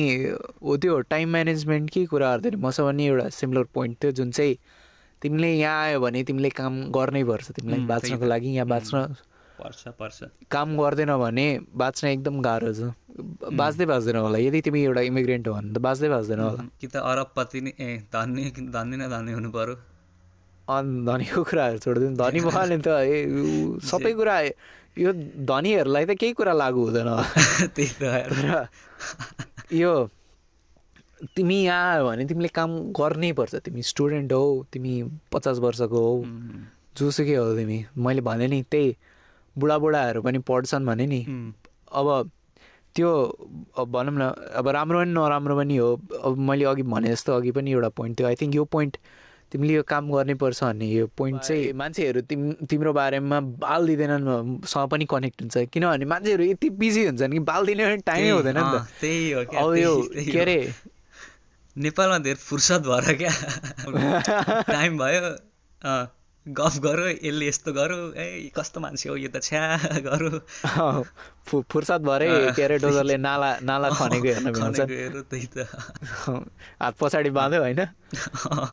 हो 0.64 0.78
त्यो 0.78 1.00
टाइम 1.10 1.30
म्यानेजमेन्टकै 1.32 2.06
कुरा 2.06 2.28
गर्दाखेरि 2.28 2.58
मसँग 2.58 2.90
नि 2.96 3.06
एउटा 3.08 3.30
सिमिलर 3.30 3.64
पोइन्ट 3.74 3.98
थियो 4.04 4.12
जुन 4.20 4.32
चाहिँ 4.32 4.58
तिमीले 5.22 5.50
यहाँ 5.54 5.84
आयो 5.84 6.00
भने 6.00 6.24
तिमीले 6.24 6.50
काम 6.60 6.74
गर्नै 6.94 7.24
पर्छ। 7.30 7.52
तिमीलाई 7.58 7.80
बाँच्नको 7.92 8.26
लागि 8.26 8.50
यहाँ 8.56 8.68
बाँच्न 8.68 8.98
पर्छ 9.60 9.88
पर्छ। 10.00 10.20
काम 10.54 10.78
गर्दैन 10.78 11.12
भने 11.18 11.46
बाँच्न 11.74 12.08
एकदम 12.08 12.42
गाह्रो 12.48 12.72
छ। 12.74 12.94
बाँच्दै 13.58 13.86
बाँच्दैन 13.92 14.16
होला। 14.22 14.38
यदि 14.38 14.62
तिमी 14.62 14.82
एउटा 14.84 15.02
इमिग्रेन्ट 15.10 15.48
हो 15.48 15.54
भने 15.54 15.74
त 15.74 15.78
बाँच्दै 15.82 16.10
बाँच्दैन 16.10 16.40
होला। 16.40 16.64
कि 16.82 16.88
त 16.88 16.96
अरबपति 17.02 17.62
नै 17.62 17.72
ए 17.82 17.90
धनी 18.14 18.44
धनी 18.70 18.96
न 18.98 19.10
धनी 19.10 19.32
हुनु 19.34 19.50
पऱ्यो 19.58 19.76
अनि 20.68 20.94
धनीको 21.10 21.42
कुराहरू 21.50 21.78
छोडिदिनु 21.82 22.16
धनी 22.22 22.40
भएन 22.46 22.82
त 22.86 22.88
ए 23.02 23.18
सबै 23.90 24.14
कुरा 24.20 24.36
यो 25.02 25.12
धनीहरूलाई 25.50 26.06
त 26.06 26.12
केही 26.22 26.34
कुरा 26.38 26.54
लागु 26.54 26.82
हुँदैन 26.86 27.10
त्यही 27.76 27.90
त। 28.02 28.70
यो 29.74 29.94
तिमी 31.36 31.56
यहाँ 31.64 31.94
आयो 31.94 32.06
भने 32.08 32.26
तिमीले 32.26 32.48
काम 32.54 32.72
गर्नै 32.94 33.32
पर्छ। 33.34 33.56
तिमी 33.66 33.82
स्टुडेन्ट 33.82 34.34
हौ 34.34 34.64
तिमी 34.74 34.94
पचास 35.34 35.60
वर्षको 35.60 36.00
हौ। 36.08 36.24
जोसुकै 36.98 37.36
हो 37.36 37.56
तिमी। 37.58 37.78
मैले 37.98 38.22
भने 38.22 38.48
नि 38.48 38.62
त्यही 38.72 38.96
बुढाबुढाहरू 39.56 40.22
पनि 40.22 40.40
पढ्छन् 40.46 40.86
भने 40.86 41.06
नि। 41.08 41.22
अब 41.90 42.30
त्यो 42.96 43.10
भनौँ 43.78 44.14
न 44.14 44.34
अब 44.58 44.68
राम्रो 44.68 45.00
पनि 45.00 45.12
नराम्रो 45.14 45.56
पनि 45.58 45.76
हो। 45.78 45.90
अब 46.22 46.38
मैले 46.38 46.66
अघि 46.66 46.84
भने 46.84 47.10
जस्तो 47.14 47.34
अघि 47.34 47.52
पनि 47.52 47.72
एउटा 47.72 47.90
पोइन्ट 47.98 48.20
थियो। 48.20 48.28
आई 48.28 48.36
थिङ्क 48.42 48.56
यो 48.56 48.64
पोइन्ट 48.66 48.98
तिमीले 49.52 49.74
यो 49.74 49.84
काम 49.88 50.12
गर्नै 50.12 50.34
पर्छ 50.38 50.64
भन्ने 50.64 50.86
यो 50.86 51.08
पोइन्ट 51.18 51.42
चाहिँ 51.42 51.74
मान्छेहरू 51.74 52.22
तिम 52.30 52.42
तिम्रो 52.70 52.94
बारेमा 52.94 53.40
बाल 53.64 53.88
दिँदैनन् 53.88 54.66
सँग 54.66 54.90
पनि 54.92 55.06
कनेक्ट 55.06 55.42
हुन्छ। 55.42 55.58
किनभने 55.74 56.06
मान्छेहरू 56.06 56.44
यति 56.44 56.70
बिजी 56.82 57.06
हुन्छन् 57.06 57.32
कि 57.32 57.40
बाल 57.48 57.66
दिने 57.66 57.84
पनि 57.86 58.02
टाइमै 58.06 58.30
हुँदैन 58.30 58.58
नि 58.58 58.64
त। 58.64 58.86
त्यही 59.02 59.32
हो 59.32 59.42
अब 59.42 59.76
यो 59.78 59.94
के 60.14 60.40
अरे 60.42 60.58
नेपालमा 61.78 62.18
धेरै 62.26 62.40
फुर्सद 62.42 62.82
भएर 62.90 63.14
क्या। 63.22 63.34
टाइम 64.70 64.98
भयो। 64.98 65.28
गफ 66.46 66.78
गरौँ 66.80 67.10
यसले 67.12 67.48
यस्तो 67.48 67.72
गरौँ। 67.76 68.16
ए 68.16 68.52
कस्तो 68.56 68.80
मान्छे 68.80 69.10
हो 69.10 69.16
यो 69.20 69.30
त 69.30 69.44
छ्या 69.44 70.00
गरौँ। 70.06 70.40
फुर्सद 71.46 72.02
भएरै 72.08 72.56
के 72.56 72.62
अरे 72.64 72.78
डोजरले 72.80 73.18
नाला 73.20 73.50
नाला 73.68 73.90
खनेको 73.92 74.28
हेर्न 74.28 74.52
भ्याउँछ 74.56 74.80
त्यही 75.28 75.48
त। 75.54 75.68
हात 76.82 76.94
पछाडि 77.00 77.30
बाँध्यो 77.36 77.62
होइन? 77.62 77.82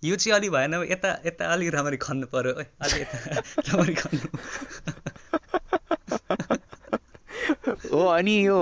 यो 0.06 0.14
चाहिँ 0.16 0.34
अलि 0.38 0.48
भएन। 0.54 0.74
यता 0.90 1.10
यता 1.26 1.42
अलिक 1.52 1.74
राम्ररी 1.74 1.98
खन्नु 2.06 2.26
पर्यो। 2.30 2.52
अलि 2.62 2.96
यता 3.02 3.16
राम्ररी 3.68 3.94
खन्नु। 4.00 4.26
हो 7.90 8.06
अनि 8.06 8.34
यो 8.46 8.58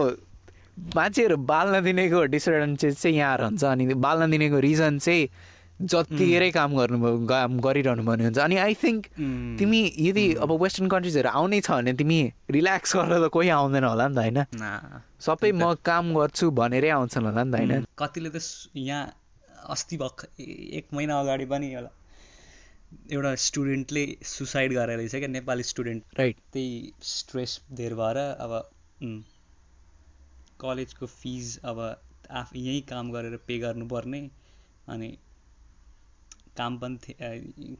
मान्छेहरू 0.96 1.36
बाल 1.48 1.66
नदिनेको 1.76 2.24
डिसएडभान्टेज 2.34 2.94
चाहिँ 2.98 3.16
यहाँ 3.16 3.36
रहन्छ 3.38 3.64
अनि 3.64 3.94
बाल 4.04 4.22
नदिनेको 4.22 4.58
रिजन 4.60 4.98
चाहिँ 4.98 5.28
जतिखेरै 5.82 6.50
काम 6.54 6.74
गर्नु 6.78 6.98
काम 7.26 7.58
गरिरहनु 7.60 8.02
पर्ने 8.06 8.24
हुन्छ। 8.24 8.38
अनि 8.38 8.56
आई 8.64 8.74
थिङ्क 8.82 9.06
तिमी 9.58 9.80
यदि 9.98 10.24
अब 10.44 10.50
वेस्टर्न 10.62 10.88
कन्ट्रिजहरू 10.94 11.28
आउनै 11.28 11.60
छ 11.60 11.70
भने 11.70 11.92
तिमी 11.98 12.18
रिल्याक्स 12.50 12.96
गरेर 12.96 13.18
त 13.18 13.30
कोही 13.34 13.48
आउँदैन 13.56 13.84
होला 13.84 14.06
नि 14.08 14.14
त 14.14 14.18
होइन। 14.22 14.38
सबै 15.18 15.50
म 15.52 15.74
काम 15.82 16.14
गर्छु 16.14 16.50
भनेरै 16.60 16.90
आउँछन् 16.98 17.26
होला 17.26 17.42
नि 17.42 17.50
त 17.50 17.54
होइन। 17.58 17.84
कतिले 17.98 18.30
त 18.30 18.38
यहाँ 18.78 19.02
अस्ति 19.74 19.96
भर्ख 19.96 20.18
एक 20.38 20.86
महिना 20.94 21.18
अगाडि 21.20 21.46
पनि 21.50 21.66
एउटा 21.72 21.90
एउटा 23.10 23.34
स्टुडेन्टले 23.48 24.04
सुसाइड 24.22 24.72
गरेर 24.78 24.98
रहेछ 24.98 25.14
क्या 25.16 25.28
नेपाली 25.34 25.62
स्टुडेन्ट 25.66 26.18
राइट 26.18 26.36
त्यही 26.52 26.70
स्ट्रेस 27.10 27.60
धेर 27.72 27.94
भएर 27.94 28.18
अब 28.18 28.52
कलेजको 30.62 31.06
फिज 31.14 31.58
अब 31.64 31.80
आफ 32.30 32.56
यहीँ 32.56 32.80
काम 32.88 33.12
गरेर 33.12 33.36
पे 33.46 33.58
गर्नुपर्ने 33.58 34.20
अनि 34.88 35.08
काम 36.56 36.78
पनि 36.78 37.16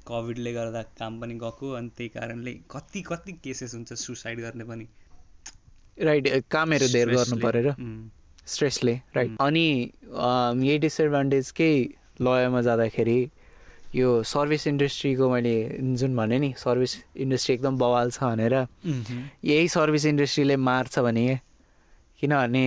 कोभिडले 0.07 0.53
गर्दा 0.53 0.83
काम 0.99 1.21
पनि 1.21 1.35
गएको 1.39 1.71
अनि 1.79 1.89
त्यही 1.97 2.09
कारणले 2.09 2.53
कति 2.71 3.03
कति 3.03 3.33
केसेस 3.45 3.75
हुन्छ 3.75 3.93
सुसाइड 4.03 4.41
गर्ने 4.41 4.65
पनि 4.65 4.87
राइट 6.01 6.29
कामहरू 6.51 6.89
धेर 6.89 7.15
गर्नु 7.15 7.37
परेर। 7.41 7.75
स्ट्रेसले 8.47 8.95
राइट 9.17 9.37
अनि 9.41 9.67
यही 10.67 10.79
डिसएडभान्टेजकै 10.79 11.75
लयमा 12.21 12.61
जाँदाखेरि 12.63 13.21
यो 13.95 14.09
सर्भिस 14.25 14.67
इन्डस्ट्रीको 14.67 15.31
मैले 15.31 15.55
जुन 16.01 16.17
भने 16.17 16.39
नि 16.39 16.53
सर्भिस 16.59 16.97
इन्डस्ट्री 17.25 17.55
एकदम 17.55 17.79
बवाल 17.79 18.11
छ 18.11 18.23
भनेर 18.23 18.55
यही 19.45 19.69
सर्भिस 19.69 20.05
इन्डस्ट्रीले 20.07 20.57
मार्छ 20.69 20.99
भने 20.99 21.27
किनभने 22.23 22.65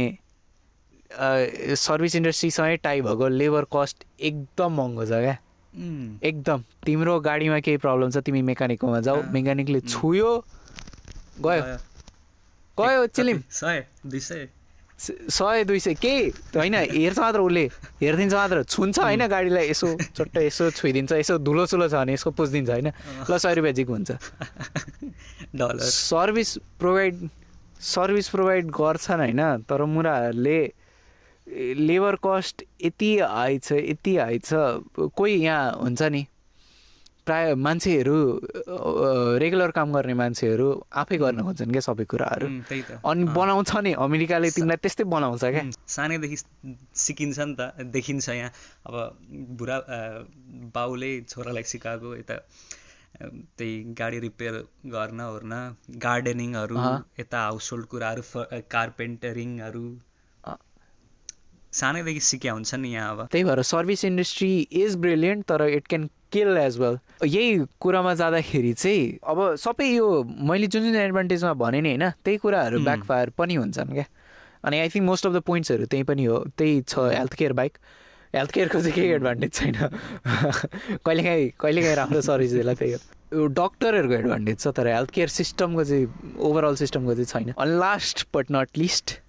सर्भिस 1.80 2.16
इन्डस्ट्रीसँगै 2.16 2.78
टाइ 2.84 3.02
भएको 3.02 3.28
लेबर 3.28 3.66
कस्ट 3.74 4.04
एकदम 4.20 4.72
महँगो 4.76 5.06
छ 5.06 5.24
क्या। 5.24 5.38
एकदम। 6.24 6.64
तिम्रो 6.86 7.20
गाडीमा 7.20 7.60
केही 7.60 7.78
प्रब्लम 7.78 8.10
छ 8.12 8.18
तिमी 8.26 8.42
मेकानिककोमा 8.52 9.00
जाऊ 9.08 9.24
मेकानिकले 9.32 9.80
छुयो। 9.88 10.32
गयो। 11.40 11.64
गयो। 12.78 13.08
चिलिम। 13.08 13.42
सय 13.52 13.86
दुई 14.06 14.20
सय। 14.20 14.48
सय 15.00 15.64
दुई 15.64 15.80
सय। 15.80 15.94
केही 15.94 16.30
होइन 16.56 16.76
हेर्छ 16.76 17.20
मात्र 17.20 17.40
उसले। 17.40 17.66
हेरिदिन्छ 18.02 18.34
मात्र। 18.34 18.64
छुन्छ 18.64 19.00
होइन 19.00 19.28
गाडीलाई 19.28 19.70
यसो 19.70 19.88
चट्ट 20.16 20.38
यसो 20.38 20.70
छुइदिन्छ 20.72 21.12
यसो 21.12 21.38
धुलो 21.40 21.66
सुलो 21.66 21.88
छ 21.88 21.94
भने 21.94 22.14
यसो 22.14 22.32
पुछिदिन्छ 22.32 22.70
होइन। 22.70 22.92
ल 23.30 23.38
सय 23.38 23.54
रुपियाँ 23.56 23.74
जिक 23.76 23.90
हुन्छ। 23.90 24.12
सर्भिस 25.56 26.58
प्रोभाइड 26.80 27.30
सर्भिस 27.80 28.30
प्रोभाइड 28.30 28.66
गर्छन् 28.72 29.20
होइन 29.20 29.42
तर 29.70 29.84
मुराहरूले 29.86 30.60
लेबर 31.78 32.16
कस्ट 32.26 32.64
यति 32.84 33.18
हाई 33.20 33.58
छ 33.60 33.72
यति 33.72 34.16
हाई 34.18 34.40
छ 34.40 34.54
कोही 35.16 35.36
यहाँ 35.44 35.72
हुन्छ 35.82 36.02
नि 36.02 36.26
प्राय 37.26 37.54
मान्छेहरू 37.58 38.18
रेगुलर 39.42 39.72
काम 39.72 39.94
गर्ने 39.94 40.14
मान्छेहरू 40.14 40.68
आफै 40.94 41.18
गर्न 41.18 41.42
खोज्छन् 41.44 41.72
क्या 41.72 41.82
सबै 41.82 42.06
कुराहरू। 42.06 42.48
अनि 43.02 43.24
बनाउँछ 43.34 43.72
नि 43.82 43.94
अमेरिकाले 43.98 44.50
तिमीलाई 44.54 44.78
त्यस्तै 44.78 45.04
बनाउँछ 45.10 45.44
क्या। 45.46 45.64
सानैदेखि 45.90 46.38
सिकिन्छ 46.94 47.40
नि 47.40 47.56
त 47.60 47.90
देखिन्छ 47.94 48.30
यहाँ। 48.30 48.52
अब 48.86 48.96
बुढा 49.58 49.78
बाउले 50.74 51.12
छोरालाई 51.30 51.64
सिकाएको 51.66 52.16
यता 52.16 52.36
त्यही 53.22 53.94
गाडी 54.00 54.20
रिपेयर 54.20 54.54
गर्न 54.94 55.22
ओर्न 55.22 55.54
गार्डनिङहरू 56.06 56.78
यता 57.20 57.40
हाउस 57.42 57.72
होल्ड 57.72 57.86
कुराहरू 57.86 58.44
कार्पेन्टरिङहरू 58.72 59.86
सानैदेखि 61.74 62.20
सिक्या 62.20 62.54
हुन्छ 62.54 62.76
नि 62.76 62.90
यहाँ 62.90 63.12
अब। 63.12 63.28
त्यही 63.32 63.44
भएर 63.44 63.62
सर्भिस 63.70 64.06
इन्डस्ट्री 64.06 64.52
इज 64.82 64.96
ब्रिलियन्ट 64.98 65.46
तर 65.46 65.62
it 65.70 65.88
can 65.88 66.10
kill 66.32 66.58
as 66.58 66.78
well 66.80 66.98
यही 67.26 67.66
कुरामा 67.80 68.14
जाँदाखेरि 68.14 68.74
चाहिँ 68.74 69.18
अब 69.24 69.56
सबै 69.60 69.88
यो 69.88 70.08
मैले 70.50 70.68
जुन 70.68 70.84
जुन 70.84 70.96
एडभान्टेजमा 70.96 71.54
भने 71.64 71.82
नि 71.82 71.90
होइन 71.90 72.10
त्यही 72.24 72.38
कुराहरू 72.38 72.80
ब्याकफायर 72.84 73.30
पनि 73.38 73.56
हुन्छन् 73.56 73.94
क्या। 73.94 74.06
अनि 74.64 74.80
I 74.80 74.90
think 74.90 75.06
most 75.06 75.28
of 75.28 75.34
the 75.34 75.42
पोइन्ट्सहरू 75.48 75.86
त्यही 75.86 76.04
पनि 76.04 76.26
हो 76.26 76.38
त्यही 76.58 76.82
छ 76.82 77.12
हेल्थ 77.12 77.34
केयर 77.34 77.54
बाइक 77.54 77.78
हेल्थ 78.36 78.52
केयरको 78.52 78.80
चाहिँ 78.82 78.94
केही 78.96 79.10
एडभान्टेज 79.18 79.54
छैन। 79.54 79.76
कहिलेकाहीँ 81.06 81.50
कहिलेकाहीँ 81.60 81.96
राम्रो 81.96 82.22
सर्भिस 82.22 82.52
दिएला 82.54 82.74
त्यही 82.80 82.92
हो 82.94 83.00
यो 83.34 83.46
डक्टरहरूको 83.60 84.14
एडभान्टेज 84.14 84.60
छ 84.60 84.68
तर 84.78 84.88
हेल्थ 84.88 85.10
केयर 85.12 85.30
सिस्टमको 85.36 85.84
चाहिँ 85.84 86.36
ओभरअल 86.40 86.76
सिस्टमको 86.84 87.14
चाहिँ 87.16 87.26
छैन। 87.34 87.54
अनि 87.58 87.78
last 87.80 88.28
but 88.36 88.52
not 88.52 88.78
least 88.78 89.20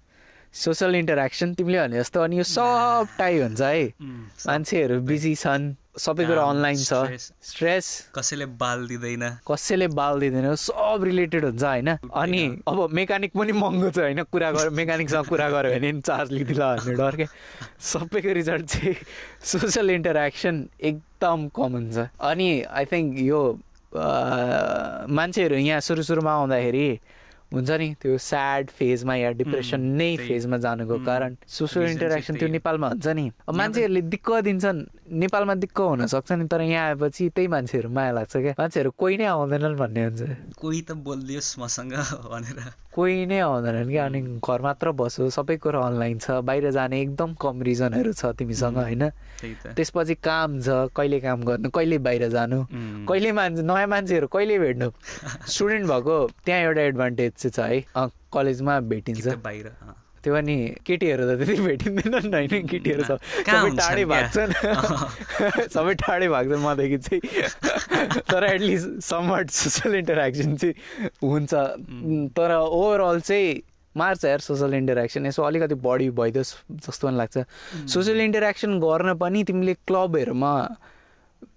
social 0.57 0.95
interaction 0.95 1.53
तिमीले 1.53 1.79
भने 1.79 1.97
जस्तो 1.99 2.21
अनि 2.21 2.37
यो 2.37 2.43
सब 2.43 3.07
टाइ 3.17 3.39
हुन्छ 3.39 3.61
है। 3.61 3.83
मान्छेहरू 4.47 4.99
बिजी 5.05 5.33
छन् 5.35 5.73
सबै 5.97 6.25
कुरा 6.25 6.43
अनलाइन 6.43 6.77
छ। 6.77 6.93
स्ट्रेस 7.41 7.85
कसैले 8.15 8.45
बाल 8.57 8.87
दिँदैन। 8.87 9.23
कसैले 9.49 9.87
बाल 9.97 10.19
दिँदैन 10.19 10.55
सब 10.55 11.03
रिलेटेड 11.03 11.45
हुन्छ 11.45 11.63
होइन? 11.63 11.89
अनि 12.13 12.41
अब 12.67 12.89
मेकानिक 12.93 13.31
पनि 13.33 13.51
महँगो 13.51 13.89
छ 13.89 13.97
होइन? 14.05 14.23
कुरा 14.29 14.51
गर 14.51 14.69
मेकानिकसँग 14.77 15.25
कुरा 15.25 15.49
गऱ्यो 15.49 15.71
भने 15.73 15.91
नि 15.91 16.01
चार्ज 16.01 16.31
लिँदिला 16.31 16.67
भन्ने 16.75 16.93
डर 16.97 17.15
क्या 17.15 17.27
सबैको 17.81 18.33
रिजल्ट 18.33 18.65
चाहिँ 18.65 18.95
सोसल 19.41 19.89
इन्टरेक्सन 19.91 20.55
एकदम 20.81 21.47
कमन 21.57 21.83
छ। 21.91 22.09
अनि 22.21 22.49
आई 22.61 22.85
थिङ्क 22.93 23.19
यो 23.25 23.41
मान्छेहरू 23.97 25.55
यहाँ 25.57 25.81
सुरु 25.81 26.03
सुरुमा 26.03 26.31
आउँदाखेरि 26.33 26.87
हुन्छ 27.53 27.69
नि? 27.71 27.87
त्यो 28.01 28.17
स्याड 28.17 28.69
फेजमा 28.69 29.15
या 29.15 29.31
डिप्रेसन 29.39 29.81
नै 29.99 30.15
फेजमा 30.17 30.57
जानुको 30.57 30.97
कारण 31.05 31.35
सोसियल 31.47 31.85
इन्टरेक्सन 31.89 32.35
त्यो 32.35 32.47
नेपालमा 32.47 32.87
हुन्छ 32.87 33.07
नि? 33.07 33.25
मान्छेहरूले 33.53 34.01
दिक्क 34.13 34.31
दिन्छन्। 34.43 34.79
नेपालमा 35.07 35.53
दिक्क 35.55 35.79
हुनसक्छ 35.79 36.31
नि 36.31 36.45
तर 36.51 36.61
यहाँ 36.61 36.85
आएपछि 36.87 37.29
त्यही 37.31 37.47
मान्छेहरू 37.47 37.89
माया 37.89 38.11
लाग्छ 38.11 38.37
क्या। 38.37 38.53
मान्छेहरू 38.59 38.91
कोही 38.91 39.17
नै 39.17 39.25
आउँदैनन् 39.25 39.75
भन्ने 39.79 40.03
हुन्छ। 40.03 40.21
कोही 40.59 40.81
त 40.83 40.91
बोलिदियोस् 40.99 41.59
मसँग 41.59 41.93
भनेर। 42.27 42.59
कोही 42.91 43.25
नै 43.25 43.39
आउँदैनन् 43.39 43.89
क्या 43.89 44.05
अनि 44.05 44.21
घर 44.43 44.61
मात्र 44.61 44.91
बसो 44.91 45.29
सबै 45.31 45.57
कुरा 45.63 45.79
अनलाइन 45.79 46.17
छ 46.19 46.43
बाहिर 46.43 46.71
जाने 46.71 47.01
एकदम 47.01 47.33
कम 47.39 47.61
रिजनहरू 47.63 48.11
छ 48.13 48.35
तिमीसँग 48.35 48.77
होइन? 48.77 49.03
त्यसपछि 49.75 50.15
काम 50.19 50.59
छ 50.59 50.91
कहिले 50.91 51.19
काम 51.23 51.39
गर्नु 51.47 51.69
कहिले 51.71 51.97
बाहिर 52.03 52.27
जानु 52.27 52.59
कहिले 53.07 53.31
मान्छे 53.31 53.63
नयाँ 53.63 53.87
मान्छेहरू 53.87 54.27
कहिले 54.27 54.59
भेट्नु? 54.59 54.89
स्टुडेन्ट 55.53 55.87
भएको 55.87 56.15
त्यहाँ 56.45 56.61
एउटा 56.67 56.81
एडभान्टेज 56.81 57.31
चाहिँ 57.47 57.81
छ 57.85 57.95
है 57.95 58.09
कलेजमा 58.33 58.79
भेटिन्छ। 58.91 59.27
बाहिर। 59.39 59.71
त्यो 60.27 60.33
पनि 60.35 60.55
केटीहरू 60.83 61.23
त 61.23 61.39
त्यति 61.39 61.55
भेटिँदैनन् 61.63 62.33
होइन 62.35 62.67
केटीहरू 62.67 63.03
सब 63.03 63.17
सबै 63.47 63.69
टाढै 63.79 64.03
क्या? 64.03 64.11
भाग्छन् 64.11 64.51
सबै 65.71 65.93
टाढै 66.03 66.27
भाग्छन् 66.27 66.63
मदेखि 66.63 66.97
चाहिँ 66.97 67.21
तर 68.27 68.43
एटलिस्ट 68.43 68.87
समट 69.07 69.49
सोसल 69.55 69.95
इन्टरेक्सन 69.95 70.55
चाहिँ 70.57 71.09
हुन्छ 71.23 71.53
तर 72.35 72.51
ओभरअल 72.59 73.19
चाहिँ 73.21 73.55
मार्छ 73.95 74.25
यार 74.25 74.39
सोसल 74.39 74.73
इन्टरेक्सन 74.73 75.25
यसो 75.25 75.43
अलिकति 75.43 75.75
बढी 75.87 76.09
भइदियोस् 76.19 76.53
जस्तो 76.83 77.07
पनि 77.07 77.17
लाग्छ 77.17 77.37
सोसियल 77.87 78.21
इन्टरेक्सन 78.21 78.79
गर्न 78.79 79.13
पनि 79.15 79.43
तिमीले 79.43 79.73
क्लबहरूमा 79.87 80.53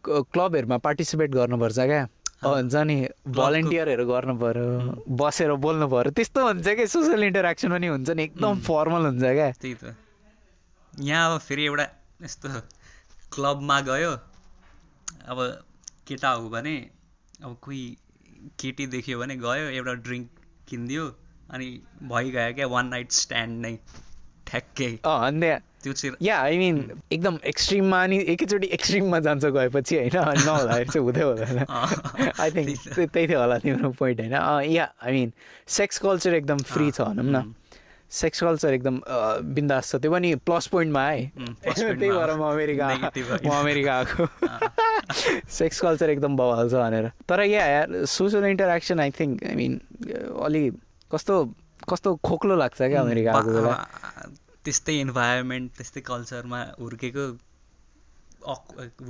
क्लबहरूमा 0.07 0.79
पार्टिसिपेट 0.79 1.31
गर्नुपर्छ 1.31 1.79
क्या 1.91 2.07
हुन्छ 2.43 2.75
नि 2.89 2.97
भलन्टियरहरू 3.37 4.05
गर्नु 4.07 4.35
पऱ्यो 4.43 4.67
बसेर 5.21 5.53
बोल्नु 5.65 5.87
पऱ्यो। 5.89 6.11
त्यस्तो 6.17 6.41
हुन्छ 6.47 6.69
क्या 6.69 6.87
सोसियल 6.89 7.23
इन्टरेक्सन 7.25 7.71
पनि 7.71 7.87
हुन्छ 7.87 8.11
नि 8.11 8.23
एकदम 8.23 8.61
फर्मल 8.69 9.03
हुन्छ 9.07 9.23
क्या। 9.23 9.51
त्यही 9.61 9.75
त। 9.75 9.95
यहाँ 10.95 11.35
अब 11.35 11.41
फेरि 11.41 11.65
एउटा 11.65 11.87
यस्तो 12.23 12.49
क्लबमा 13.35 13.81
गयो। 13.89 14.13
अब 15.31 15.39
केटा 16.09 16.31
हो 16.31 16.49
भने 16.49 16.75
अब 17.45 17.57
कोही 17.63 17.83
केटी 18.61 18.87
देख्यो 18.97 19.19
भने 19.21 19.37
गयो 19.37 19.69
एउटा 19.77 19.95
ड्रिङ्क 20.07 20.29
किनिदियो 20.69 21.05
अनि 21.53 21.69
भइगयो 22.11 22.53
क्या 22.55 22.67
वान 22.67 22.87
नाइट 22.89 23.13
स्ट्यान्ड 23.13 23.61
नै। 23.67 23.75
ठ्याक्कै। 24.51 24.91
अन्य 25.07 25.59
त्यो 25.83 25.93
चाहिँ 25.93 26.17
या 26.23 26.37
आई 26.39 26.59
मिन 26.59 26.77
एकदम 27.13 27.39
एक्सट्रिममा 27.47 28.03
अनि 28.05 28.19
एकैचोटि 28.33 28.67
एक्सट्रिममा 28.77 29.19
जान्छ 29.27 29.45
गएपछि 29.45 29.97
होइन 29.97 30.17
नहुँदाखेरि 30.47 30.91
चाहिँ 30.91 31.05
हुँदै 31.05 31.23
हुँदैन। 31.23 31.59
आई 32.41 32.51
थिङ्क 32.51 32.99
त्यही 32.99 33.27
थियो 33.29 33.41
होला 33.41 33.59
तिम्रो 33.59 33.91
पोइन्ट 33.97 34.21
होइन। 34.21 34.35
या 34.73 34.93
आई 35.03 35.13
मिन 35.13 35.33
सेक्स 35.79 35.99
कल्चर 35.99 36.35
एकदम 36.35 36.59
फ्री 36.69 36.91
छ 36.91 37.01
भनौँ 37.01 37.25
न। 37.25 37.55
सेक्स 38.11 38.43
कल्चर 38.43 38.75
एकदम 38.75 39.01
बिन्दास 39.55 39.91
छ। 39.91 39.97
त्यो 40.03 40.11
पनि 40.11 40.35
प्लस 40.43 40.67
पोइन्टमा 40.67 41.05
point 41.07 41.97
त्यही 41.97 42.11
भएर 42.11 42.31
म 42.35 42.43
अमेरिका 42.51 42.87
म 43.47 43.51
अमेरिका 43.55 43.93
आएको। 43.97 44.27
सेक्स 45.49 45.81
कल्चर 45.81 46.11
एकदम 46.19 46.37
बवाल 46.37 46.69
छ 46.69 46.75
भनेर। 46.75 47.11
तर 47.31 47.41
या 47.47 47.67
यार 47.67 48.05
social 48.05 48.45
interaction 48.45 49.01
I 49.01 49.11
think 49.15 49.47
I 49.47 49.55
mean 49.55 49.81
अलि 50.43 50.71
कस्तो 51.15 51.35
कस्तो 51.89 52.15
खोक्लो 52.27 52.57
लाग्छ 52.57 52.83
क्या 52.83 53.01
अमेरिका 53.01 53.33
आएको 53.33 53.51
बेला 53.51 53.75
त्यस्तै 54.65 54.95
इन्भाइरोमेन्ट 55.01 55.71
त्यस्तै 55.77 56.01
कल्चरमा 56.09 56.61
हुर्केको 56.81 57.31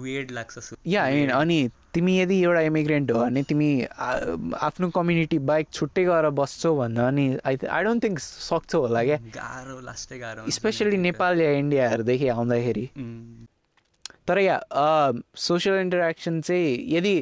वेड 0.05 0.30
लाग्छ 0.36 0.74
या 0.86 1.03
अनि 1.38 1.59
तिमी 1.94 2.16
यदि 2.18 2.36
एउटा 2.42 2.61
इमिग्रेन्ट 2.68 3.11
हो 3.12 3.18
भने 3.18 3.42
तिमी 3.51 3.68
आफ्नो 3.88 4.88
कम्युनिटी 4.96 5.38
बाहेक 5.51 5.68
छुट्टै 5.72 6.05
गएर 6.05 6.30
बस्छौ 6.40 6.74
भन्दा 6.76 7.07
अनि 7.09 7.26
आई 7.51 7.59
आई 7.76 7.84
डोन्ट 7.84 8.05
थिङ्क 8.05 8.18
सक्छौ 8.18 8.80
होला 8.86 9.03
क्या? 9.05 9.18
गाह्रो 9.36 9.78
लास्टै 9.90 10.18
गाह्रो 10.18 10.51
स्पेसली। 10.59 10.96
नेपाल 11.07 11.40
या 11.40 11.51
इन्डियाहरूदेखि 11.62 12.28
आउँदाखेरि। 12.34 12.84
तर 14.26 14.38
या 14.38 14.57
सोसियल 15.46 15.80
इन्टरेक्सन 15.80 16.40
चाहिँ 16.51 16.74
यदि 16.96 17.14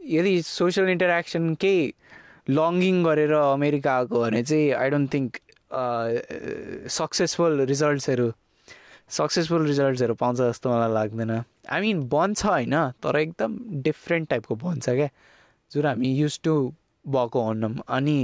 यदि 0.00 0.34
सोसियल 0.48 0.88
इन्टरेक्सन 0.96 1.54
केही 1.66 1.84
लङ्गिङ 2.50 3.04
गरेर 3.04 3.32
अमेरिका 3.42 3.96
आएको 3.96 4.20
भने 4.20 4.42
चाहिँ 4.42 4.72
आई 4.80 4.90
डोन्ट 4.96 5.12
थिङ्क 5.14 5.43
सक्सेसफुल 6.90 7.60
रिजल्ट्सहरू 7.66 8.32
सक्सेसफुल 9.10 9.66
रिजल्ट्सहरू 9.66 10.14
पाउँछ 10.14 10.36
जस्तो 10.38 10.70
मलाई 10.70 10.92
लाग्दैन। 10.94 11.30
आई 11.70 11.80
मिन 11.80 12.08
बन्छ 12.08 12.44
होइन 12.46 12.74
तर 13.02 13.16
एकदम 13.18 13.58
डिफ्रेन्ट 13.82 14.28
टाइपको 14.28 14.54
बन्छ 14.56 14.88
क्या। 14.88 15.08
जुन 15.72 15.86
हामी 15.86 16.14
युज 16.14 16.40
टु 16.44 16.54
भएको 17.04 17.42
होइनौँ 17.42 17.74
अनि 17.88 18.18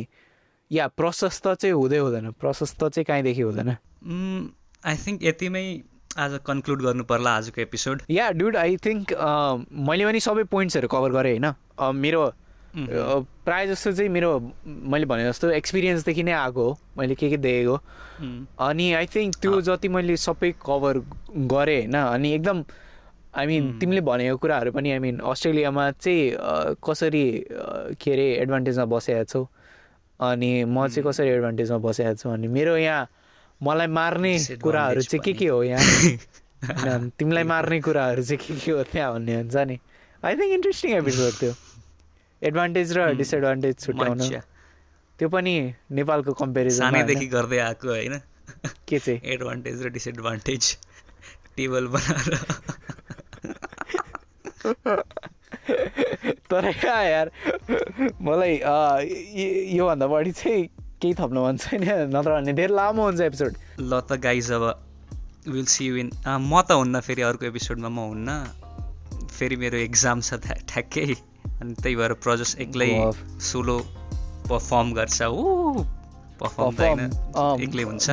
या 0.71 0.87
प्रशस्त 0.89 1.49
चाहिँ 1.49 1.75
हुँदै 1.75 1.99
हुँदैन 1.99 2.31
प्रशस्त 2.41 2.85
चाहिँ 2.85 3.05
कहीँदेखि 3.05 3.43
हुँदैन। 3.43 3.71
आई 4.87 4.97
थिङ्क 5.07 5.23
यतिमै 5.23 5.65
आज 6.19 6.39
कन्क्लुड 6.47 6.83
गर्नु 6.83 7.05
पर्ला 7.05 7.31
आजको 7.37 7.61
एपिसोड 7.61 8.03
या 8.11 8.31
डुड 8.33 8.57
आई 8.57 8.77
थिङ्क 8.77 9.13
मैले 9.89 10.05
पनि 10.07 10.21
सबै 10.21 10.45
पोइन्ट्सहरू 10.51 10.89
कभर 10.89 11.11
गरेँ 11.13 11.39
होइन? 11.39 11.55
मेरो 11.95 12.23
प्रायः 12.75 13.67
जस्तो 13.67 13.93
चाहिँ 13.93 14.09
मेरो 14.11 14.39
मैले 14.65 15.07
भने 15.07 15.25
जस्तो 15.25 15.51
एक्सपिरियन्सदेखि 15.53 16.23
नै 16.23 16.33
आएको 16.35 16.65
हो 16.65 16.79
मैले 16.99 17.15
के 17.15 17.31
के 17.31 17.37
देखेको 17.39 17.77
अनि 18.61 18.93
आई 18.93 19.07
थिङ्क 19.07 19.37
त्यो 19.37 19.61
जति 19.63 19.89
मैले 19.91 20.17
सबै 20.19 20.53
कभर 20.61 20.99
गरेँ 21.49 21.81
होइन 21.81 21.95
अनि 21.97 22.33
एकदम 22.33 22.65
आई 23.33 23.47
मिन 23.47 23.79
तिमीले 23.79 24.01
भनेको 24.03 24.37
कुराहरू 24.37 24.73
पनि 24.73 24.91
आई 24.91 24.99
मिन 24.99 25.19
अस्ट्रेलियामा 25.25 25.91
चाहिँ 25.93 26.77
कसरी 26.85 27.25
के 27.97 28.13
अरे 28.13 28.27
एडभान्टेजमा 28.37 28.85
बसेका 28.87 29.25
छौ 29.25 29.45
अनि 30.21 30.51
म 30.65 30.87
चाहिँ 30.89 31.05
कसरी 31.05 31.29
एडभान्टेजमा 31.31 31.79
बसेका 31.81 32.15
छु 32.15 32.31
अनि 32.31 32.49
मेरो 32.51 32.77
यहाँ 32.79 33.09
मलाई 33.61 33.87
मार्ने 33.89 34.33
कुराहरू 34.59 35.03
चाहिँ 35.03 35.23
के 35.25 35.33
के 35.33 35.47
हो 35.47 35.63
यहाँ 35.65 37.11
तिमीलाई 37.19 37.45
मार्ने 37.47 37.81
कुराहरू 37.81 38.23
चाहिँ 38.23 38.39
के 38.39 38.55
के 38.57 38.71
हो 38.71 38.83
त्यहाँ 38.85 39.13
भन्ने 39.13 39.35
हुन्छ 39.37 39.57
नि 39.65 39.79
आई 40.23 40.37
थिङ्क 40.37 40.53
इन्ट्रेस्टिङ 40.53 40.97
एपिसोड 40.97 41.33
थियो 41.33 41.53
एडभान्टेज 42.43 42.99
र 42.99 43.15
डिसएडभान्टेज 43.15 43.79
छुट्याउनु। 43.79 44.29
त्यो 45.19 45.29
पनि 45.29 45.75
नेपालको 45.91 46.33
कम्पेरिजनमा 46.33 46.91
सानैदेखि 46.91 47.27
गर्दै 47.27 47.59
आएको 47.59 47.89
होइन? 47.89 48.21
के 48.89 48.99
चाहिँ? 48.99 49.21
एडभान्टेज 49.25 49.83
र 49.83 49.89
डिसएडभान्टेज। 49.89 50.79
टेबल 51.57 51.87
बनाएर। 51.87 52.39
तर 56.51 56.65
यार 56.87 57.31
मलाई 58.23 58.61
योभन्दा 59.77 60.07
बढी 60.07 60.33
चाहिँ 60.33 60.67
केही 61.03 61.15
थप्नु 61.15 61.47
मन 61.47 61.57
छैन 61.57 61.85
नत्र 62.17 62.41
भने 62.41 62.53
धेरै 62.53 62.75
लामो 62.75 63.03
हुन्छ 63.03 63.21
एपिसोड 63.21 63.55
ल 63.81 64.01
त 64.01 64.13
गाइज 64.13 64.53
अब 64.53 64.65
विल 65.49 65.65
सी 65.65 65.87
यु 65.87 65.97
इन 65.97 66.11
म 66.29 66.63
त 66.63 66.73
हुन्न 66.73 67.01
फेरि 67.01 67.23
अर्को 67.23 67.47
एपिसोडमा 67.47 67.89
म 67.89 67.99
हुन्न। 67.99 68.45
फेरि 69.39 69.57
मेरो 69.57 69.79
एक्जाम 69.79 70.21
छ 70.21 70.35
ठ्या- 70.35 70.65
ठ्याक्कै। 70.69 71.17
अनि 71.61 71.73
त्यही 71.83 71.95
भएर 71.97 72.13
प्रजस 72.25 72.51
एक्लै। 72.61 72.91
सोलो 73.43 73.77
पर्फर्म 74.51 74.93
गर्छ। 74.93 75.19
ओ 75.23 75.85
पर्फर्म 76.41 76.71
त 76.75 76.81
होइन 76.81 77.01
एक्लै 77.65 77.85
हुन्छ। 77.85 78.05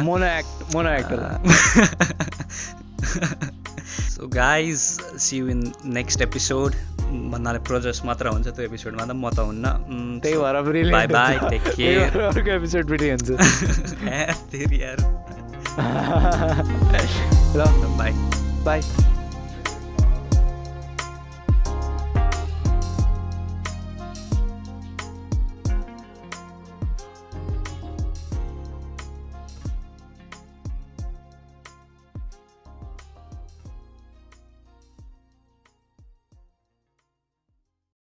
So 4.11 4.27
guys 4.33 4.79
see 5.23 5.37
you 5.37 5.47
in 5.49 5.61
next 5.97 6.21
episode 6.21 6.71
भन्नाले 7.31 7.59
प्रोजेस 7.67 8.01
मात्र 8.05 8.25
हुन्छ 8.27 8.47
त्यो 8.47 8.63
एपिसोडमा 8.65 9.03
त 9.05 9.11
म 9.11 9.29
त 9.29 9.39
हुन्न। 9.39 9.65
त्यही 10.23 10.35
भएर 10.37 10.55
take 10.59 11.47
त्यही 11.49 11.59
care. 11.77 11.97
भएर 11.99 12.21
अर्को 12.21 12.51
एपिसोड 12.51 12.83
फेरि 12.89 13.09
हुन्छ। 13.09 13.29
फेरि 14.51 14.77
यार 14.83 14.97
ल 17.57 17.59
बाई 17.99 18.11
बाई 18.65 18.81